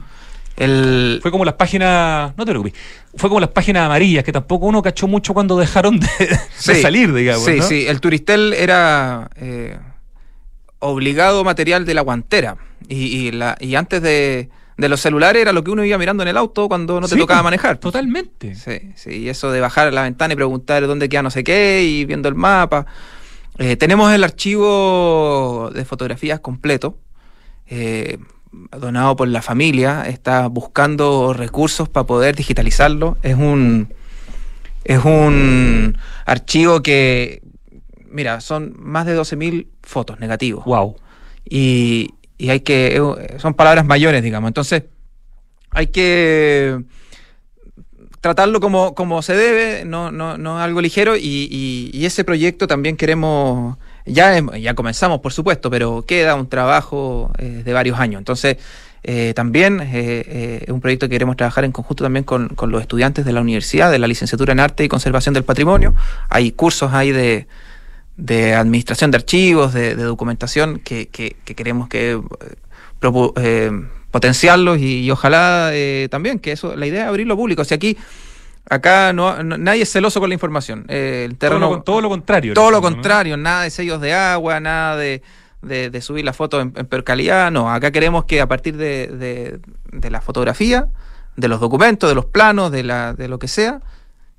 El, 0.56 1.18
Fue 1.20 1.30
como 1.30 1.44
las 1.44 1.54
páginas, 1.54 2.32
no 2.36 2.44
te 2.44 2.52
preocupes, 2.52 2.74
fue 3.16 3.28
como 3.28 3.40
las 3.40 3.50
páginas 3.50 3.86
amarillas, 3.86 4.22
que 4.22 4.32
tampoco 4.32 4.66
uno 4.66 4.82
cachó 4.82 5.08
mucho 5.08 5.34
cuando 5.34 5.58
dejaron 5.58 5.98
de, 5.98 6.08
salir, 6.54 7.12
digamos. 7.12 7.44
Sí, 7.44 7.56
¿no? 7.56 7.62
sí, 7.64 7.86
el 7.86 8.00
Turistel 8.00 8.52
era 8.52 9.30
eh, 9.36 9.78
obligado 10.78 11.42
material 11.42 11.84
de 11.84 11.94
la 11.94 12.02
guantera. 12.02 12.56
Y, 12.88 12.96
y 12.96 13.32
la, 13.32 13.56
y 13.60 13.74
antes 13.74 14.02
de, 14.02 14.50
de 14.76 14.88
los 14.88 15.00
celulares 15.00 15.40
era 15.40 15.52
lo 15.52 15.62
que 15.64 15.70
uno 15.70 15.84
iba 15.84 15.96
mirando 15.98 16.22
en 16.22 16.28
el 16.28 16.36
auto 16.36 16.68
cuando 16.68 17.00
no 17.00 17.08
te 17.08 17.14
Sí, 17.14 17.20
tocaba 17.20 17.40
pues, 17.40 17.44
manejar. 17.44 17.78
Totalmente. 17.78 18.54
Sí, 18.54 18.92
sí, 18.96 19.10
y 19.10 19.28
eso 19.28 19.50
de 19.52 19.60
bajar 19.60 19.88
a 19.88 19.90
la 19.90 20.02
ventana 20.02 20.34
y 20.34 20.36
preguntar 20.36 20.86
dónde 20.86 21.08
queda 21.08 21.22
no 21.22 21.30
sé 21.30 21.44
qué 21.44 21.82
y 21.84 22.04
viendo 22.04 22.28
el 22.28 22.34
mapa. 22.34 22.86
Eh, 23.58 23.76
tenemos 23.76 24.12
el 24.12 24.24
archivo 24.24 25.70
de 25.72 25.84
fotografías 25.84 26.40
completo. 26.40 26.98
Eh, 27.66 28.18
donado 28.78 29.16
por 29.16 29.28
la 29.28 29.42
familia, 29.42 30.04
está 30.06 30.46
buscando 30.48 31.32
recursos 31.32 31.88
para 31.88 32.06
poder 32.06 32.36
digitalizarlo. 32.36 33.16
Es 33.22 33.34
un, 33.36 33.92
es 34.84 35.04
un 35.04 35.96
archivo 36.26 36.82
que, 36.82 37.42
mira, 38.08 38.40
son 38.40 38.74
más 38.78 39.06
de 39.06 39.18
12.000 39.18 39.66
fotos 39.82 40.20
negativos. 40.20 40.64
Wow. 40.64 40.96
Y, 41.44 42.14
y 42.38 42.50
hay 42.50 42.60
que, 42.60 43.00
son 43.38 43.54
palabras 43.54 43.84
mayores, 43.84 44.22
digamos. 44.22 44.48
Entonces, 44.48 44.84
hay 45.70 45.88
que 45.88 46.82
tratarlo 48.20 48.58
como, 48.58 48.94
como 48.94 49.20
se 49.20 49.36
debe, 49.36 49.84
no, 49.84 50.10
no, 50.10 50.38
no 50.38 50.58
algo 50.58 50.80
ligero, 50.80 51.14
y, 51.14 51.90
y, 51.92 52.06
ese 52.06 52.24
proyecto 52.24 52.66
también 52.66 52.96
queremos, 52.96 53.76
ya, 54.06 54.40
ya 54.56 54.74
comenzamos 54.74 55.20
por 55.20 55.32
supuesto, 55.32 55.70
pero 55.70 56.04
queda 56.06 56.34
un 56.34 56.48
trabajo 56.48 57.32
eh, 57.38 57.62
de 57.64 57.72
varios 57.72 57.98
años. 57.98 58.18
Entonces, 58.18 58.56
eh, 59.02 59.32
también 59.34 59.80
eh, 59.82 60.62
es 60.66 60.70
un 60.70 60.80
proyecto 60.80 61.06
que 61.06 61.14
queremos 61.14 61.36
trabajar 61.36 61.64
en 61.64 61.72
conjunto 61.72 62.04
también 62.04 62.24
con, 62.24 62.48
con, 62.48 62.70
los 62.70 62.80
estudiantes 62.80 63.24
de 63.24 63.32
la 63.32 63.40
universidad, 63.40 63.90
de 63.90 63.98
la 63.98 64.06
licenciatura 64.06 64.52
en 64.52 64.60
arte 64.60 64.84
y 64.84 64.88
conservación 64.88 65.34
del 65.34 65.44
patrimonio. 65.44 65.94
Hay 66.30 66.52
cursos 66.52 66.92
ahí 66.92 67.12
de, 67.12 67.46
de 68.16 68.54
administración 68.54 69.10
de 69.10 69.16
archivos, 69.16 69.74
de, 69.74 69.94
documentación, 69.94 70.78
que, 70.78 71.08
que, 71.08 71.34
queremos 71.54 71.88
que 71.88 72.20
potenciarlos 74.10 74.78
y, 74.78 75.10
ojalá 75.10 75.70
eh, 75.72 76.08
también 76.10 76.38
que 76.38 76.52
eso, 76.52 76.76
la 76.76 76.86
idea 76.86 77.02
es 77.02 77.08
abrirlo 77.08 77.36
público. 77.36 77.62
O 77.62 77.74
aquí, 77.74 77.96
acá 78.68 79.12
no, 79.12 79.42
nadie 79.42 79.83
es 79.83 79.92
celoso 79.92 80.20
con 80.20 80.31
la 80.31 80.35
información. 80.35 80.85
Eh, 80.88 81.24
el 81.29 81.37
terreno, 81.37 81.66
todo, 81.68 81.77
lo, 81.77 81.83
todo 81.83 82.00
lo 82.00 82.09
contrario. 82.09 82.55
Todo 82.55 82.70
lo 82.70 82.81
contrario, 82.81 83.37
nada 83.37 83.62
de 83.62 83.70
sellos 83.70 84.00
de 84.00 84.14
agua, 84.14 84.61
nada 84.61 84.96
de, 84.96 85.22
de, 85.62 86.00
subir 86.00 86.24
la 86.24 86.33
foto 86.33 86.61
en, 86.61 86.72
en, 86.77 86.87
peor 86.87 87.05
calidad. 87.05 87.50
No, 87.50 87.72
acá 87.72 87.90
queremos 87.90 88.24
que 88.24 88.40
a 88.40 88.46
partir 88.46 88.77
de, 88.77 89.61
de, 89.92 90.11
la 90.11 90.20
fotografía, 90.20 90.88
de 91.37 91.48
los 91.48 91.61
documentos, 91.61 92.09
de 92.09 92.14
los 92.14 92.27
planos, 92.27 92.70
de, 92.70 92.83
la, 92.83 93.12
de 93.12 93.29
lo 93.29 93.38
que 93.38 93.48
sea, 93.48 93.81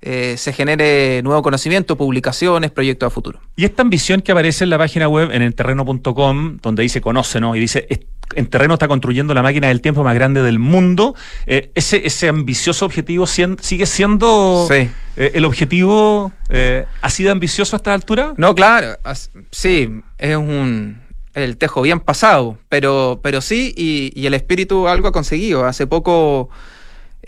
eh, 0.05 0.35
se 0.37 0.53
genere 0.53 1.21
nuevo 1.23 1.41
conocimiento, 1.41 1.97
publicaciones, 1.97 2.71
proyectos 2.71 3.07
a 3.07 3.09
futuro. 3.09 3.39
Y 3.55 3.65
esta 3.65 3.81
ambición 3.81 4.21
que 4.21 4.31
aparece 4.31 4.63
en 4.63 4.69
la 4.69 4.77
página 4.77 5.07
web, 5.07 5.31
en 5.31 5.41
el 5.41 5.55
terreno.com, 5.55 6.59
donde 6.61 6.83
dice 6.83 7.01
conócenos 7.01 7.57
y 7.57 7.59
dice 7.59 7.87
en 8.35 8.47
terreno 8.47 8.75
está 8.75 8.87
construyendo 8.87 9.33
la 9.33 9.43
máquina 9.43 9.67
del 9.67 9.81
tiempo 9.81 10.03
más 10.03 10.15
grande 10.15 10.41
del 10.41 10.59
mundo. 10.59 11.15
Eh, 11.45 11.71
ese, 11.75 12.05
ese 12.05 12.27
ambicioso 12.27 12.85
objetivo 12.85 13.27
sigue 13.27 13.85
siendo 13.85 14.67
eh, 14.71 14.89
el 15.15 15.45
objetivo 15.45 16.31
así 17.01 17.23
de 17.23 17.31
ambicioso 17.31 17.75
a 17.75 17.77
esta 17.77 17.93
altura. 17.93 18.33
No, 18.37 18.55
claro, 18.55 18.97
sí, 19.51 20.01
es 20.17 20.35
un 20.35 21.05
el 21.35 21.57
tejo 21.57 21.81
bien 21.81 21.99
pasado, 21.99 22.57
pero, 22.69 23.19
pero 23.21 23.41
sí, 23.41 23.73
y, 23.75 24.25
el 24.25 24.33
espíritu 24.33 24.87
algo 24.87 25.09
ha 25.09 25.11
conseguido. 25.11 25.65
Hace 25.65 25.85
poco 25.85 26.49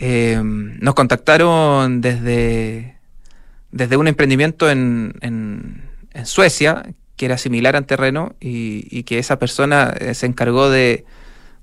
nos 0.00 0.94
contactaron 0.94 2.00
desde, 2.00 2.96
desde 3.72 3.96
un 3.96 4.08
emprendimiento 4.08 4.70
en, 4.70 5.14
en, 5.20 5.82
en 6.12 6.26
Suecia 6.26 6.84
que 7.18 7.26
era 7.26 7.36
similar 7.36 7.76
al 7.76 7.84
terreno 7.84 8.36
y, 8.40 9.02
que 9.02 9.18
esa 9.18 9.38
persona 9.38 9.92
eh, 9.98 10.14
se 10.14 10.24
encargó 10.24 10.70
de, 10.70 11.04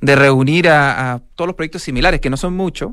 reunir 0.01 0.69
a, 0.69 1.21
todos 1.33 1.47
los 1.47 1.55
proyectos 1.55 1.81
similares, 1.81 2.19
que 2.19 2.29
no 2.29 2.37
son 2.37 2.53
muchos, 2.53 2.91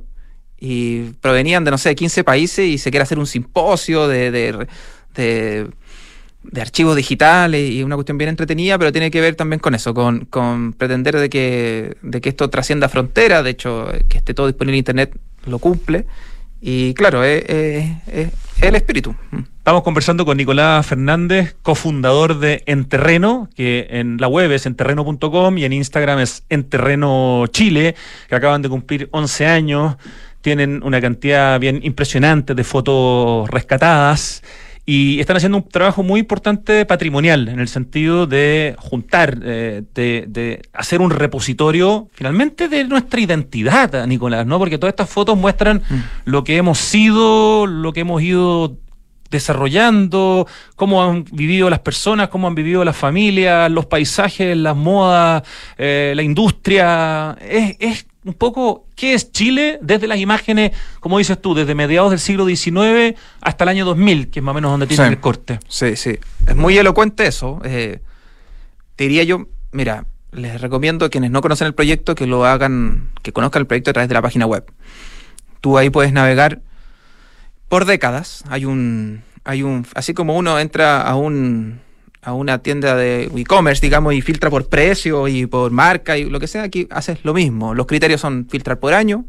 y 0.59 1.11
provenían 1.21 1.65
de, 1.65 1.73
no 1.73 1.77
sé, 1.77 1.95
15 1.95 2.25
países 2.25 2.67
y 2.67 2.79
se 2.79 2.91
quiere 2.91 3.03
hacer 3.03 3.19
un 3.19 3.27
simposio 3.27 4.07
de, 4.07 4.31
de, 4.31 5.69
archivos 6.59 6.95
digitales 6.95 7.69
y 7.69 7.83
una 7.83 7.97
cuestión 7.97 8.17
bien 8.17 8.31
entretenida, 8.31 8.79
pero 8.79 8.93
tiene 8.93 9.11
que 9.11 9.21
ver 9.21 9.35
también 9.35 9.59
con 9.59 9.75
eso, 9.75 9.93
con, 9.93 10.75
pretender 10.79 11.19
de 11.19 11.29
que, 11.29 11.97
de 12.01 12.21
que 12.21 12.29
esto 12.29 12.49
trascienda 12.49 12.89
fronteras, 12.89 13.43
de 13.43 13.51
hecho, 13.51 13.89
que 14.09 14.19
esté 14.19 14.35
todo 14.35 14.47
disponible 14.47 14.77
en 14.77 14.79
Internet 14.79 15.19
lo 15.47 15.59
cumple. 15.59 16.07
Y 16.61 16.95
claro, 16.95 17.25
es, 17.25 17.45
el 17.49 18.75
espíritu. 18.77 19.17
Estamos 19.59 19.83
conversando 19.83 20.25
con 20.25 20.37
Nicolás 20.37 20.87
Fernández, 20.87 21.57
cofundador 21.63 22.39
de 22.39 22.63
Enterreno, 22.67 23.49
que 23.57 23.89
en 23.91 24.19
la 24.19 24.29
web 24.29 24.53
es 24.53 24.67
enterreno.com 24.67 25.59
y 25.59 25.65
en 25.65 25.73
Instagram 25.73 26.21
es 26.21 26.45
Enterreno 26.49 27.47
Chile, 27.51 27.97
que 28.29 28.35
acaban 28.37 28.63
de 28.63 28.69
cumplir 28.69 29.09
11 29.11 29.47
años, 29.47 29.97
tienen 30.41 30.83
una 30.85 31.01
cantidad 31.01 31.59
bien 31.59 31.81
impresionante 31.83 32.55
de 32.55 32.65
fotos 32.65 33.51
rescatadas 33.51 34.43
y 34.85 35.21
están 35.21 35.37
haciendo 35.37 35.59
un 35.59 35.69
trabajo 35.69 36.03
muy 36.03 36.21
importante 36.21 36.85
patrimonial 36.87 37.49
en 37.49 37.61
el 37.61 37.69
sentido 37.69 38.27
de 38.27 38.75
juntar, 38.79 39.39
eh, 39.43 39.83
de, 39.95 40.63
hacer 40.73 41.01
un 41.01 41.11
repositorio 41.11 42.09
finalmente 42.13 42.69
de 42.69 42.85
nuestra 42.85 43.21
identidad, 43.21 44.07
Nicolás, 44.07 44.45
¿no? 44.45 44.59
Porque 44.59 44.79
todas 44.79 44.93
estas 44.93 45.09
fotos 45.09 45.39
muestran 45.39 45.83
mm. 45.89 46.01
lo 46.25 46.43
que 46.43 46.57
hemos 46.57 46.79
sido, 46.79 47.67
lo 47.67 47.93
que 47.93 48.01
hemos 48.01 48.23
ido 48.23 48.77
desarrollando, 49.31 50.47
cómo 50.77 51.03
han 51.03 51.25
vivido 51.31 51.71
las 51.71 51.79
personas, 51.79 52.29
cómo 52.29 52.49
han 52.49 52.55
vivido 52.55 52.85
las 52.85 52.97
familias, 52.97 53.71
los 53.71 53.87
paisajes, 53.87 54.57
las 54.57 54.77
modas, 54.77 55.43
eh, 55.79 56.13
la 56.15 56.23
industria. 56.23 57.37
Es, 57.41 57.77
es 57.79 58.07
un 58.25 58.35
poco 58.35 58.87
qué 58.95 59.15
es 59.15 59.33
Chile 59.33 59.79
desde 59.83 60.07
las 60.07 60.19
imágenes, 60.19 60.73
como 61.01 61.19
dices 61.19 61.41
tú, 61.41 61.55
desde 61.55 61.75
mediados 61.75 62.11
del 62.11 62.21
siglo 62.21 62.47
XIX 62.47 63.19
hasta 63.41 63.65
el 63.65 63.69
año 63.69 63.85
2000, 63.85 64.31
que 64.31 64.41
es 64.41 64.43
más 64.45 64.53
o 64.53 64.55
menos 64.55 64.71
donde 64.71 64.87
tiene 64.87 65.07
el 65.09 65.21
corte. 65.21 65.59
Sí, 65.69 65.97
sí. 65.97 66.19
Es 66.47 66.57
muy 66.57 66.79
elocuente 66.79 67.27
eso. 67.27 67.61
Eh, 67.65 68.01
te 68.97 69.05
diría 69.05 69.25
yo, 69.25 69.47
mira, 69.73 70.07
les 70.31 70.61
recomiendo 70.61 71.05
a 71.05 71.09
quienes 71.09 71.31
no 71.31 71.41
conocen 71.41 71.67
el 71.67 71.75
proyecto 71.75 72.15
que 72.15 72.27
lo 72.27 72.45
hagan, 72.45 73.11
que 73.23 73.33
conozcan 73.33 73.61
el 73.61 73.67
proyecto 73.67 73.91
a 73.91 73.93
través 73.95 74.09
de 74.09 74.15
la 74.15 74.23
página 74.23 74.47
web. 74.47 74.65
Tú 75.61 75.77
ahí 75.79 75.91
puedes 75.91 76.13
navegar 76.13 76.61
por 77.69 77.87
décadas. 77.87 78.45
Hay 78.49 78.65
un, 78.65 79.23
hay 79.45 79.63
un, 79.63 79.87
así 79.95 80.15
como 80.15 80.37
uno 80.37 80.59
entra 80.59 81.03
a 81.03 81.17
un 81.17 81.81
a 82.23 82.33
una 82.33 82.59
tienda 82.59 82.95
de 82.95 83.25
e-commerce, 83.35 83.81
digamos, 83.85 84.15
y 84.15 84.23
filtra 84.23 84.49
por 84.49 84.69
precio 84.69 85.27
y 85.27 85.47
por 85.47 85.73
marca 85.73 86.17
y 86.17 86.25
lo 86.25 86.39
que 86.39 86.47
sea, 86.47 86.63
aquí 86.63 86.87
haces 86.91 87.19
lo 87.25 87.35
mismo. 87.35 87.75
Los 87.75 87.87
criterios 87.87 88.21
son 88.21 88.47
filtrar 88.49 88.79
por 88.79 88.95
año, 88.95 89.25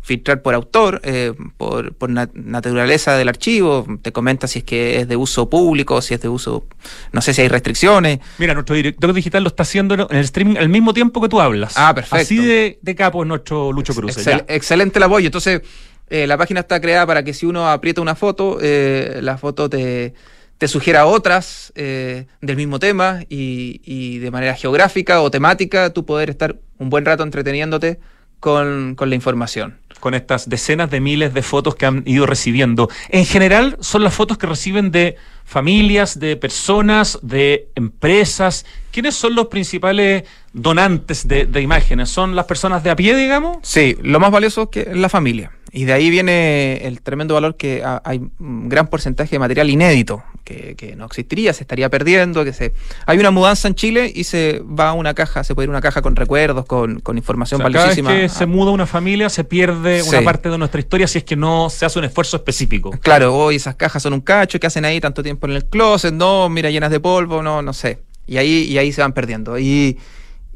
filtrar 0.00 0.40
por 0.40 0.54
autor, 0.54 1.02
eh, 1.04 1.34
por, 1.58 1.94
por 1.94 2.08
naturaleza 2.08 3.16
del 3.18 3.28
archivo, 3.28 3.86
te 4.00 4.12
comenta 4.12 4.48
si 4.48 4.60
es 4.60 4.64
que 4.64 5.00
es 5.00 5.08
de 5.08 5.16
uso 5.16 5.50
público, 5.50 6.00
si 6.00 6.14
es 6.14 6.22
de 6.22 6.28
uso, 6.28 6.64
no 7.12 7.20
sé 7.20 7.34
si 7.34 7.42
hay 7.42 7.48
restricciones. 7.48 8.20
Mira, 8.38 8.54
nuestro 8.54 8.76
director 8.76 9.12
digital 9.12 9.42
lo 9.42 9.48
está 9.48 9.64
haciendo 9.64 9.94
en 9.94 10.16
el 10.16 10.24
streaming 10.24 10.56
al 10.56 10.70
mismo 10.70 10.94
tiempo 10.94 11.20
que 11.20 11.28
tú 11.28 11.38
hablas. 11.38 11.74
Ah, 11.76 11.94
perfecto. 11.94 12.16
Así 12.16 12.38
de, 12.38 12.78
de 12.80 12.94
capo 12.94 13.22
es 13.22 13.28
nuestro 13.28 13.72
Lucho 13.72 13.94
Cruz. 13.94 14.16
excelente 14.48 14.98
el 14.98 15.02
apoyo. 15.02 15.26
Entonces, 15.26 15.60
eh, 16.08 16.26
la 16.26 16.38
página 16.38 16.60
está 16.60 16.80
creada 16.80 17.06
para 17.06 17.22
que 17.22 17.34
si 17.34 17.44
uno 17.44 17.68
aprieta 17.70 18.00
una 18.00 18.14
foto, 18.14 18.58
eh, 18.60 19.20
la 19.22 19.36
foto 19.36 19.68
te 19.68 20.14
te 20.58 20.68
sugiera 20.68 21.06
otras 21.06 21.72
eh, 21.74 22.26
del 22.40 22.56
mismo 22.56 22.78
tema 22.78 23.20
y, 23.28 24.18
de 24.18 24.30
manera 24.30 24.54
geográfica 24.54 25.20
o 25.20 25.30
temática 25.30 25.90
tú 25.90 26.06
poder 26.06 26.30
estar 26.30 26.56
un 26.78 26.90
buen 26.90 27.04
rato 27.04 27.22
entreteniéndote 27.22 27.98
con, 28.38 28.96
la 28.98 29.14
información. 29.14 29.78
Con 30.00 30.14
estas 30.14 30.48
decenas 30.48 30.90
de 30.90 31.00
miles 31.00 31.32
de 31.32 31.42
fotos 31.42 31.76
que 31.76 31.86
han 31.86 32.02
ido 32.06 32.26
recibiendo. 32.26 32.88
En 33.08 33.24
general 33.24 33.76
son 33.80 34.02
las 34.02 34.14
fotos 34.14 34.38
que 34.38 34.46
reciben 34.46 34.90
de 34.90 35.16
familias, 35.44 36.18
de 36.18 36.36
personas, 36.36 37.18
de 37.22 37.68
empresas. 37.76 38.66
¿Quiénes 38.90 39.14
son 39.14 39.34
los 39.34 39.46
principales 39.46 40.24
donantes 40.52 41.26
de, 41.28 41.46
de 41.46 41.60
imágenes? 41.60 42.08
¿Son 42.08 42.36
las 42.36 42.46
personas 42.46 42.82
de 42.82 42.90
a 42.90 42.96
pie, 42.96 43.16
digamos? 43.16 43.58
Sí, 43.62 43.96
lo 44.02 44.20
más 44.20 44.30
valioso 44.30 44.70
que 44.70 44.82
es 44.82 44.96
la 44.96 45.08
familia. 45.08 45.52
Y 45.74 45.86
de 45.86 45.94
ahí 45.94 46.10
viene 46.10 46.86
el 46.86 47.00
tremendo 47.00 47.32
valor 47.32 47.56
que 47.56 47.82
hay 48.04 48.20
un 48.38 48.68
gran 48.68 48.88
porcentaje 48.88 49.30
de 49.30 49.38
material 49.38 49.70
inédito, 49.70 50.22
que, 50.44 50.94
no 50.98 51.06
existiría, 51.06 51.54
se 51.54 51.62
estaría 51.62 51.88
perdiendo, 51.88 52.44
que 52.44 52.52
se 52.52 52.74
hay 53.06 53.18
una 53.18 53.30
mudanza 53.30 53.68
en 53.68 53.74
Chile 53.74 54.12
y 54.14 54.24
se 54.24 54.60
va 54.60 54.90
a 54.90 54.92
una 54.92 55.14
caja, 55.14 55.44
se 55.44 55.54
puede 55.54 55.64
ir 55.64 55.70
a 55.70 55.72
una 55.72 55.80
caja 55.80 56.02
con 56.02 56.14
recuerdos, 56.14 56.66
con, 56.66 57.00
información 57.16 57.62
valiosísima. 57.62 58.10
Cada 58.10 58.20
vez 58.20 58.32
que 58.32 58.38
se 58.38 58.44
muda 58.44 58.70
una 58.70 58.86
familia 58.86 59.30
se 59.30 59.44
pierde 59.44 60.02
una 60.02 60.20
parte 60.20 60.50
de 60.50 60.58
nuestra 60.58 60.78
historia 60.78 61.06
si 61.06 61.16
es 61.16 61.24
que 61.24 61.36
no 61.36 61.70
se 61.70 61.86
hace 61.86 61.98
un 61.98 62.04
esfuerzo 62.04 62.36
específico. 62.36 62.90
Claro, 63.00 63.34
hoy 63.34 63.56
esas 63.56 63.74
cajas 63.74 64.02
son 64.02 64.12
un 64.12 64.20
cacho, 64.20 64.60
que 64.60 64.66
hacen 64.66 64.84
ahí 64.84 65.00
tanto 65.00 65.22
tiempo 65.22 65.46
en 65.46 65.54
el 65.54 65.64
closet? 65.64 66.12
No, 66.12 66.50
mira, 66.50 66.68
llenas 66.68 66.90
de 66.90 67.00
polvo, 67.00 67.42
no, 67.42 67.62
no 67.62 67.72
sé. 67.72 68.00
Y 68.26 68.36
ahí, 68.36 68.64
y 68.64 68.76
ahí 68.76 68.92
se 68.92 69.00
van 69.00 69.14
perdiendo. 69.14 69.58
Y 69.58 69.98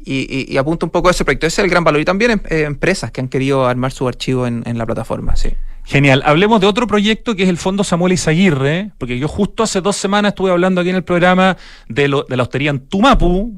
y, 0.03 0.57
apunta 0.57 0.85
un 0.85 0.89
poco 0.89 1.07
a 1.09 1.11
ese 1.11 1.25
proyecto. 1.25 1.47
Ese 1.47 1.61
es 1.61 1.65
el 1.65 1.69
gran 1.69 1.83
valor. 1.83 2.01
Y 2.01 2.05
también 2.05 2.31
em, 2.31 2.39
eh, 2.49 2.63
empresas 2.63 3.11
que 3.11 3.21
han 3.21 3.27
querido 3.27 3.65
armar 3.65 3.91
su 3.91 4.07
archivo 4.07 4.47
en, 4.47 4.63
la 4.77 4.85
plataforma, 4.85 5.35
sí. 5.35 5.49
Genial. 5.83 6.21
Hablemos 6.25 6.59
de 6.59 6.67
otro 6.67 6.85
proyecto 6.85 7.35
que 7.35 7.43
es 7.43 7.49
el 7.49 7.57
Fondo 7.57 7.83
Samuel 7.83 8.13
Izaguirre, 8.13 8.91
porque 8.97 9.17
yo 9.19 9.27
justo 9.27 9.63
hace 9.63 9.81
dos 9.81 9.95
semanas 9.95 10.31
estuve 10.31 10.51
hablando 10.51 10.81
aquí 10.81 10.89
en 10.89 10.97
el 10.97 11.03
programa 11.03 11.57
de, 11.87 12.07
lo, 12.09 12.23
de 12.23 12.35
la 12.35 12.43
hostería 12.43 12.71
en 12.71 12.87
Tumapu, 12.87 13.55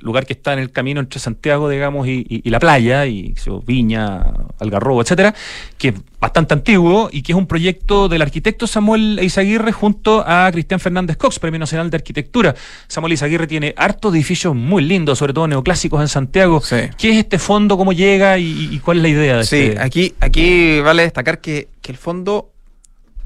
lugar 0.00 0.26
que 0.26 0.34
está 0.34 0.52
en 0.52 0.58
el 0.58 0.70
camino 0.70 1.00
entre 1.00 1.18
Santiago, 1.18 1.68
digamos, 1.68 2.06
y, 2.06 2.42
la 2.44 2.60
playa, 2.60 3.06
y 3.06 3.34
Viña, 3.66 4.22
Algarrobo, 4.58 5.00
etcétera, 5.00 5.34
que 5.76 5.88
es 5.88 5.94
bastante 6.20 6.54
antiguo 6.54 7.08
y 7.10 7.22
que 7.22 7.32
es 7.32 7.38
un 7.38 7.46
proyecto 7.46 8.08
del 8.08 8.22
arquitecto 8.22 8.66
Samuel 8.66 9.20
Izaguirre 9.22 9.72
junto 9.72 10.24
a 10.26 10.50
Cristian 10.52 10.80
Fernández 10.80 11.16
Cox, 11.16 11.38
Premio 11.38 11.58
Nacional 11.58 11.90
de 11.90 11.96
Arquitectura. 11.96 12.54
Samuel 12.86 13.14
Izaguirre 13.14 13.46
tiene 13.46 13.74
hartos 13.76 14.14
edificios 14.14 14.54
muy 14.54 14.82
lindos, 14.82 15.18
sobre 15.18 15.32
todo 15.32 15.48
neoclásicos 15.48 16.00
en 16.00 16.08
Santiago. 16.08 16.62
¿Qué 16.98 17.10
es 17.10 17.16
este 17.16 17.38
fondo? 17.38 17.76
¿Cómo 17.76 17.92
llega? 17.92 18.38
¿Y, 18.38 18.80
cuál 18.84 18.98
es 18.98 19.02
la 19.02 19.08
idea 19.08 19.36
de 19.38 19.44
Sí, 19.44 19.56
este? 19.56 19.80
aquí, 19.80 20.14
aquí 20.20 20.80
vale 20.80 21.02
destacar 21.02 21.40
que, 21.40 21.68
el 21.88 21.96
fondo 21.96 22.52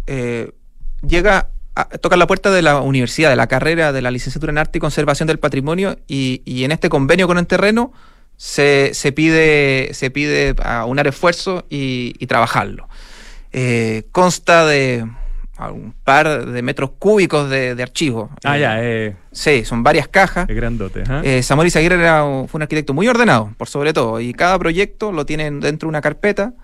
eh, 0.06 0.52
llega 1.04 1.48
a 1.74 1.84
tocar 1.86 2.18
la 2.18 2.26
puerta 2.26 2.50
de 2.50 2.62
la 2.62 2.80
universidad, 2.80 3.30
de 3.30 3.36
la 3.36 3.46
carrera 3.46 3.92
de 3.92 4.02
la 4.02 4.10
licenciatura 4.10 4.50
en 4.50 4.58
arte 4.58 4.78
y 4.78 4.80
conservación 4.80 5.26
del 5.26 5.38
patrimonio 5.38 5.96
y, 6.06 6.42
y 6.44 6.64
en 6.64 6.72
este 6.72 6.88
convenio 6.88 7.26
con 7.26 7.38
el 7.38 7.46
terreno 7.46 7.92
se, 8.36 8.90
se, 8.94 9.12
pide, 9.12 9.90
se 9.92 10.10
pide 10.10 10.54
aunar 10.62 11.06
esfuerzo 11.06 11.64
y, 11.70 12.14
y 12.18 12.26
trabajarlo. 12.26 12.88
Eh, 13.52 14.04
consta 14.12 14.66
de 14.66 15.06
un 15.70 15.94
par 16.04 16.46
de 16.46 16.62
metros 16.62 16.90
cúbicos 16.98 17.48
de, 17.48 17.74
de 17.74 17.82
archivo. 17.82 18.30
Ah, 18.42 18.58
ya, 18.58 18.82
eh. 18.82 19.16
Sí, 19.30 19.64
son 19.64 19.82
varias 19.82 20.08
cajas. 20.08 20.46
Qué 20.46 20.54
grandote. 20.54 21.04
¿eh? 21.08 21.38
eh 21.38 21.42
Samuel 21.42 21.68
Izaguirre 21.68 21.96
era 21.96 22.22
fue 22.48 22.58
un 22.58 22.62
arquitecto 22.62 22.94
muy 22.94 23.06
ordenado, 23.08 23.52
por 23.56 23.68
sobre 23.68 23.92
todo, 23.92 24.20
y 24.20 24.32
cada 24.32 24.58
proyecto 24.58 25.12
lo 25.12 25.24
tienen 25.24 25.60
dentro 25.60 25.86
de 25.86 25.90
una 25.90 26.00
carpeta 26.00 26.54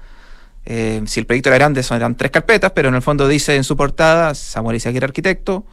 eh, 0.70 1.00
si 1.06 1.20
el 1.20 1.24
proyecto 1.24 1.48
era 1.48 1.56
grande, 1.56 1.82
son, 1.82 1.96
eran 1.96 2.14
tres 2.14 2.30
carpetas, 2.30 2.72
pero 2.72 2.90
en 2.90 2.94
el 2.94 3.00
fondo 3.00 3.26
dice 3.26 3.56
en 3.56 3.64
su 3.64 3.74
portada 3.74 4.34
Samuel 4.34 4.76
Izaguirre 4.76 5.06
Arquitecto, 5.06 5.64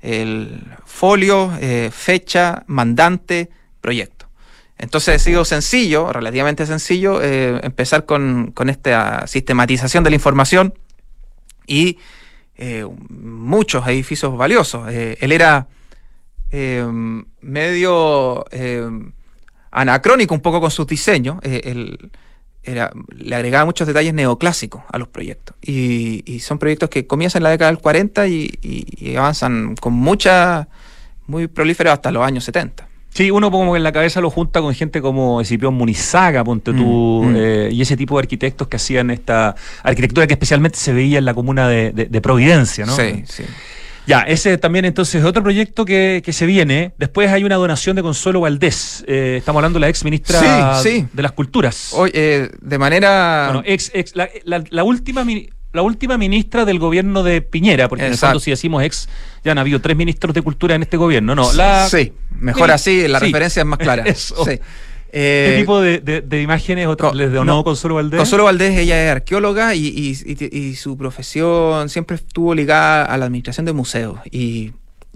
el 0.00 0.64
folio, 0.84 1.56
eh, 1.60 1.90
fecha, 1.92 2.64
mandante, 2.66 3.50
proyecto. 3.80 4.26
Entonces 4.78 5.14
ha 5.14 5.18
sido 5.20 5.44
sencillo, 5.44 6.12
relativamente 6.12 6.66
sencillo, 6.66 7.22
eh, 7.22 7.60
empezar 7.62 8.04
con, 8.04 8.52
esta 8.68 9.28
sistematización 9.28 10.02
de 10.02 10.10
la 10.10 10.16
información 10.16 10.74
y 11.68 11.98
muchos 13.10 13.86
edificios 13.86 14.36
valiosos. 14.36 14.88
él 14.88 15.32
era 15.32 15.68
medio 17.40 18.44
anacrónico 19.70 20.34
un 20.34 20.40
poco 20.40 20.60
con 20.60 20.70
sus 20.72 20.86
diseños. 20.88 21.38
Le 22.64 23.34
agregaba 23.34 23.64
muchos 23.64 23.86
detalles 23.86 24.14
neoclásicos 24.14 24.82
a 24.90 24.98
los 24.98 25.08
proyectos. 25.08 25.56
Y, 25.60 26.40
son 26.40 26.58
proyectos 26.58 26.88
que 26.90 27.06
comienzan 27.06 27.40
en 27.40 27.44
la 27.44 27.50
década 27.50 27.70
del 27.70 27.80
40 27.80 28.26
y, 28.28 29.14
avanzan 29.16 29.74
con 29.76 29.92
mucha, 29.92 30.68
muy 31.26 31.48
prolíferos 31.48 31.92
hasta 31.92 32.10
los 32.10 32.24
años 32.24 32.44
70. 32.44 32.88
Sí, 33.10 33.30
uno 33.30 33.50
como 33.50 33.72
que 33.72 33.76
en 33.76 33.82
la 33.82 33.92
cabeza 33.92 34.22
lo 34.22 34.30
junta 34.30 34.62
con 34.62 34.74
gente 34.74 35.02
como 35.02 35.42
Escipión 35.42 35.74
Munizaga, 35.74 36.42
ponte 36.44 36.72
tú, 36.72 37.22
mm, 37.24 37.28
mm. 37.28 37.36
Eh, 37.36 37.68
y 37.70 37.82
ese 37.82 37.94
tipo 37.94 38.16
de 38.16 38.20
arquitectos 38.20 38.68
que 38.68 38.76
hacían 38.76 39.10
esta 39.10 39.54
arquitectura 39.82 40.26
que 40.26 40.32
especialmente 40.32 40.78
se 40.78 40.94
veía 40.94 41.18
en 41.18 41.26
la 41.26 41.34
comuna 41.34 41.68
de, 41.68 41.92
de 41.92 42.20
Providencia, 42.22 42.86
¿no? 42.86 42.96
Sí, 42.96 43.24
sí. 43.26 43.44
Ya, 44.06 44.20
ese 44.22 44.58
también 44.58 44.84
entonces 44.84 45.16
es 45.16 45.24
otro 45.24 45.42
proyecto 45.42 45.84
que, 45.84 46.22
se 46.32 46.46
viene. 46.46 46.92
Después 46.98 47.30
hay 47.30 47.44
una 47.44 47.56
donación 47.56 47.96
de 47.96 48.02
Consuelo 48.02 48.40
Valdés. 48.40 49.04
Eh, 49.06 49.36
estamos 49.38 49.60
hablando 49.60 49.78
de 49.78 49.82
la 49.82 49.88
ex 49.88 50.04
ministra 50.04 50.80
de 50.82 51.22
las 51.22 51.32
Culturas. 51.32 51.90
Hoy, 51.92 52.10
eh, 52.14 52.50
de 52.60 52.78
manera. 52.78 53.50
Bueno, 53.52 53.62
ex, 53.66 53.90
ex 53.94 54.14
la, 54.14 54.84
última 54.84 55.24
la 55.72 55.82
última 55.82 56.18
ministra 56.18 56.64
del 56.64 56.78
gobierno 56.78 57.22
de 57.22 57.40
Piñera, 57.40 57.88
porque 57.88 58.04
en 58.04 58.12
el 58.12 58.18
fondo 58.18 58.40
si 58.40 58.50
decimos 58.50 58.82
ex, 58.82 59.08
ya 59.44 59.52
han 59.52 59.58
habido 59.58 59.80
tres 59.80 59.96
ministros 59.96 60.34
de 60.34 60.42
cultura 60.42 60.74
en 60.74 60.82
este 60.82 60.96
gobierno, 60.96 61.34
¿no? 61.34 61.52
La, 61.52 61.88
sí, 61.88 62.12
mejor 62.38 62.70
así, 62.70 63.08
la 63.08 63.18
referencia 63.18 63.60
es 63.60 63.66
más 63.66 63.78
clara. 63.78 64.04
Sí. 64.14 64.60
¿Qué 65.12 65.56
eh, 65.56 65.58
tipo 65.58 65.78
de, 65.82 66.40
imágenes 66.40 66.86
otro, 66.86 67.12
les 67.12 67.30
donó 67.30 67.56
no, 67.56 67.64
Consuelo 67.64 67.96
Valdés? 67.96 68.16
Consuelo 68.16 68.44
Valdés, 68.44 68.78
ella 68.78 69.04
es 69.04 69.10
arqueóloga 69.10 69.74
y, 69.74 70.14
su 70.74 70.96
profesión 70.96 71.90
siempre 71.90 72.16
estuvo 72.16 72.54
ligada 72.54 73.04
a 73.04 73.18
la 73.18 73.26
administración 73.26 73.66
de 73.66 73.74
museos. 73.74 74.18
Y, 74.30 74.72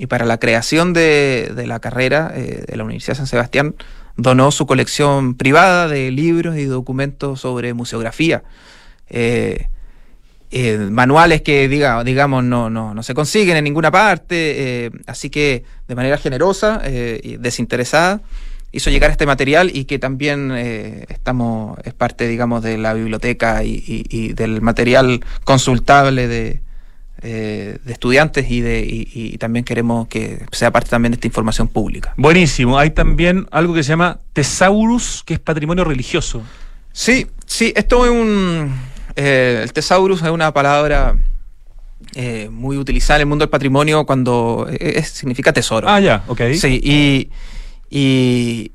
para 0.09 0.27
la 0.27 0.39
creación 0.39 0.93
de, 0.93 1.51
la 1.67 1.81
carrera 1.81 2.31
eh, 2.37 2.65
de 2.69 2.77
la 2.77 2.85
Universidad 2.85 3.15
de 3.15 3.17
San 3.17 3.27
Sebastián, 3.27 3.75
donó 4.19 4.51
su 4.51 4.67
colección 4.67 5.35
privada 5.35 5.89
de 5.89 6.11
libros 6.11 6.59
y 6.59 6.65
documentos 6.65 7.41
sobre 7.41 7.73
museografía. 7.73 8.43
Eh, 9.09 9.69
manuales 10.91 11.41
que 11.41 11.69
diga, 11.69 12.05
digamos 12.05 12.45
no, 12.45 12.69
no, 12.69 12.93
no 12.93 13.03
se 13.03 13.15
consiguen 13.15 13.57
en 13.57 13.65
ninguna 13.65 13.91
parte, 13.91 14.91
así 15.07 15.31
que 15.31 15.65
de 15.89 15.95
manera 15.95 16.19
generosa 16.19 16.83
y 16.87 17.39
desinteresada 17.39 18.21
hizo 18.77 18.91
llegar 18.91 19.11
este 19.11 19.27
material 19.27 19.71
y 19.75 19.87
que 19.87 19.99
también 19.99 20.53
eh, 20.55 21.07
estamos, 21.09 21.79
es 21.85 21.95
parte, 21.95 22.29
digamos, 22.29 22.63
de 22.63 22.77
la 22.77 22.93
biblioteca 22.93 23.65
y, 23.65 24.33
del 24.35 24.61
material 24.61 25.25
consultable 25.45 26.29
de, 26.29 26.61
eh, 27.23 27.79
de 27.83 27.93
estudiantes 27.93 28.51
y, 28.51 28.61
de, 28.61 28.85
y, 28.87 29.39
también 29.39 29.65
queremos 29.65 30.09
que 30.09 30.45
sea 30.53 30.71
parte 30.71 30.91
también 30.91 31.13
de 31.13 31.17
esta 31.17 31.27
información 31.27 31.69
pública. 31.69 32.13
Buenísimo. 32.19 32.79
Hay 32.79 32.91
también 32.91 33.47
algo 33.51 33.73
que 33.73 33.83
se 33.83 33.91
llama 33.91 34.19
Tesaurus, 34.35 35.23
que 35.25 35.35
es 35.35 35.41
patrimonio 35.41 35.85
religioso. 35.85 36.43
Sí, 36.93 37.27
sí, 37.47 37.73
esto 37.75 38.05
es 38.05 38.11
un... 38.11 38.75
Eh, 39.17 39.61
el 39.63 39.73
Tesaurus 39.73 40.23
es 40.23 40.31
una 40.31 40.53
palabra... 40.53 41.17
muy 42.51 42.77
utilizada 42.77 43.17
en 43.17 43.21
el 43.23 43.27
mundo 43.27 43.45
del 43.45 43.51
patrimonio 43.51 44.05
cuando 44.05 44.69
significa 45.03 45.53
tesoro. 45.53 45.89
Ah, 45.89 46.01
ya, 46.01 46.25
ok. 46.29 46.41
Sí, 46.55 46.81
y, 46.83 47.31
y, 47.91 48.73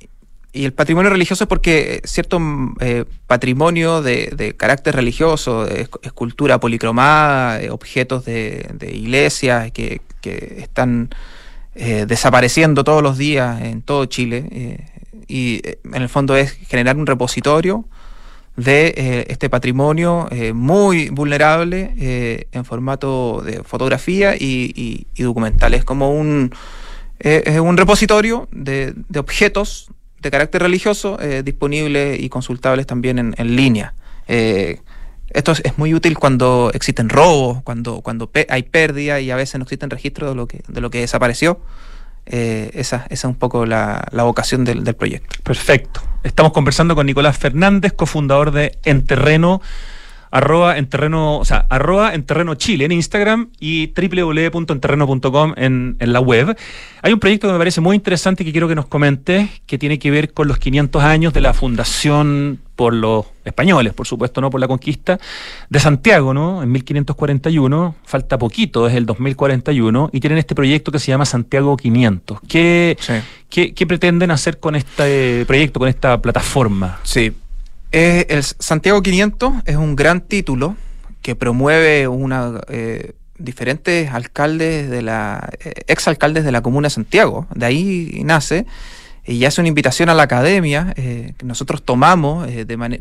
el 0.54 0.74
patrimonio 0.74 1.10
religioso 1.10 1.46
es 1.46 1.48
porque 1.48 2.02
cierto 2.04 2.40
mm, 2.40 2.76
eh, 2.82 3.06
patrimonio 3.26 4.02
de, 4.02 4.54
carácter 4.58 4.96
religioso, 4.96 5.66
escultura 5.68 6.60
policromada, 6.60 7.62
eh, 7.62 7.70
objetos 7.70 8.26
de, 8.26 8.68
iglesias 8.94 9.72
que, 9.72 10.02
están 10.24 11.10
eh, 11.74 12.06
desapareciendo 12.08 12.84
todos 12.84 13.02
los 13.02 13.18
días 13.18 13.62
en 13.62 13.82
todo 13.82 14.06
Chile. 14.06 14.78
y 15.28 15.62
en 15.66 16.02
el 16.02 16.10
fondo 16.10 16.36
es 16.36 16.52
generar 16.52 16.98
un 16.98 17.08
repositorio 17.08 17.86
de 18.58 19.26
este 19.30 19.50
patrimonio 19.50 20.28
muy 20.54 21.10
vulnerable 21.10 22.46
en 22.52 22.66
formato 22.66 23.42
de 23.42 23.64
fotografía 23.64 24.36
y, 24.36 25.08
y 25.16 25.24
documental. 25.24 25.74
Es 25.74 25.86
como 25.86 26.12
un 26.12 26.52
eh, 27.24 27.44
es 27.46 27.60
un 27.60 27.78
repositorio 27.78 28.48
de, 28.52 28.96
objetos 29.16 29.92
de 30.20 30.32
carácter 30.32 30.64
religioso 30.64 31.20
eh, 31.22 31.44
disponibles 31.44 32.20
y 32.20 32.30
consultables 32.30 32.88
también 32.88 33.36
en, 33.38 33.56
línea. 33.56 33.94
Eh, 34.28 34.80
esto 35.30 35.52
es, 35.52 35.78
muy 35.78 35.94
útil 35.94 36.18
cuando 36.18 36.72
existen 36.74 37.10
robos, 37.10 37.62
cuando, 37.62 38.02
cuando 38.02 38.30
hay 38.50 38.64
pérdida 38.64 39.20
y 39.20 39.30
a 39.30 39.36
veces 39.36 39.60
no 39.60 39.64
existen 39.64 39.92
registros 39.92 40.32
de 40.32 40.36
lo 40.36 40.48
que, 40.48 40.64
de 40.68 40.82
lo 40.82 40.90
que 40.90 41.02
desapareció. 41.02 41.62
esa, 42.26 43.06
es 43.10 43.24
un 43.24 43.36
poco 43.36 43.68
la, 43.68 44.04
vocación 44.12 44.66
del, 44.66 44.84
del, 44.84 44.96
proyecto. 44.96 45.38
Perfecto. 45.44 46.02
Estamos 46.24 46.54
conversando 46.54 46.96
con 46.96 47.06
Nicolás 47.06 47.38
Fernández, 47.38 47.94
cofundador 47.94 48.52
de 48.52 48.78
En 48.84 49.06
Terreno 49.06 49.62
arroba 50.32 50.78
en 50.78 50.88
terreno, 50.88 51.38
o 51.38 51.46
sea, 51.46 51.66
arroba 51.70 52.14
en 52.14 52.24
terreno 52.24 52.56
Chile 52.56 52.86
en 52.86 52.92
Instagram 52.94 53.50
y 53.60 53.94
www.enterreno.com 53.94 55.54
en, 55.58 55.98
en 56.00 56.14
la 56.14 56.20
web. 56.20 56.58
Hay 57.02 57.14
un 57.14 57.20
proyecto 57.20 57.48
que 57.48 57.54
me 57.54 57.60
parece 57.60 57.82
muy 57.82 57.96
interesante 57.96 58.44
que 58.46 58.52
quiero 58.52 58.68
que 58.68 58.76
nos 58.76 58.88
comente, 58.88 59.50
que 59.66 59.78
tiene 59.78 60.00
que 60.00 60.10
ver 60.10 60.34
con 60.34 60.48
los 60.48 60.58
500 60.58 61.04
años 61.04 61.34
de 61.34 61.42
la 61.42 61.54
fundación 61.54 62.60
por 62.76 62.96
los 62.96 63.28
españoles, 63.46 63.94
por 63.94 64.08
supuesto, 64.08 64.42
no 64.42 64.50
por 64.50 64.60
la 64.60 64.68
conquista, 64.68 65.20
de 65.70 65.80
Santiago, 65.80 66.34
¿no? 66.34 66.64
En 66.64 66.72
1541, 66.72 67.96
falta 68.04 68.40
poquito, 68.40 68.88
es 68.88 68.96
el 68.96 69.06
2041, 69.06 70.10
y 70.12 70.20
tienen 70.20 70.40
este 70.40 70.56
proyecto 70.56 70.92
que 70.92 70.98
se 70.98 71.12
llama 71.12 71.26
Santiago 71.26 71.78
500. 71.78 72.40
¿Qué, 72.48 72.98
¿qué, 73.50 73.76
qué 73.76 73.86
pretenden 73.86 74.32
hacer 74.32 74.60
con 74.60 74.76
este 74.76 75.46
proyecto, 75.46 75.80
con 75.80 75.90
esta 75.90 76.22
plataforma? 76.24 77.00
Sí, 77.04 77.32
eh, 77.92 78.26
el 78.30 78.44
Santiago 78.44 79.02
500 79.02 79.54
es 79.66 79.76
un 79.76 79.96
gran 79.96 80.22
título 80.22 80.78
que 81.22 81.36
promueve 81.36 82.08
una 82.08 82.62
eh, 82.70 83.14
diferentes 83.38 84.10
alcaldes 84.12 84.90
de 84.90 85.02
la 85.02 85.50
eh, 85.60 85.74
exalcaldes 85.88 86.46
de 86.46 86.52
la 86.54 86.62
comuna 86.62 86.86
de 86.86 86.92
Santiago. 86.92 87.48
De 87.54 87.66
ahí 87.66 88.22
nace 88.24 88.66
y 89.26 89.44
hace 89.44 89.60
una 89.62 89.68
invitación 89.68 90.10
a 90.10 90.14
la 90.14 90.24
academia 90.24 90.94
que 90.96 91.36
nosotros 91.44 91.84
tomamos 91.84 92.50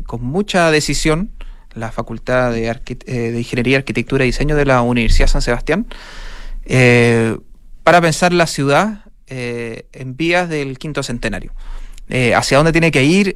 con 0.05 0.23
mucha 0.23 0.69
decisión 0.69 1.31
la 1.73 1.91
Facultad 1.91 2.51
de, 2.51 2.71
de, 3.05 3.37
Ingeniería, 3.39 3.77
Arquitectura 3.79 4.23
y 4.23 4.27
Diseño 4.27 4.55
de 4.55 4.65
la 4.65 4.83
Universidad 4.83 5.25
San 5.25 5.41
Sebastián 5.41 5.87
para 7.83 8.01
pensar 8.01 8.33
la 8.33 8.45
ciudad 8.45 9.05
en 9.25 10.15
vías 10.15 10.47
del 10.47 10.77
quinto 10.77 11.01
centenario. 11.01 11.53
hacia 12.35 12.57
dónde 12.57 12.71
tiene 12.71 12.91
que 12.91 13.03
ir 13.03 13.35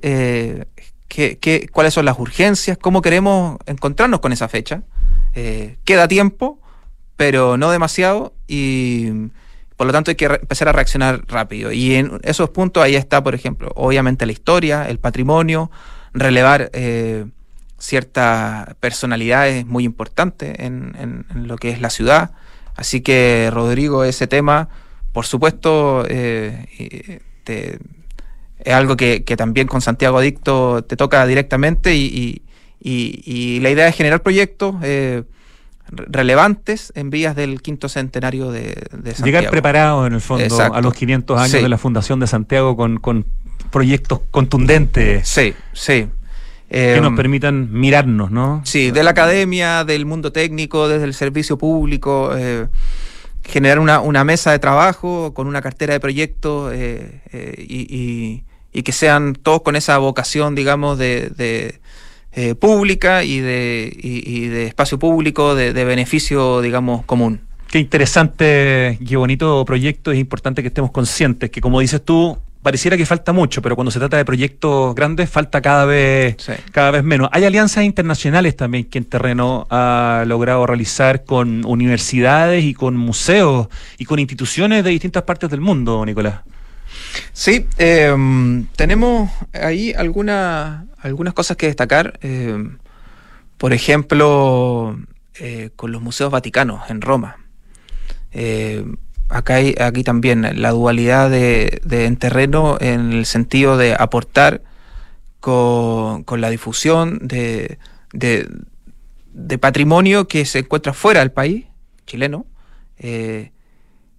qué, 1.15 1.69
cuáles 1.71 1.93
son 1.93 2.05
las 2.05 2.19
urgencias, 2.19 2.77
cómo 2.77 3.01
queremos 3.01 3.57
encontrarnos 3.65 4.19
con 4.19 4.33
esa 4.33 4.47
fecha. 4.47 4.83
Eh, 5.33 5.77
queda 5.85 6.07
tiempo, 6.07 6.59
pero 7.15 7.57
no 7.57 7.71
demasiado, 7.71 8.33
y 8.47 9.29
Por 9.77 9.87
lo 9.87 9.93
tanto, 9.93 10.09
hay 10.09 10.15
que 10.15 10.25
empezar 10.25 10.69
a 10.69 10.71
reaccionar 10.71 11.23
rápido. 11.27 11.71
Y 11.71 11.95
en 11.95 12.19
esos 12.23 12.49
puntos 12.49 12.81
ahí 12.81 12.95
está, 12.95 13.21
por 13.21 13.35
ejemplo, 13.35 13.71
obviamente 13.75 14.25
la 14.25 14.31
historia, 14.31 14.87
el 14.87 14.99
patrimonio, 14.99 15.69
relevar 16.13 16.69
eh, 16.73 17.25
ciertas 17.77 18.73
personalidades 18.75 19.65
muy 19.65 19.83
importantes 19.83 20.55
en, 20.59 21.25
lo 21.33 21.57
que 21.57 21.71
es 21.71 21.81
la 21.81 21.89
ciudad. 21.89 22.31
Así 22.75 23.01
que, 23.01 23.49
Rodrigo, 23.51 24.05
ese 24.05 24.27
tema, 24.27 24.69
por 25.11 25.25
supuesto, 25.25 26.05
eh, 26.07 27.19
es 28.65 28.73
algo 28.73 28.97
que, 28.97 29.21
también 29.37 29.67
con 29.67 29.81
Santiago 29.81 30.17
Adicto 30.17 30.83
te 30.83 30.97
toca 30.97 31.25
directamente 31.25 31.95
y, 31.95 32.41
la 32.81 33.69
idea 33.69 33.87
es 33.87 33.95
generar 33.95 34.21
proyectos. 34.21 34.75
Eh, 34.83 35.23
relevantes 35.87 36.91
en 36.95 37.11
vías 37.11 37.35
del 37.35 37.61
quinto 37.61 37.89
centenario 37.89 38.51
de, 38.51 38.73
Santiago. 38.89 39.25
Llegar 39.25 39.49
preparado 39.51 40.07
en 40.07 40.13
el 40.13 40.21
fondo 40.21 40.59
a 40.59 40.81
los 40.81 40.95
500 40.95 41.39
años 41.39 41.61
de 41.61 41.69
la 41.69 41.77
fundación 41.77 42.19
de 42.19 42.25
Santiago 42.25 42.75
con, 42.75 42.97
con 42.97 43.27
proyectos 43.71 44.21
contundentes. 44.31 45.27
Sí, 45.27 45.53
sí. 45.73 46.07
que 46.69 46.99
nos 46.99 47.11
em, 47.11 47.15
permitan 47.15 47.71
mirarnos, 47.71 48.31
¿no? 48.31 48.61
Sí, 48.65 48.89
de 48.89 49.03
la 49.03 49.11
academia, 49.11 49.83
del 49.83 50.05
mundo 50.05 50.31
técnico, 50.31 50.87
desde 50.87 51.05
el 51.05 51.13
servicio 51.13 51.57
público, 51.57 52.31
eh, 52.35 52.67
generar 53.43 53.79
una, 53.79 53.99
una, 53.99 54.23
mesa 54.23 54.51
de 54.51 54.59
trabajo 54.59 55.33
con 55.33 55.47
una 55.47 55.61
cartera 55.61 55.93
de 55.93 55.99
proyectos 55.99 56.73
eh, 56.73 57.21
eh, 57.31 57.65
y, 57.67 58.43
y, 58.75 58.83
que 58.83 58.91
sean 58.91 59.33
todos 59.33 59.61
con 59.61 59.75
esa 59.75 59.97
vocación, 59.97 60.53
digamos, 60.53 60.97
de, 60.97 61.79
eh, 62.33 62.55
pública 62.55 63.23
y 63.23 63.39
de, 63.39 63.91
y, 63.97 64.47
de 64.47 64.67
espacio 64.67 64.99
público 64.99 65.55
de, 65.55 65.71
beneficio, 65.85 66.61
digamos, 66.61 67.05
común. 67.05 67.41
Qué 67.71 67.79
interesante, 67.79 68.99
qué 69.05 69.15
bonito 69.17 69.63
proyecto. 69.65 70.11
Es 70.11 70.19
importante 70.19 70.61
que 70.61 70.67
estemos 70.67 70.91
conscientes 70.91 71.49
que, 71.49 71.61
como 71.61 71.79
dices 71.79 72.03
tú, 72.03 72.37
pareciera 72.61 72.97
que 72.97 73.05
falta 73.05 73.31
mucho, 73.31 73.61
pero 73.61 73.75
cuando 73.75 73.91
se 73.91 73.99
trata 73.99 74.17
de 74.17 74.25
proyectos 74.25 74.95
grandes 74.95 75.29
falta 75.29 75.61
cada 75.61 75.85
vez, 75.85 76.35
cada 76.71 76.91
vez 76.91 77.03
menos. 77.03 77.29
Hay 77.31 77.45
alianzas 77.45 77.83
internacionales 77.83 78.55
también 78.55 78.85
que 78.85 78.97
en 78.97 79.05
terreno 79.05 79.67
ha 79.69 80.23
logrado 80.25 80.65
realizar 80.65 81.23
con 81.23 81.63
universidades 81.65 82.63
y 82.63 82.73
con 82.73 82.97
museos 82.97 83.67
y 83.97 84.05
con 84.05 84.19
instituciones 84.19 84.83
de 84.83 84.89
distintas 84.89 85.23
partes 85.23 85.49
del 85.49 85.61
mundo, 85.61 86.05
Nicolás. 86.05 86.41
Sí, 87.33 87.67
em, 87.77 88.67
tenemos 88.75 89.29
ahí 89.53 89.93
alguna, 89.93 90.87
algunas 90.99 91.33
cosas 91.33 91.57
que 91.57 91.67
destacar. 91.67 92.19
Em, 92.21 92.77
por 93.57 93.73
ejemplo, 93.73 94.97
eh, 95.39 95.69
con 95.75 95.91
los 95.91 96.01
museos 96.01 96.31
vaticanos 96.31 96.89
en 96.89 97.01
Roma. 97.01 97.37
Em, 98.31 98.97
acá 99.29 99.55
hay, 99.55 99.75
aquí 99.79 100.03
también 100.03 100.61
la 100.61 100.71
dualidad 100.71 101.29
de, 101.29 101.81
en 101.89 102.17
terreno 102.17 102.77
en 102.79 103.11
el 103.11 103.25
sentido 103.25 103.77
de 103.77 103.95
aportar 103.97 104.61
con, 105.39 106.23
la 106.37 106.49
difusión 106.49 107.19
de, 107.21 107.77
de, 108.13 109.57
patrimonio 109.59 110.27
que 110.27 110.45
se 110.45 110.59
encuentra 110.59 110.93
fuera 110.93 111.19
del 111.19 111.31
país 111.31 111.65
chileno. 112.05 112.45
Eh, 112.97 113.51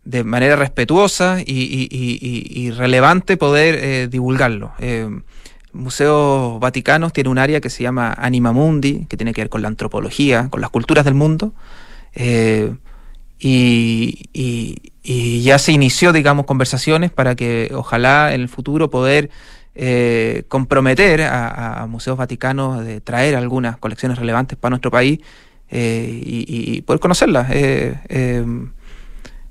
de 0.07 0.23
manera 0.23 0.55
respetuosa 0.57 1.39
y, 1.45 2.71
relevante 2.71 3.37
poder 3.37 3.75
eh, 3.75 4.09
divulgarlo. 4.09 4.73
Eh, 4.79 5.09
Museos 5.73 6.59
Vaticanos 6.61 7.13
tiene 7.13 7.29
un 7.29 7.39
área 7.39 7.61
que 7.61 7.69
se 7.69 7.83
llama 7.83 8.15
Anima 8.17 8.53
Mundi, 8.53 9.05
que 9.07 9.17
tiene 9.17 9.35
que 9.35 9.43
ver 9.43 9.49
con 9.51 9.63
la 9.63 9.69
antropología, 9.69 10.49
con 10.49 10.61
las 10.61 10.71
culturas 10.71 11.05
del 11.05 11.15
mundo. 11.15 11.53
Eh, 12.15 12.75
y, 13.39 14.23
ya 15.43 15.59
se 15.59 15.73
inició, 15.73 16.13
digamos, 16.13 16.47
conversaciones 16.47 17.11
para 17.11 17.35
que 17.35 17.71
ojalá 17.75 18.33
en 18.35 18.41
el 18.41 18.49
futuro 18.49 18.91
poder 18.91 19.31
eh, 19.75 20.45
comprometer 20.49 21.23
a, 21.23 21.87
museos 21.89 22.17
vaticanos 22.17 22.85
de 22.85 23.01
traer 23.01 23.37
algunas 23.37 23.77
colecciones 23.77 24.19
relevantes 24.19 24.57
para 24.57 24.71
nuestro 24.71 24.91
país 24.91 25.21
y, 25.71 26.81
poder 26.83 27.01
conocerlas. 27.01 27.49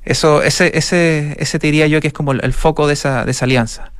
Eso, 0.05 0.43
ese, 0.43 0.77
ese, 0.77 1.35
ese 1.39 1.59
te 1.59 1.67
diría 1.67 1.87
yo 1.87 1.99
que 1.99 2.07
es 2.07 2.13
como 2.13 2.31
el, 2.31 2.53
foco 2.53 2.87
de 2.87 2.93
esa, 2.93 3.25
de 3.25 3.31
esa 3.31 3.45
alianza. 3.45 3.91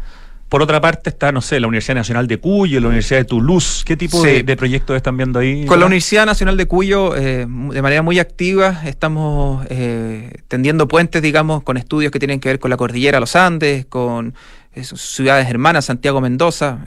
Por 0.49 0.61
otra 0.61 0.79
parte 0.79 1.09
está, 1.09 1.31
no 1.31 1.41
sé, 1.41 1.59
la 1.59 1.67
Universidad 1.67 1.95
Nacional 1.95 2.27
de 2.27 2.37
Cuyo, 2.37 2.79
la 2.79 2.87
Universidad 2.87 3.19
de 3.19 3.25
Toulouse. 3.25 3.83
¿Qué 3.83 3.97
tipo 3.97 4.21
de, 4.21 4.43
proyectos 4.55 4.95
están 4.95 5.17
viendo 5.17 5.39
ahí? 5.39 5.65
Con 5.65 5.79
la 5.79 5.87
Universidad 5.87 6.27
Nacional 6.27 6.55
de 6.55 6.67
Cuyo, 6.67 7.15
eh, 7.15 7.47
de 7.47 7.81
manera 7.81 8.03
muy 8.03 8.19
activa, 8.19 8.83
estamos 8.85 9.65
eh, 9.69 10.31
tendiendo 10.47 10.87
puentes, 10.87 11.23
digamos, 11.23 11.63
con 11.63 11.77
estudios 11.77 12.11
que 12.11 12.19
tienen 12.19 12.39
que 12.39 12.49
ver 12.49 12.59
con 12.59 12.69
la 12.69 12.77
cordillera 12.77 13.19
Los 13.19 13.35
Andes, 13.35 13.87
con 13.87 14.35
eh, 14.75 14.83
ciudades 14.83 15.49
hermanas, 15.49 15.85
Santiago 15.85 16.21
Mendoza. 16.21 16.79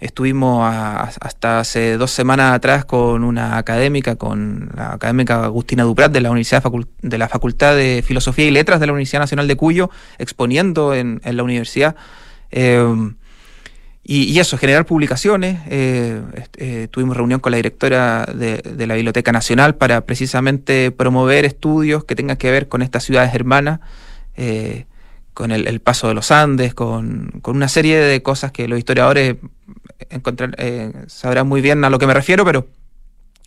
Estuvimos 0.00 0.64
hasta 0.64 1.60
hace 1.60 1.98
dos 1.98 2.10
semanas 2.10 2.54
atrás 2.54 2.86
con 2.86 3.22
una 3.22 3.58
académica, 3.58 4.16
con 4.16 4.70
la 4.74 4.94
académica 4.94 5.44
Agustina 5.44 5.82
Duprat 5.82 6.10
de 6.10 6.22
la 6.22 6.30
Universidad 6.30 6.62
de 7.02 7.18
la 7.18 7.28
Facultad 7.28 7.76
de 7.76 8.02
Filosofía 8.02 8.46
y 8.46 8.50
Letras 8.50 8.80
de 8.80 8.86
la 8.86 8.92
Universidad 8.92 9.20
Nacional 9.20 9.46
de 9.46 9.56
Cuyo, 9.56 9.90
exponiendo 10.16 10.94
en, 10.94 11.20
la 11.22 11.42
universidad. 11.42 11.96
Eh, 12.50 13.12
y, 14.02 14.38
eso, 14.38 14.56
generar 14.56 14.86
publicaciones. 14.86 15.60
Eh, 15.68 16.22
eh, 16.56 16.88
tuvimos 16.90 17.14
reunión 17.14 17.40
con 17.40 17.52
la 17.52 17.56
directora 17.56 18.24
de, 18.24 18.86
la 18.86 18.94
Biblioteca 18.94 19.32
Nacional 19.32 19.74
para 19.74 20.06
precisamente 20.06 20.92
promover 20.92 21.44
estudios 21.44 22.04
que 22.04 22.16
tengan 22.16 22.38
que 22.38 22.50
ver 22.50 22.68
con 22.68 22.80
estas 22.80 23.04
ciudades 23.04 23.34
hermanas 23.34 23.80
con 25.34 25.52
el, 25.52 25.80
paso 25.80 26.08
de 26.08 26.14
los 26.14 26.30
Andes, 26.30 26.74
con, 26.74 27.40
una 27.44 27.68
serie 27.68 27.98
de 27.98 28.22
cosas 28.22 28.52
que 28.52 28.68
los 28.68 28.78
historiadores 28.78 29.36
encontrar, 30.10 30.54
eh, 30.58 30.92
sabrán 31.06 31.46
muy 31.46 31.60
bien 31.60 31.84
a 31.84 31.90
lo 31.90 31.98
que 31.98 32.06
me 32.06 32.14
refiero, 32.14 32.44
pero 32.44 32.66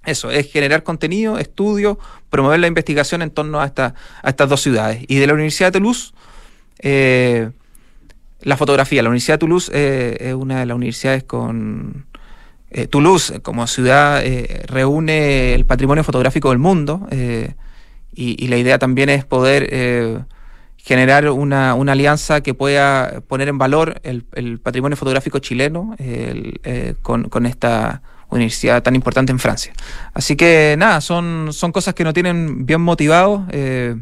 eso, 0.06 0.32
es 0.32 0.52
generar 0.52 0.84
contenido, 0.84 1.38
estudio, 1.40 2.00
promover 2.30 2.60
la 2.60 2.68
investigación 2.68 3.22
en 3.22 3.32
torno 3.32 3.62
a, 3.62 3.66
esta, 3.66 3.96
a 4.22 4.30
estas 4.30 4.50
dos 4.50 4.62
ciudades. 4.62 5.04
Y 5.08 5.16
de 5.18 5.28
la 5.28 5.34
Universidad 5.34 5.68
de 5.68 5.80
Toulouse, 5.80 6.14
eh, 6.80 7.52
la 8.42 8.58
fotografía. 8.58 9.02
La 9.02 9.10
Universidad 9.10 9.36
de 9.36 9.40
Toulouse 9.40 9.72
eh, 9.74 10.18
es 10.20 10.34
una 10.34 10.60
de 10.60 10.66
las 10.66 10.76
universidades 10.76 11.24
con... 11.24 12.06
Toulouse 12.90 13.40
como 13.44 13.68
ciudad 13.68 14.24
reúne 14.66 15.54
el 15.54 15.64
patrimonio 15.64 16.04
fotográfico 16.04 16.50
del 16.50 16.58
mundo 16.58 17.08
y, 18.16 18.48
la 18.48 18.58
idea 18.58 18.80
también 18.80 19.10
es 19.10 19.26
poder 19.26 20.26
generar 20.84 21.30
una, 21.30 21.76
una, 21.76 21.94
alianza 21.94 22.42
que 22.42 22.54
pueda 22.54 23.22
poner 23.22 23.48
en 23.48 23.58
valor 23.58 24.02
el, 24.04 24.26
el 24.34 24.60
patrimonio 24.60 24.98
fotográfico 24.98 25.40
chileno 25.40 25.96
eh, 25.98 26.96
con, 27.02 27.30
con, 27.30 27.46
esta 27.46 28.02
universidad 28.30 28.84
tan 28.84 28.94
importante 28.94 29.32
en 29.32 29.40
Francia. 29.40 29.72
Así 30.14 30.36
que 30.36 30.76
nada, 30.78 31.00
son, 31.00 31.54
son 31.54 31.72
cosas 31.72 31.94
que 31.94 32.04
nos 32.04 32.14
tienen 32.14 32.66
bien 32.66 32.82
motivados. 32.82 33.44
Eh, 33.52 33.96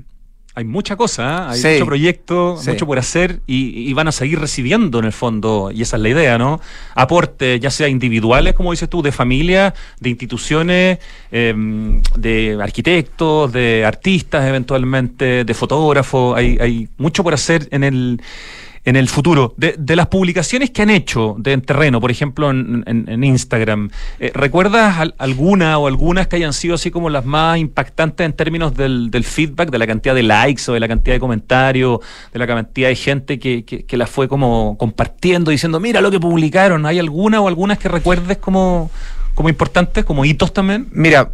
hay 0.53 0.65
mucha 0.65 0.95
cosa, 0.97 1.49
¿eh? 1.53 1.65
hay 1.65 1.73
mucho 1.73 1.85
proyecto, 1.85 2.59
mucho 2.67 2.85
por 2.85 2.99
hacer 2.99 3.39
y, 3.47 3.91
van 3.93 4.07
a 4.07 4.11
seguir 4.11 4.39
recibiendo 4.39 4.99
en 4.99 5.05
el 5.05 5.13
fondo, 5.13 5.71
y 5.73 5.81
esa 5.81 5.95
es 5.95 6.01
la 6.01 6.09
idea, 6.09 6.37
¿no? 6.37 6.59
Aportes, 6.95 7.59
ya 7.59 7.69
sea 7.69 7.87
individuales, 7.87 8.53
como 8.53 8.71
dices 8.71 8.89
tú, 8.89 9.01
de 9.01 9.11
familia, 9.11 9.73
de 9.99 10.09
instituciones, 10.09 10.99
em, 11.31 12.01
de 12.15 12.57
arquitectos, 12.61 13.51
de 13.51 13.85
artistas 13.85 14.47
eventualmente, 14.47 15.45
de 15.45 15.53
fotógrafos, 15.53 16.37
hay, 16.37 16.57
hay 16.59 16.89
mucho 16.97 17.23
por 17.23 17.33
hacer 17.33 17.67
en 17.71 17.83
el 17.83 18.21
en 18.83 18.95
el 18.95 19.07
futuro. 19.07 19.53
De, 19.57 19.95
las 19.95 20.07
publicaciones 20.07 20.71
que 20.71 20.81
han 20.81 20.89
hecho 20.89 21.35
de 21.37 21.53
en 21.53 21.61
terreno, 21.61 22.01
por 22.01 22.11
ejemplo, 22.11 22.49
en, 22.49 23.23
Instagram, 23.23 23.89
eh, 24.19 24.31
¿recuerdas 24.33 25.11
alguna 25.17 25.77
o 25.77 25.87
algunas 25.87 26.27
que 26.27 26.37
hayan 26.37 26.53
sido 26.53 26.75
así 26.75 26.89
como 26.89 27.09
las 27.09 27.25
más 27.25 27.57
impactantes 27.59 28.25
en 28.25 28.33
términos 28.33 28.75
del, 28.75 29.11
del, 29.11 29.23
feedback, 29.23 29.69
de 29.69 29.77
la 29.77 29.85
cantidad 29.85 30.15
de 30.15 30.23
likes 30.23 30.63
o 30.67 30.73
de 30.73 30.79
la 30.79 30.87
cantidad 30.87 31.15
de 31.15 31.19
comentarios, 31.19 31.99
de 32.33 32.39
la 32.39 32.47
cantidad 32.47 32.89
de 32.89 32.95
gente 32.95 33.39
que, 33.39 33.63
que, 33.65 33.85
que 33.85 33.97
las 33.97 34.09
fue 34.09 34.27
como 34.27 34.77
compartiendo, 34.77 35.51
diciendo, 35.51 35.79
mira 35.79 36.01
lo 36.01 36.09
que 36.09 36.19
publicaron? 36.19 36.85
¿Hay 36.85 36.99
alguna 36.99 37.41
o 37.41 37.47
algunas 37.47 37.77
que 37.77 37.89
recuerdes 37.89 38.37
como, 38.37 38.89
como 39.35 39.49
importantes, 39.49 40.05
como 40.05 40.25
hitos 40.25 40.53
también? 40.53 40.87
Mira, 40.91 41.29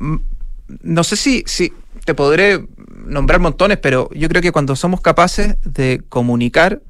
no 0.81 1.03
sé 1.03 1.15
si, 1.15 1.43
si 1.45 1.71
te 2.03 2.13
podré 2.13 2.65
nombrar 3.05 3.39
montones, 3.39 3.77
pero 3.77 4.09
yo 4.13 4.27
creo 4.27 4.41
que 4.41 4.51
cuando 4.51 4.75
somos 4.75 5.01
capaces 5.01 5.55
de 5.63 6.01
comunicar 6.09 6.81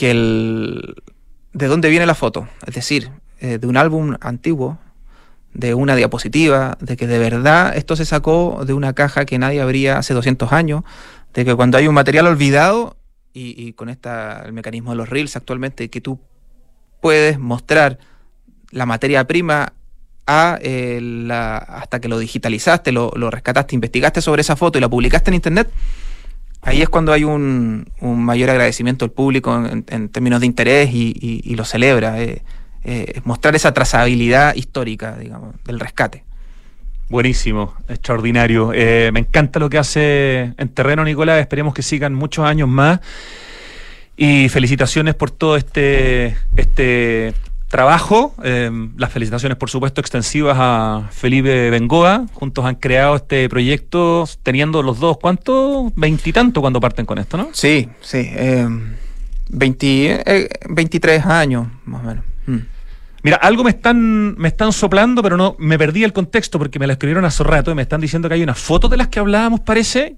que 0.00 0.12
el, 0.12 0.94
de 1.52 1.66
dónde 1.66 1.90
viene 1.90 2.06
la 2.06 2.14
foto, 2.14 2.48
es 2.66 2.74
decir, 2.74 3.10
eh, 3.38 3.58
de 3.58 3.66
un 3.66 3.76
álbum 3.76 4.16
antiguo, 4.22 4.78
de 5.52 5.74
una 5.74 5.94
diapositiva, 5.94 6.78
de 6.80 6.96
que 6.96 7.06
de 7.06 7.18
verdad 7.18 7.76
esto 7.76 7.96
se 7.96 8.06
sacó 8.06 8.64
de 8.64 8.72
una 8.72 8.94
caja 8.94 9.26
que 9.26 9.38
nadie 9.38 9.60
abría 9.60 9.98
hace 9.98 10.14
200 10.14 10.54
años, 10.54 10.84
de 11.34 11.44
que 11.44 11.54
cuando 11.54 11.76
hay 11.76 11.86
un 11.86 11.92
material 11.92 12.28
olvidado, 12.28 12.96
y, 13.34 13.74
con 13.74 13.90
esta, 13.90 14.42
el 14.46 14.54
mecanismo 14.54 14.90
de 14.92 14.96
los 14.96 15.10
reels 15.10 15.36
actualmente, 15.36 15.90
que 15.90 16.00
tú 16.00 16.18
puedes 17.02 17.38
mostrar 17.38 17.98
la 18.70 18.86
materia 18.86 19.26
prima 19.26 19.74
a, 20.26 20.58
eh, 20.62 21.28
hasta 21.30 22.00
que 22.00 22.08
lo 22.08 22.18
digitalizaste, 22.18 22.90
lo, 22.90 23.12
lo 23.16 23.30
rescataste, 23.30 23.74
investigaste 23.74 24.22
sobre 24.22 24.40
esa 24.40 24.56
foto 24.56 24.78
y 24.78 24.80
la 24.80 24.88
publicaste 24.88 25.28
en 25.30 25.34
internet, 25.34 25.70
ahí 26.62 26.82
es 26.82 26.88
cuando 26.88 27.12
hay 27.12 27.24
un, 27.24 27.90
mayor 28.00 28.50
agradecimiento 28.50 29.04
del 29.04 29.12
público 29.12 29.64
en, 29.64 30.08
términos 30.08 30.40
de 30.40 30.46
interés 30.46 30.90
y, 30.92 31.54
lo 31.54 31.64
celebra. 31.64 32.20
Eh, 32.22 32.42
eh, 32.82 33.20
mostrar 33.24 33.54
esa 33.54 33.72
trazabilidad 33.74 34.54
histórica, 34.54 35.16
digamos, 35.16 35.54
del 35.64 35.80
rescate. 35.80 36.24
Buenísimo, 37.10 37.74
extraordinario. 37.88 38.72
Eh, 38.72 39.10
me 39.12 39.20
encanta 39.20 39.58
lo 39.58 39.68
que 39.68 39.78
hace 39.78 40.54
en 40.56 40.68
terreno 40.68 41.04
Nicolás, 41.04 41.40
esperemos 41.40 41.74
que 41.74 41.82
sigan 41.82 42.14
muchos 42.14 42.44
años 42.44 42.68
más. 42.68 43.00
Y 44.16 44.48
felicitaciones 44.48 45.14
por 45.14 45.30
todo 45.30 45.56
este, 45.56 46.36
este 46.56 47.34
trabajo. 47.70 48.34
Em, 48.42 48.92
las 48.98 49.10
felicitaciones, 49.10 49.56
por 49.56 49.70
supuesto, 49.70 50.00
extensivas 50.02 50.56
a 50.58 51.08
Felipe 51.10 51.70
Bengoa. 51.70 52.26
Juntos 52.34 52.64
han 52.66 52.74
creado 52.74 53.16
este 53.16 53.48
proyecto 53.48 54.28
teniendo 54.42 54.82
los 54.82 54.98
dos, 55.00 55.16
¿cuánto? 55.18 55.90
Veintitanto 55.96 56.60
cuando 56.60 56.80
parten 56.80 57.06
con 57.06 57.18
esto, 57.18 57.38
¿no? 57.38 57.48
Sí, 57.52 57.88
sí. 58.02 58.28
Eh, 58.30 58.68
23 59.48 61.24
años, 61.24 61.68
más 61.84 62.02
o 62.02 62.06
menos. 62.06 62.24
Mm. 62.46 62.58
Mira, 63.22 63.36
algo 63.36 63.64
me 63.64 63.70
están, 63.70 64.36
me 64.36 64.48
están 64.48 64.72
soplando, 64.72 65.22
pero 65.22 65.36
no 65.36 65.54
me 65.58 65.78
perdí 65.78 66.04
el 66.04 66.12
contexto 66.12 66.58
porque 66.58 66.78
me 66.78 66.86
la 66.86 66.94
escribieron 66.94 67.24
hace 67.24 67.44
rato 67.44 67.70
y 67.70 67.74
me 67.74 67.82
están 67.82 68.00
diciendo 68.00 68.28
que 68.28 68.34
hay 68.34 68.42
una 68.42 68.54
foto 68.54 68.88
de 68.88 68.96
las 68.96 69.08
que 69.08 69.20
hablábamos, 69.20 69.60
parece, 69.60 70.16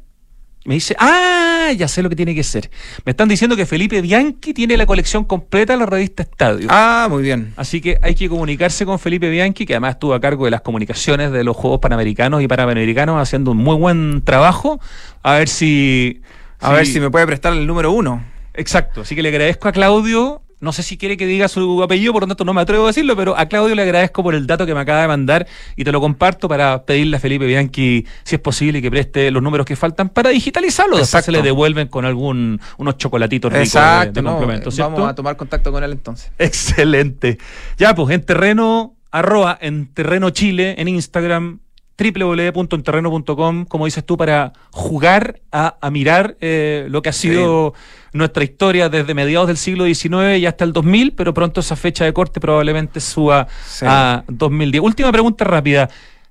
me 0.64 0.74
dice, 0.74 0.94
ah, 0.98 1.70
ya 1.76 1.88
sé 1.88 2.02
lo 2.02 2.08
que 2.08 2.16
tiene 2.16 2.34
que 2.34 2.44
ser. 2.44 2.70
Me 3.04 3.10
están 3.10 3.28
diciendo 3.28 3.56
que 3.56 3.66
Felipe 3.66 4.00
Bianchi 4.00 4.54
tiene 4.54 4.76
la 4.76 4.86
colección 4.86 5.24
completa 5.24 5.72
de 5.72 5.80
la 5.80 5.86
revista 5.86 6.22
Estadio. 6.22 6.68
Ah, 6.70 7.08
muy 7.10 7.22
bien. 7.22 7.52
Así 7.56 7.80
que 7.80 7.98
hay 8.00 8.14
que 8.14 8.28
comunicarse 8.28 8.86
con 8.86 8.98
Felipe 8.98 9.28
Bianchi, 9.28 9.66
que 9.66 9.74
además 9.74 9.94
estuvo 9.94 10.14
a 10.14 10.20
cargo 10.20 10.44
de 10.44 10.52
las 10.52 10.60
comunicaciones 10.60 11.32
de 11.32 11.42
los 11.42 11.56
Juegos 11.56 11.80
Panamericanos 11.80 12.42
y 12.42 12.48
Panamericanos, 12.48 13.20
haciendo 13.20 13.50
un 13.50 13.58
muy 13.58 13.76
buen 13.76 14.22
trabajo. 14.22 14.80
A 15.22 15.34
ver 15.34 15.48
si... 15.48 16.20
A 16.60 16.72
ver 16.72 16.86
si 16.86 17.00
me 17.00 17.10
puede 17.10 17.26
prestar 17.26 17.54
el 17.54 17.66
número 17.66 17.90
uno. 17.90 18.22
Exacto. 18.54 19.00
Así 19.00 19.16
que 19.16 19.22
le 19.22 19.30
agradezco 19.30 19.66
a 19.66 19.72
Claudio 19.72 20.41
no 20.62 20.72
sé 20.72 20.84
si 20.84 20.96
quiere 20.96 21.16
que 21.16 21.26
diga 21.26 21.48
su 21.48 21.82
apellido, 21.82 22.12
por 22.12 22.22
lo 22.22 22.28
tanto 22.28 22.44
no 22.44 22.54
me 22.54 22.60
atrevo 22.60 22.84
a 22.84 22.86
decirlo, 22.86 23.16
pero 23.16 23.36
a 23.36 23.46
Claudio 23.46 23.74
le 23.74 23.82
agradezco 23.82 24.22
por 24.22 24.36
el 24.36 24.46
dato 24.46 24.64
que 24.64 24.72
me 24.72 24.80
acaba 24.80 25.02
de 25.02 25.08
mandar 25.08 25.48
y 25.74 25.82
te 25.82 25.90
lo 25.90 26.00
comparto 26.00 26.48
para 26.48 26.84
pedirle 26.84 27.16
a 27.16 27.20
Felipe 27.20 27.46
Bianchi, 27.46 28.06
si 28.22 28.36
es 28.36 28.40
posible, 28.40 28.80
que 28.80 28.88
preste 28.88 29.32
los 29.32 29.42
números 29.42 29.66
que 29.66 29.74
faltan 29.74 30.08
para 30.08 30.30
digitalizarlo. 30.30 30.98
Después 30.98 31.24
se 31.24 31.32
le 31.32 31.42
devuelven 31.42 31.88
con 31.88 32.04
algún 32.04 32.60
unos 32.78 32.96
chocolatitos 32.96 33.52
ricos 33.52 33.72
de, 33.72 34.22
complemento. 34.22 34.70
Vamos 34.78 35.10
a 35.10 35.14
tomar 35.16 35.36
contacto 35.36 35.72
con 35.72 35.82
él 35.82 35.90
entonces. 35.90 36.30
Excelente. 36.38 37.38
Ya, 37.76 37.96
pues 37.96 38.14
en 38.14 38.24
terreno, 38.24 38.94
arroba 39.10 39.58
en 39.60 39.92
terreno 39.92 40.30
Chile, 40.30 40.76
en 40.78 40.86
Instagram, 40.86 41.58
www.enterreno.com, 42.02 43.64
como 43.66 43.84
dices 43.84 44.04
tú, 44.04 44.16
para 44.16 44.52
jugar 44.70 45.40
a, 45.52 45.76
mirar 45.90 46.36
eh, 46.40 46.86
lo 46.88 47.02
que 47.02 47.10
ha 47.10 47.12
sido 47.12 47.74
nuestra 48.12 48.44
historia 48.44 48.88
desde 48.88 49.14
mediados 49.14 49.48
del 49.48 49.56
siglo 49.56 49.84
XIX 49.84 50.38
y 50.38 50.46
hasta 50.46 50.64
el 50.64 50.72
2000, 50.72 51.12
pero 51.12 51.32
pronto 51.32 51.60
esa 51.60 51.76
fecha 51.76 52.04
de 52.04 52.12
corte 52.12 52.40
probablemente 52.40 53.00
suba 53.00 53.46
a 53.82 54.24
2010. 54.28 54.82
Última 54.82 55.12
pregunta 55.12 55.44
rápida. 55.44 55.88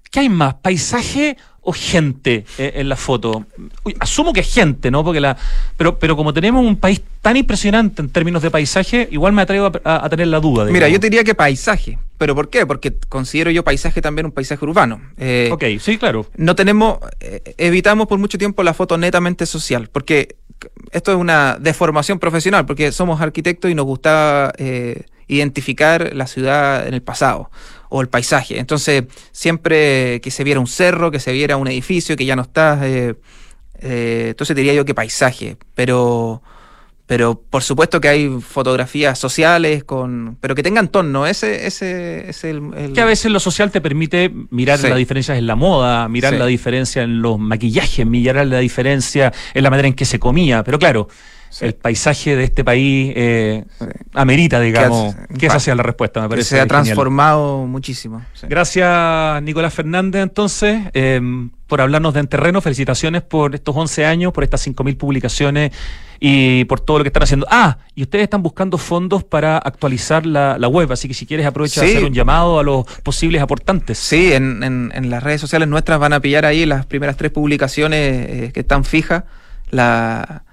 ¿Qué 0.10 0.20
hay 0.20 0.30
más? 0.30 0.56
¿Paisaje 0.56 1.38
o 1.62 1.72
gente 1.72 2.44
eh, 2.58 2.74
en 2.76 2.90
la 2.90 2.98
foto? 2.98 3.46
asumo 4.00 4.34
que 4.34 4.42
es 4.42 4.54
gente, 4.54 4.92
¿no? 4.92 5.04
Porque 5.04 5.22
la, 5.22 5.38
pero, 5.78 5.98
pero 5.98 6.18
como 6.18 6.34
tenemos 6.34 6.66
un 6.66 6.76
país 6.76 7.02
tan 7.22 7.38
impresionante 7.38 8.02
en 8.02 8.10
términos 8.10 8.42
de 8.42 8.52
paisaje, 8.52 9.08
igual 9.12 9.32
me 9.34 9.44
atrevo 9.44 9.72
a, 9.84 10.10
tener 10.10 10.28
la 10.28 10.40
duda. 10.40 10.66
Mira, 10.66 10.90
yo 10.90 11.00
diría 11.00 11.24
que 11.24 11.36
paisaje. 11.36 11.98
¿Pero 12.22 12.36
por 12.36 12.52
qué? 12.52 12.68
Porque 12.68 12.94
considero 13.10 13.50
yo 13.50 13.64
paisaje 13.64 14.00
también 14.00 14.28
un 14.28 14.32
paisaje 14.32 14.64
urbano. 14.64 15.02
Eh, 15.18 15.50
ok, 15.52 15.64
sí, 15.80 15.98
claro. 15.98 16.28
No 16.38 16.56
tenemos, 16.56 17.00
eh, 17.20 17.56
evitamos 17.58 18.06
por 18.06 18.20
mucho 18.20 18.38
tiempo 18.38 18.62
la 18.62 18.76
foto 18.76 18.96
netamente 18.96 19.48
social, 19.48 19.90
porque 19.92 20.36
esto 20.92 21.12
es 21.14 21.18
una 21.18 21.58
deformación 21.60 22.20
profesional, 22.20 22.68
porque 22.68 22.92
somos 22.92 23.22
arquitectos 23.22 23.72
y 23.72 23.74
nos 23.74 23.86
gusta 23.86 24.54
eh, 24.60 25.06
identificar 25.30 26.16
la 26.16 26.28
ciudad 26.28 26.88
en 26.88 26.94
el 26.94 27.02
pasado 27.02 27.50
o 27.90 28.02
el 28.02 28.08
paisaje. 28.08 28.60
Entonces, 28.60 29.06
siempre 29.32 30.22
que 30.22 30.30
se 30.30 30.44
viera 30.44 30.60
un 30.60 30.68
cerro, 30.68 31.10
que 31.10 31.20
se 31.20 31.32
viera 31.32 31.58
un 31.58 31.70
edificio 31.70 32.16
que 32.16 32.26
ya 32.26 32.36
no 32.36 32.44
está, 32.44 32.82
eh, 32.84 33.16
eh, 33.80 34.28
entonces 34.30 34.56
diría 34.56 34.76
yo 34.76 34.86
que 34.86 34.94
paisaje, 34.94 35.58
pero 35.74 36.44
pero 37.12 37.36
por 37.36 37.62
supuesto 37.62 38.00
que 38.00 38.08
hay 38.08 38.30
fotografías 38.40 39.20
sociales 39.20 39.84
con 39.84 40.38
pero 40.40 40.56
que 40.56 40.64
tengan 40.64 40.88
tono 40.88 41.28
ese 41.28 41.68
ese 41.68 42.30
es 42.30 42.46
el, 42.46 42.72
que 42.94 43.02
a 43.02 43.06
veces 43.06 43.30
lo 43.30 43.42
social 43.42 43.70
te 43.70 43.82
permite 43.82 44.32
mirar 44.50 44.80
la 44.80 44.96
diferencia 44.96 45.36
en 45.36 45.46
la 45.46 45.58
moda 45.58 46.08
mirar 46.08 46.36
la 46.36 46.46
diferencia 46.46 47.04
en 47.04 47.22
los 47.22 47.38
maquillajes 47.38 48.06
mirar 48.06 48.48
la 48.48 48.60
diferencia 48.60 49.34
en 49.54 49.62
la 49.62 49.70
manera 49.70 49.90
en 49.90 49.94
que 49.94 50.06
se 50.06 50.20
comía. 50.20 50.64
Pero 50.64 50.80
claro 50.80 51.10
el 51.60 51.74
paisaje 51.74 52.36
de 52.36 52.44
este 52.44 52.64
país 52.64 53.14
eh, 53.16 53.66
amerita, 54.14 54.60
digamos, 54.60 55.16
que 55.38 55.48
esa 55.48 55.60
sea 55.60 55.76
la 55.76 55.84
respuesta, 55.84 56.22
me 56.22 56.30
parece. 56.30 56.50
Se 56.50 56.62
ha 56.62 56.68
transformado 56.68 57.66
muchísimo. 57.68 58.24
Gracias, 58.44 59.44
Nicolás 59.44 59.74
Fernández, 59.74 60.24
entonces, 60.24 60.82
em, 60.94 61.50
por 61.68 61.82
hablarnos 61.82 62.14
de 62.14 62.22
En 62.22 62.28
Terreno. 62.28 62.62
Felicitaciones 62.62 63.22
por 63.22 63.56
estos 63.56 63.76
11 63.76 64.06
años, 64.06 64.32
por 64.32 64.44
estas 64.44 64.62
5.000 64.62 64.98
publicaciones 64.98 65.72
y 66.20 66.66
por 66.66 66.80
todo 66.80 67.00
lo 67.00 67.04
que 67.04 67.10
están 67.10 67.24
haciendo. 67.24 67.48
Ah, 67.50 67.80
y 67.96 68.04
ustedes 68.04 68.24
están 68.24 68.44
buscando 68.44 68.78
fondos 68.78 69.24
para 69.24 69.58
actualizar 69.58 70.26
la, 70.26 70.56
web, 70.68 70.92
así 70.92 71.08
que 71.08 71.14
si 71.14 71.26
quieres 71.26 71.46
aprovecha 71.46 71.82
de 71.82 71.88
hacer 71.88 72.06
un 72.06 72.14
llamado 72.14 72.60
a 72.60 72.64
los 72.64 72.86
posibles 73.04 73.42
aportantes. 73.42 73.98
Sí, 73.98 74.32
en, 74.32 74.64
en, 74.64 75.10
las 75.10 75.24
redes 75.24 75.42
sociales 75.42 75.68
nuestras 75.68 76.00
van 76.00 76.14
a 76.14 76.20
pillar 76.20 76.46
ahí 76.46 76.66
las 76.66 76.86
primeras 76.86 77.18
tres 77.18 77.32
publicaciones 77.32 78.00
eh, 78.00 78.52
que 78.54 78.62
están 78.62 78.84
fijas. 78.86 79.24
La 79.72 80.44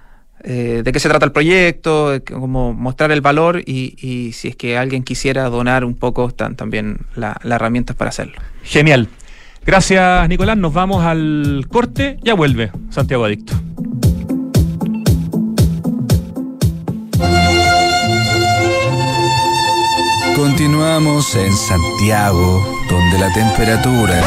eh, 0.44 0.82
de 0.84 0.92
qué 0.92 1.00
se 1.00 1.08
trata 1.08 1.26
el 1.26 1.32
proyecto, 1.32 2.20
cómo 2.26 2.72
mostrar 2.72 3.10
el 3.10 3.20
valor 3.20 3.62
y, 3.64 4.32
si 4.32 4.48
es 4.48 4.56
que 4.56 4.78
alguien 4.78 5.02
quisiera 5.02 5.48
donar 5.48 5.84
un 5.84 5.94
poco, 5.94 6.28
están 6.28 6.56
también 6.56 6.98
las 7.14 7.36
herramientas 7.44 7.96
para 7.96 8.10
hacerlo. 8.10 8.40
Genial. 8.62 9.08
Gracias, 9.66 10.28
Nicolás. 10.28 10.56
Nos 10.56 10.72
vamos 10.72 11.04
al 11.04 11.66
corte. 11.70 12.16
Ya 12.22 12.34
vuelve 12.34 12.70
Santiago 12.90 13.24
Adicto. 13.24 13.54
Continuamos 20.34 21.34
en 21.34 21.52
Santiago, 21.52 22.64
donde 22.88 23.18
la 23.18 23.32
temperatura 23.32 24.22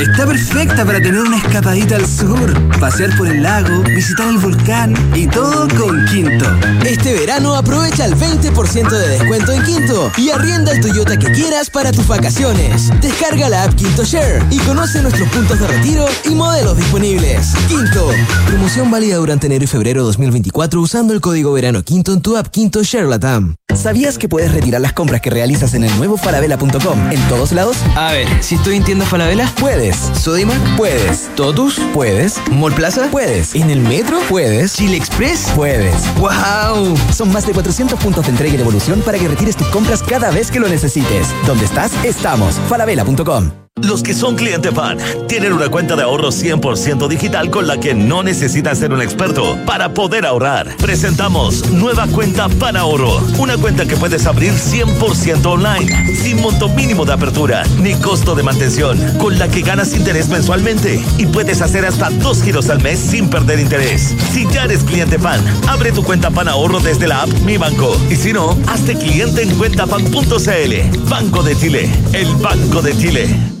Está 0.00 0.26
perfecta 0.26 0.86
para 0.86 0.98
tener 0.98 1.20
una 1.20 1.36
escapadita 1.36 1.96
al 1.96 2.06
sur, 2.06 2.52
pasear 2.80 3.14
por 3.18 3.28
el 3.28 3.42
lago, 3.42 3.82
visitar 3.82 4.28
el 4.28 4.38
volcán 4.38 4.94
y 5.14 5.26
todo 5.26 5.68
con 5.76 6.06
Quinto. 6.06 6.46
Este 6.86 7.12
verano 7.12 7.54
aprovecha 7.54 8.06
el 8.06 8.16
20% 8.16 8.88
de 8.88 9.08
descuento 9.08 9.52
en 9.52 9.62
Quinto 9.62 10.10
y 10.16 10.30
arrienda 10.30 10.72
el 10.72 10.80
Toyota 10.80 11.18
que 11.18 11.30
quieras 11.32 11.68
para 11.68 11.92
tus 11.92 12.06
vacaciones. 12.06 12.90
Descarga 13.02 13.50
la 13.50 13.64
app 13.64 13.74
Quinto 13.74 14.02
Share 14.02 14.42
y 14.50 14.58
conoce 14.60 15.02
nuestros 15.02 15.28
puntos 15.28 15.60
de 15.60 15.66
retiro 15.66 16.06
y 16.24 16.30
modelos 16.30 16.78
disponibles. 16.78 17.52
Quinto. 17.68 18.08
Promoción 18.46 18.90
válida 18.90 19.16
durante 19.16 19.48
enero 19.48 19.64
y 19.64 19.68
febrero 19.68 20.02
2024 20.04 20.80
usando 20.80 21.12
el 21.12 21.20
código 21.20 21.52
verano 21.52 21.82
Quinto 21.82 22.14
en 22.14 22.22
tu 22.22 22.38
app 22.38 22.46
Quinto 22.48 22.82
Share 22.82 23.06
Latam. 23.06 23.54
¿Sabías 23.76 24.18
que 24.18 24.28
puedes 24.28 24.52
retirar 24.52 24.80
las 24.80 24.94
compras 24.94 25.20
que 25.20 25.30
realizas 25.30 25.74
en 25.74 25.84
el 25.84 25.96
nuevo 25.98 26.16
falabella.com 26.16 27.12
en 27.12 27.28
todos 27.28 27.52
lados? 27.52 27.76
A 27.96 28.12
ver, 28.12 28.26
si 28.42 28.56
estoy 28.56 28.76
en 28.76 28.84
tienda 28.84 29.06
Falabella, 29.06 29.52
puedes. 29.58 29.89
Sodimac, 29.96 30.76
puedes. 30.76 31.30
Totus, 31.36 31.78
puedes. 31.92 32.40
Mall 32.50 32.72
Plaza, 32.72 33.08
puedes. 33.10 33.54
En 33.54 33.70
el 33.70 33.80
metro, 33.80 34.20
puedes. 34.28 34.74
Chile 34.74 34.96
Express, 34.96 35.50
puedes. 35.54 35.94
¡Wow! 36.16 36.96
Son 37.12 37.32
más 37.32 37.46
de 37.46 37.52
400 37.52 37.98
puntos 37.98 38.24
de 38.24 38.30
entrega 38.30 38.54
y 38.54 38.56
devolución 38.56 39.00
para 39.02 39.18
que 39.18 39.28
retires 39.28 39.56
tus 39.56 39.68
compras 39.68 40.02
cada 40.02 40.30
vez 40.30 40.50
que 40.50 40.60
lo 40.60 40.68
necesites. 40.68 41.28
¿Dónde 41.46 41.64
estás? 41.64 41.92
Estamos. 42.04 42.56
Falabella.com. 42.68 43.69
Los 43.82 44.02
que 44.02 44.14
son 44.14 44.36
cliente 44.36 44.72
fan 44.72 44.98
tienen 45.26 45.52
una 45.52 45.68
cuenta 45.68 45.96
de 45.96 46.02
ahorro 46.02 46.28
100% 46.28 47.08
digital 47.08 47.50
con 47.50 47.66
la 47.66 47.78
que 47.78 47.94
no 47.94 48.22
necesitan 48.22 48.76
ser 48.76 48.92
un 48.92 49.00
experto 49.00 49.58
para 49.64 49.94
poder 49.94 50.26
ahorrar. 50.26 50.76
Presentamos 50.76 51.70
nueva 51.70 52.06
cuenta 52.06 52.48
Pan 52.48 52.76
Ahorro, 52.76 53.20
una 53.38 53.56
cuenta 53.56 53.86
que 53.86 53.96
puedes 53.96 54.26
abrir 54.26 54.52
100% 54.52 55.46
online, 55.46 56.14
sin 56.14 56.40
monto 56.40 56.68
mínimo 56.68 57.04
de 57.04 57.14
apertura 57.14 57.62
ni 57.80 57.94
costo 57.94 58.34
de 58.34 58.42
mantención, 58.42 58.98
con 59.18 59.38
la 59.38 59.48
que 59.48 59.62
ganas 59.62 59.94
interés 59.94 60.28
mensualmente 60.28 61.02
y 61.18 61.26
puedes 61.26 61.62
hacer 61.62 61.86
hasta 61.86 62.10
dos 62.10 62.42
giros 62.42 62.68
al 62.68 62.82
mes 62.82 62.98
sin 62.98 63.30
perder 63.30 63.58
interés. 63.60 64.14
Si 64.32 64.46
ya 64.52 64.64
eres 64.64 64.84
cliente 64.84 65.18
fan, 65.18 65.40
abre 65.68 65.90
tu 65.90 66.04
cuenta 66.04 66.30
Pan 66.30 66.48
Ahorro 66.48 66.80
desde 66.80 67.08
la 67.08 67.22
app 67.22 67.30
Mi 67.44 67.56
Banco 67.56 67.96
y 68.10 68.16
si 68.16 68.32
no, 68.32 68.56
hazte 68.66 68.94
cliente 68.94 69.42
en 69.42 69.56
cuentafan.cl. 69.56 71.08
Banco 71.08 71.42
de 71.42 71.56
Chile, 71.56 71.90
el 72.12 72.34
Banco 72.36 72.82
de 72.82 72.96
Chile. 72.96 73.60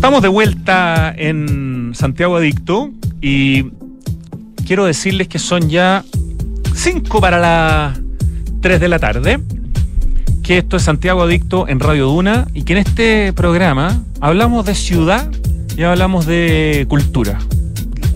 Estamos 0.00 0.22
de 0.22 0.28
vuelta 0.28 1.14
en 1.14 1.90
Santiago 1.92 2.36
Adicto 2.36 2.90
y 3.20 3.66
quiero 4.66 4.86
decirles 4.86 5.28
que 5.28 5.38
son 5.38 5.68
ya 5.68 6.04
5 6.74 7.20
para 7.20 7.38
las 7.38 8.00
3 8.62 8.80
de 8.80 8.88
la 8.88 8.98
tarde, 8.98 9.40
que 10.42 10.56
esto 10.56 10.78
es 10.78 10.84
Santiago 10.84 11.20
Adicto 11.20 11.68
en 11.68 11.80
Radio 11.80 12.06
Duna 12.06 12.46
y 12.54 12.62
que 12.62 12.72
en 12.72 12.78
este 12.78 13.34
programa 13.34 14.02
hablamos 14.22 14.64
de 14.64 14.74
ciudad 14.74 15.30
y 15.76 15.82
hablamos 15.82 16.24
de 16.24 16.86
cultura. 16.88 17.38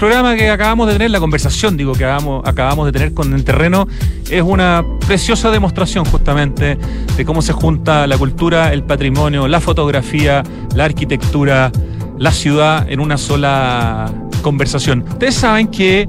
Programa 0.04 0.36
que 0.36 0.50
acabamos 0.50 0.86
de 0.86 0.92
tener, 0.92 1.10
la 1.10 1.18
conversación, 1.18 1.78
digo, 1.78 1.94
que 1.94 2.04
acabamos, 2.04 2.46
acabamos 2.46 2.84
de 2.84 2.92
tener 2.92 3.14
con 3.14 3.32
el 3.32 3.42
terreno, 3.42 3.88
es 4.30 4.42
una 4.42 4.84
preciosa 5.06 5.50
demostración 5.50 6.04
justamente 6.04 6.76
de 7.16 7.24
cómo 7.24 7.40
se 7.40 7.54
junta 7.54 8.06
la 8.06 8.18
cultura, 8.18 8.74
el 8.74 8.82
patrimonio, 8.82 9.48
la 9.48 9.60
fotografía, 9.60 10.42
la 10.74 10.84
arquitectura, 10.84 11.72
la 12.18 12.32
ciudad 12.32 12.86
en 12.86 13.00
una 13.00 13.16
sola 13.16 14.12
conversación. 14.42 15.06
Ustedes 15.08 15.36
saben 15.36 15.68
que 15.68 16.06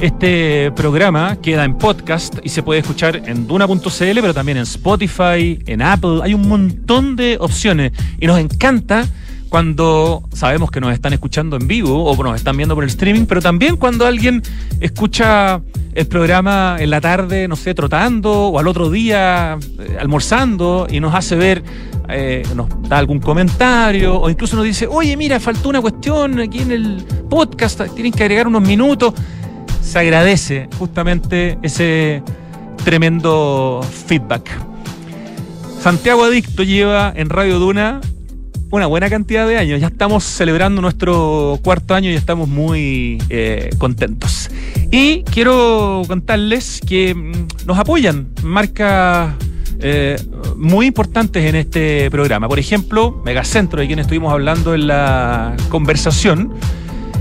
este 0.00 0.72
programa 0.72 1.36
queda 1.36 1.64
en 1.64 1.78
podcast 1.78 2.38
y 2.42 2.48
se 2.48 2.64
puede 2.64 2.80
escuchar 2.80 3.22
en 3.24 3.46
duna.cl, 3.46 4.20
pero 4.20 4.34
también 4.34 4.58
en 4.58 4.64
Spotify, 4.64 5.62
en 5.64 5.80
Apple. 5.80 6.22
Hay 6.24 6.34
un 6.34 6.48
montón 6.48 7.14
de 7.14 7.36
opciones 7.38 7.92
y 8.18 8.26
nos 8.26 8.40
encanta 8.40 9.06
cuando 9.48 10.22
sabemos 10.32 10.70
que 10.70 10.80
nos 10.80 10.92
están 10.92 11.12
escuchando 11.12 11.56
en 11.56 11.66
vivo 11.66 12.04
o 12.04 12.22
nos 12.22 12.36
están 12.36 12.56
viendo 12.56 12.74
por 12.74 12.84
el 12.84 12.90
streaming, 12.90 13.26
pero 13.26 13.40
también 13.40 13.76
cuando 13.76 14.06
alguien 14.06 14.42
escucha 14.80 15.60
el 15.94 16.06
programa 16.06 16.76
en 16.78 16.90
la 16.90 17.00
tarde, 17.00 17.48
no 17.48 17.56
sé, 17.56 17.74
trotando 17.74 18.48
o 18.48 18.58
al 18.58 18.68
otro 18.68 18.90
día 18.90 19.58
eh, 19.78 19.96
almorzando 20.00 20.86
y 20.90 21.00
nos 21.00 21.14
hace 21.14 21.36
ver, 21.36 21.62
eh, 22.08 22.42
nos 22.54 22.68
da 22.88 22.98
algún 22.98 23.18
comentario 23.18 24.20
o 24.20 24.30
incluso 24.30 24.56
nos 24.56 24.64
dice, 24.64 24.86
oye, 24.86 25.16
mira, 25.16 25.40
faltó 25.40 25.68
una 25.68 25.80
cuestión 25.80 26.38
aquí 26.40 26.60
en 26.60 26.72
el 26.72 27.04
podcast, 27.28 27.82
tienen 27.94 28.12
que 28.12 28.22
agregar 28.22 28.46
unos 28.46 28.62
minutos. 28.62 29.14
Se 29.82 29.98
agradece 29.98 30.68
justamente 30.78 31.58
ese 31.62 32.22
tremendo 32.84 33.80
feedback. 34.06 34.50
Santiago 35.80 36.24
Adicto 36.24 36.62
lleva 36.62 37.12
en 37.16 37.30
Radio 37.30 37.58
Duna 37.58 38.00
una 38.70 38.86
buena 38.86 39.08
cantidad 39.08 39.46
de 39.46 39.56
años. 39.56 39.80
Ya 39.80 39.88
estamos 39.88 40.24
celebrando 40.24 40.82
nuestro 40.82 41.58
cuarto 41.62 41.94
año 41.94 42.10
y 42.10 42.14
estamos 42.14 42.48
muy 42.48 43.22
eh, 43.30 43.70
contentos. 43.78 44.50
Y 44.90 45.22
quiero 45.22 46.02
contarles 46.06 46.80
que 46.86 47.14
mm, 47.14 47.66
nos 47.66 47.78
apoyan 47.78 48.28
marcas 48.42 49.34
eh, 49.80 50.20
muy 50.56 50.86
importantes 50.86 51.44
en 51.44 51.56
este 51.56 52.10
programa. 52.10 52.48
Por 52.48 52.58
ejemplo, 52.58 53.22
Megacentro, 53.24 53.80
de 53.80 53.86
quien 53.86 53.98
estuvimos 54.00 54.32
hablando 54.32 54.74
en 54.74 54.86
la 54.86 55.56
conversación. 55.68 56.52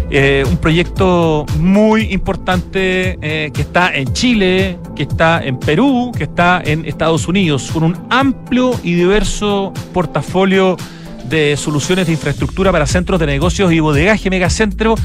Eh, 0.10 0.46
un 0.50 0.56
proyecto 0.56 1.46
muy 1.60 2.14
importante 2.14 3.18
que 3.20 3.62
está 3.62 3.94
en 3.94 4.14
Chile, 4.14 4.80
que 4.96 5.04
está 5.04 5.44
en 5.44 5.60
Perú, 5.60 6.14
que 6.18 6.24
está 6.24 6.62
en 6.64 6.86
Estados 6.86 7.28
Unidos, 7.28 7.70
con 7.74 7.84
un 7.84 7.98
amplio 8.10 8.72
y 8.84 8.94
diverso 8.94 9.74
portafolio 9.94 10.78
de 11.30 11.58
soluciones 11.58 12.08
de 12.08 12.14
infraestructura 12.14 12.72
para 12.72 12.86
centros 12.86 13.20
de 13.20 13.26
negocios 13.26 13.72
y 13.72 13.80
bodegaje 13.80 14.30
Megacentro 14.30 14.96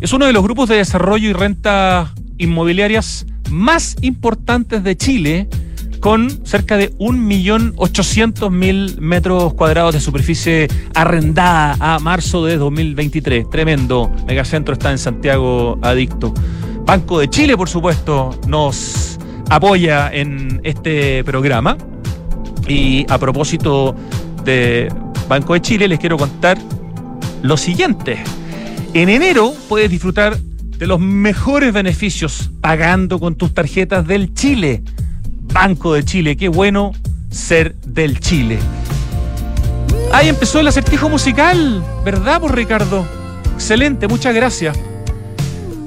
es 0.00 0.12
uno 0.12 0.26
de 0.26 0.32
los 0.32 0.42
grupos 0.42 0.68
de 0.68 0.76
desarrollo 0.76 1.28
y 1.28 1.32
renta 1.32 2.12
inmobiliarias 2.38 3.26
más 3.50 3.96
importantes 4.00 4.82
de 4.82 4.96
Chile, 4.96 5.48
con 6.00 6.44
cerca 6.44 6.76
de 6.76 6.92
1.800.000 6.96 8.98
metros 8.98 9.54
cuadrados 9.54 9.94
de 9.94 10.00
superficie 10.00 10.66
arrendada 10.94 11.76
a 11.78 12.00
marzo 12.00 12.44
de 12.44 12.56
2023. 12.56 13.48
Tremendo. 13.48 14.10
Megacentro 14.26 14.72
está 14.72 14.90
en 14.90 14.98
Santiago 14.98 15.78
Adicto. 15.82 16.34
Banco 16.84 17.20
de 17.20 17.30
Chile, 17.30 17.56
por 17.56 17.68
supuesto, 17.68 18.36
nos 18.48 19.20
apoya 19.50 20.12
en 20.12 20.60
este 20.64 21.22
programa. 21.22 21.76
Y 22.66 23.06
a 23.08 23.18
propósito 23.18 23.94
de 24.44 24.88
Banco 25.28 25.54
de 25.54 25.62
Chile, 25.62 25.88
les 25.88 25.98
quiero 25.98 26.16
contar 26.16 26.58
lo 27.42 27.56
siguiente. 27.56 28.22
En 28.94 29.08
enero 29.08 29.54
puedes 29.68 29.90
disfrutar 29.90 30.36
de 30.38 30.86
los 30.86 31.00
mejores 31.00 31.72
beneficios 31.72 32.50
pagando 32.60 33.18
con 33.18 33.34
tus 33.36 33.54
tarjetas 33.54 34.06
del 34.06 34.34
Chile. 34.34 34.82
Banco 35.52 35.94
de 35.94 36.04
Chile, 36.04 36.36
qué 36.36 36.48
bueno 36.48 36.92
ser 37.30 37.74
del 37.76 38.20
Chile. 38.20 38.58
Ahí 40.12 40.28
empezó 40.28 40.60
el 40.60 40.68
acertijo 40.68 41.08
musical, 41.08 41.82
¿verdad, 42.04 42.40
por 42.40 42.54
Ricardo? 42.54 43.06
Excelente, 43.54 44.08
muchas 44.08 44.34
gracias. 44.34 44.78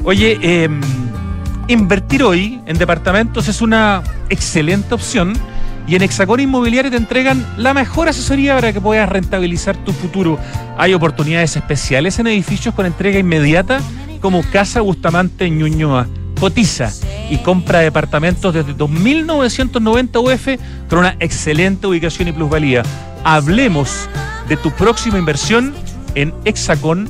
Oye, 0.03 0.39
em, 0.41 0.81
invertir 1.67 2.23
hoy 2.23 2.59
en 2.65 2.77
departamentos 2.77 3.47
es 3.47 3.61
una 3.61 4.01
excelente 4.29 4.93
opción 4.95 5.33
y 5.87 5.95
en 5.95 6.01
Hexacón 6.01 6.39
Inmobiliario 6.39 6.91
te 6.91 6.97
entregan 6.97 7.45
la 7.57 7.73
mejor 7.73 8.09
asesoría 8.09 8.55
para 8.55 8.73
que 8.73 8.81
puedas 8.81 9.07
rentabilizar 9.07 9.77
tu 9.77 9.91
futuro. 9.91 10.39
Hay 10.77 10.93
oportunidades 10.93 11.55
especiales 11.55 12.17
en 12.19 12.27
edificios 12.27 12.73
con 12.73 12.85
entrega 12.85 13.19
inmediata 13.19 13.79
como 14.19 14.43
Casa 14.51 14.81
Bustamante 14.81 15.49
Ñuñoa. 15.49 16.07
Cotiza 16.39 16.91
y 17.29 17.37
compra 17.37 17.79
departamentos 17.79 18.53
desde 18.53 18.75
2.990 18.75 20.21
UF 20.21 20.59
con 20.89 20.99
una 20.99 21.15
excelente 21.19 21.87
ubicación 21.87 22.27
y 22.27 22.31
plusvalía. 22.31 22.83
Hablemos 23.23 24.09
de 24.49 24.57
tu 24.57 24.71
próxima 24.71 25.17
inversión 25.17 25.73
en 26.15 26.33
hexacon.cl. 26.43 27.09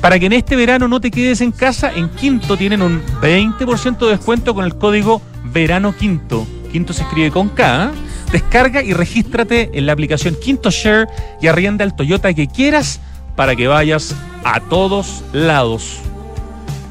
Para 0.00 0.18
que 0.18 0.26
en 0.26 0.32
este 0.34 0.54
verano 0.54 0.86
no 0.86 1.00
te 1.00 1.10
quedes 1.10 1.40
en 1.40 1.50
casa, 1.50 1.90
en 1.92 2.08
Quinto 2.10 2.56
tienen 2.56 2.82
un 2.82 3.02
20% 3.20 3.98
de 3.98 4.10
descuento 4.10 4.54
con 4.54 4.64
el 4.64 4.76
código 4.76 5.20
Verano 5.52 5.94
Quinto. 5.96 6.46
Quinto 6.72 6.92
se 6.92 7.02
escribe 7.02 7.30
con 7.30 7.48
K. 7.48 7.84
¿eh? 7.84 7.90
Descarga 8.32 8.82
y 8.82 8.92
regístrate 8.92 9.70
en 9.72 9.86
la 9.86 9.92
aplicación 9.92 10.36
Quinto 10.40 10.70
Share 10.70 11.08
y 11.40 11.46
arrienda 11.46 11.84
el 11.84 11.94
Toyota 11.94 12.32
que 12.34 12.48
quieras 12.48 13.00
para 13.36 13.54
que 13.54 13.68
vayas 13.68 14.14
a 14.44 14.60
todos 14.60 15.22
lados. 15.32 16.00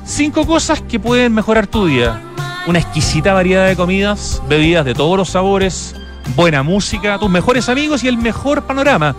Cinco 0.06 0.46
cosas 0.46 0.82
que 0.82 1.00
pueden 1.00 1.34
mejorar 1.34 1.68
tu 1.68 1.88
día. 1.88 2.22
Una 2.68 2.80
exquisita 2.80 3.34
variedad 3.34 3.68
de 3.68 3.76
comidas, 3.76 4.42
bebidas 4.48 4.86
de 4.86 4.94
todos 4.96 5.18
los 5.18 5.30
sabores, 5.30 5.96
buena 6.36 6.64
música, 6.64 7.20
tus 7.20 7.30
mejores 7.30 7.70
amigos 7.70 8.04
y 8.04 8.08
el 8.08 8.18
mejor 8.18 8.64
panorama 8.64 9.16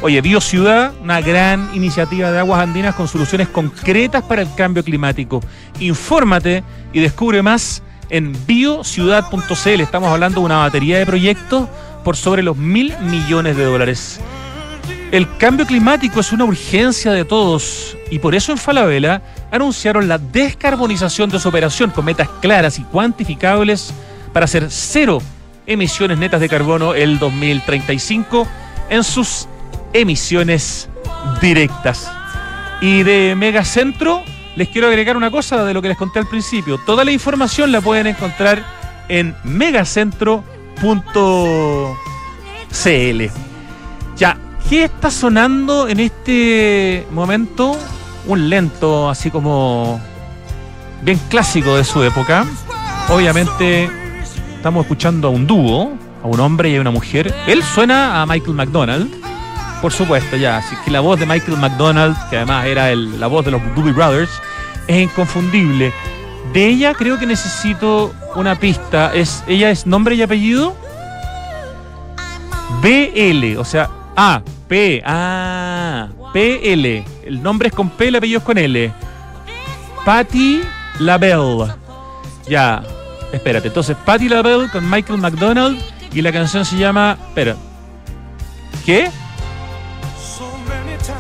Oye, 0.03 0.19
BioCiudad, 0.21 0.93
una 1.01 1.21
gran 1.21 1.69
iniciativa 1.75 2.31
de 2.31 2.39
aguas 2.39 2.61
andinas 2.61 2.95
con 2.95 3.07
soluciones 3.07 3.47
concretas 3.49 4.23
para 4.23 4.41
el 4.41 4.51
cambio 4.55 4.83
climático. 4.83 5.41
Infórmate 5.79 6.63
y 6.91 6.99
descubre 6.99 7.43
más 7.43 7.83
en 8.09 8.35
biociudad.cl. 8.47 9.81
Estamos 9.81 10.09
hablando 10.09 10.39
de 10.39 10.45
una 10.45 10.57
batería 10.57 10.97
de 10.97 11.05
proyectos 11.05 11.69
por 12.03 12.17
sobre 12.17 12.41
los 12.41 12.57
mil 12.57 12.97
millones 12.99 13.55
de 13.55 13.63
dólares. 13.63 14.19
El 15.11 15.37
cambio 15.37 15.67
climático 15.67 16.19
es 16.19 16.31
una 16.31 16.45
urgencia 16.45 17.11
de 17.11 17.25
todos 17.25 17.97
y 18.09 18.19
por 18.19 18.33
eso 18.33 18.53
en 18.53 18.57
Falabella 18.57 19.21
anunciaron 19.51 20.07
la 20.07 20.17
descarbonización 20.17 21.29
de 21.29 21.37
su 21.37 21.49
operación 21.49 21.89
con 21.89 22.05
metas 22.05 22.29
claras 22.41 22.79
y 22.79 22.83
cuantificables 22.83 23.93
para 24.33 24.45
hacer 24.45 24.67
cero 24.69 25.21
emisiones 25.67 26.17
netas 26.17 26.41
de 26.41 26.49
carbono 26.49 26.93
el 26.93 27.19
2035 27.19 28.47
en 28.89 29.03
sus 29.03 29.47
emisiones 29.93 30.89
directas. 31.41 32.11
Y 32.81 33.03
de 33.03 33.35
Megacentro 33.35 34.23
les 34.55 34.67
quiero 34.69 34.87
agregar 34.87 35.15
una 35.17 35.31
cosa 35.31 35.63
de 35.63 35.73
lo 35.73 35.81
que 35.81 35.87
les 35.87 35.97
conté 35.97 36.19
al 36.19 36.27
principio. 36.27 36.77
Toda 36.77 37.05
la 37.05 37.11
información 37.11 37.71
la 37.71 37.81
pueden 37.81 38.07
encontrar 38.07 38.63
en 39.07 39.35
megacentro.cl. 39.43 40.43
Ya, 44.17 44.37
¿qué 44.69 44.83
está 44.83 45.11
sonando 45.11 45.87
en 45.87 45.99
este 45.99 47.05
momento? 47.11 47.77
Un 48.27 48.49
lento, 48.49 49.09
así 49.09 49.31
como 49.31 50.01
bien 51.01 51.19
clásico 51.29 51.77
de 51.77 51.83
su 51.83 52.03
época. 52.03 52.45
Obviamente 53.09 54.00
estamos 54.61 54.85
escuchando 54.85 55.29
a 55.29 55.31
un 55.31 55.47
dúo, 55.47 55.91
a 56.23 56.27
un 56.27 56.39
hombre 56.39 56.69
y 56.69 56.75
a 56.75 56.81
una 56.81 56.91
mujer. 56.91 57.33
Él 57.47 57.63
suena 57.63 58.21
a 58.21 58.27
Michael 58.27 58.53
McDonald, 58.53 59.11
por 59.81 59.91
supuesto, 59.91 60.37
ya. 60.37 60.57
Así 60.57 60.75
que 60.85 60.91
la 60.91 60.99
voz 60.99 61.19
de 61.19 61.25
Michael 61.25 61.57
McDonald, 61.57 62.15
que 62.29 62.37
además 62.37 62.67
era 62.67 62.95
la 62.95 63.25
voz 63.25 63.43
de 63.43 63.49
los 63.49 63.61
Doobie 63.75 63.91
Brothers, 63.91 64.29
es 64.85 65.01
inconfundible. 65.01 65.91
De 66.53 66.67
ella 66.67 66.93
creo 66.93 67.17
que 67.17 67.25
necesito 67.25 68.13
una 68.35 68.53
pista. 68.53 69.11
Es, 69.15 69.43
¿Ella 69.47 69.71
es 69.71 69.87
nombre 69.87 70.13
y 70.13 70.21
apellido? 70.21 70.75
BL, 72.83 73.57
o 73.57 73.65
sea, 73.65 73.89
A, 74.15 74.43
P, 74.67 75.01
A, 75.03 76.07
PL. 76.33 77.03
El 77.25 77.41
nombre 77.41 77.69
es 77.69 77.73
con 77.73 77.89
P, 77.89 78.09
el 78.09 78.15
apellido 78.15 78.37
es 78.37 78.45
con 78.45 78.59
L. 78.59 78.93
Patty 80.05 80.61
LaBelle. 80.99 81.73
Ya, 82.47 82.83
espérate. 83.31 83.67
Entonces, 83.67 83.97
Patty 84.05 84.29
LaBelle 84.29 84.69
con 84.69 84.89
Michael 84.89 85.19
McDonald 85.19 85.79
y 86.13 86.21
la 86.21 86.31
canción 86.31 86.65
se 86.65 86.77
llama. 86.77 87.17
Espera. 87.27 87.55
¿Qué? 88.85 89.09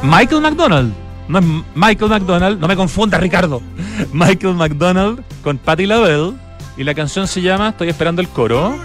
Michael 0.03 0.41
McDonald. 0.41 0.93
No 1.27 1.39
es 1.39 1.45
Michael 1.75 2.09
McDonald, 2.09 2.59
no 2.59 2.67
me 2.67 2.75
confunda 2.75 3.17
Ricardo. 3.17 3.61
Michael 4.13 4.55
McDonald 4.55 5.23
con 5.43 5.57
Patty 5.57 5.85
LaBelle 5.85 6.33
y 6.77 6.83
la 6.83 6.93
canción 6.93 7.27
se 7.27 7.41
llama 7.41 7.69
Estoy 7.69 7.89
esperando 7.89 8.21
el 8.21 8.27
coro. 8.27 8.75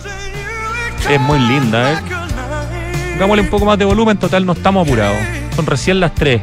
Es 1.08 1.20
muy 1.20 1.38
linda, 1.38 1.92
¿eh? 1.92 1.98
Pongámosle 3.12 3.42
un 3.42 3.50
poco 3.50 3.64
más 3.64 3.78
de 3.78 3.84
volumen, 3.84 4.18
total 4.18 4.44
no 4.44 4.52
estamos 4.52 4.86
apurados. 4.86 5.18
Son 5.54 5.66
recién 5.66 6.00
las 6.00 6.14
3. 6.14 6.42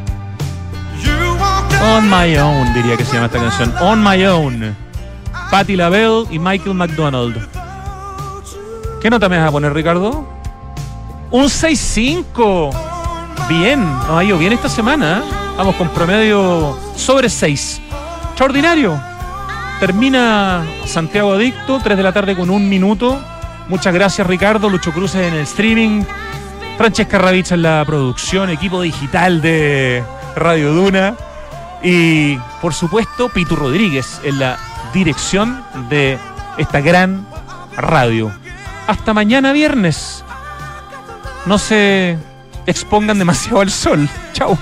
On 1.82 2.08
My 2.08 2.36
Own, 2.38 2.74
diría 2.74 2.96
que 2.96 3.04
se 3.04 3.12
llama 3.12 3.26
esta 3.26 3.38
canción. 3.38 3.72
On 3.80 4.02
My 4.02 4.24
Own. 4.24 4.83
Patty 5.54 5.76
LaBelle 5.76 6.26
y 6.32 6.40
Michael 6.40 6.74
McDonald. 6.74 7.36
¿Qué 9.00 9.08
nota 9.08 9.28
me 9.28 9.38
vas 9.38 9.50
a 9.50 9.52
poner, 9.52 9.72
Ricardo? 9.72 10.26
Un 11.30 11.44
6-5. 11.44 12.76
Bien, 13.48 13.80
nos 13.80 14.10
ha 14.10 14.24
ido 14.24 14.36
bien 14.36 14.52
esta 14.52 14.68
semana. 14.68 15.18
¿eh? 15.20 15.54
Vamos 15.56 15.76
con 15.76 15.90
promedio 15.90 16.76
sobre 16.96 17.28
6. 17.28 17.80
Extraordinario. 18.30 19.00
Termina 19.78 20.66
Santiago 20.86 21.34
Adicto, 21.34 21.78
3 21.80 21.98
de 21.98 22.02
la 22.02 22.10
tarde 22.10 22.34
con 22.34 22.50
un 22.50 22.68
minuto. 22.68 23.16
Muchas 23.68 23.94
gracias 23.94 24.26
Ricardo, 24.26 24.68
Lucho 24.68 24.90
Cruces 24.90 25.20
en 25.20 25.34
el 25.34 25.42
streaming, 25.42 26.02
Francesca 26.76 27.18
Ravich 27.18 27.52
en 27.52 27.62
la 27.62 27.84
producción, 27.86 28.50
equipo 28.50 28.82
digital 28.82 29.40
de 29.40 30.02
Radio 30.34 30.74
Duna 30.74 31.14
y 31.80 32.38
por 32.60 32.74
supuesto 32.74 33.28
Pitu 33.28 33.54
Rodríguez 33.54 34.20
en 34.24 34.40
la 34.40 34.58
dirección 34.94 35.62
de 35.90 36.18
esta 36.56 36.80
gran 36.80 37.26
radio. 37.76 38.32
Hasta 38.86 39.12
mañana 39.12 39.52
viernes. 39.52 40.24
No 41.46 41.58
se 41.58 42.16
expongan 42.66 43.18
demasiado 43.18 43.60
al 43.60 43.70
sol. 43.70 44.08
Chao. 44.32 44.58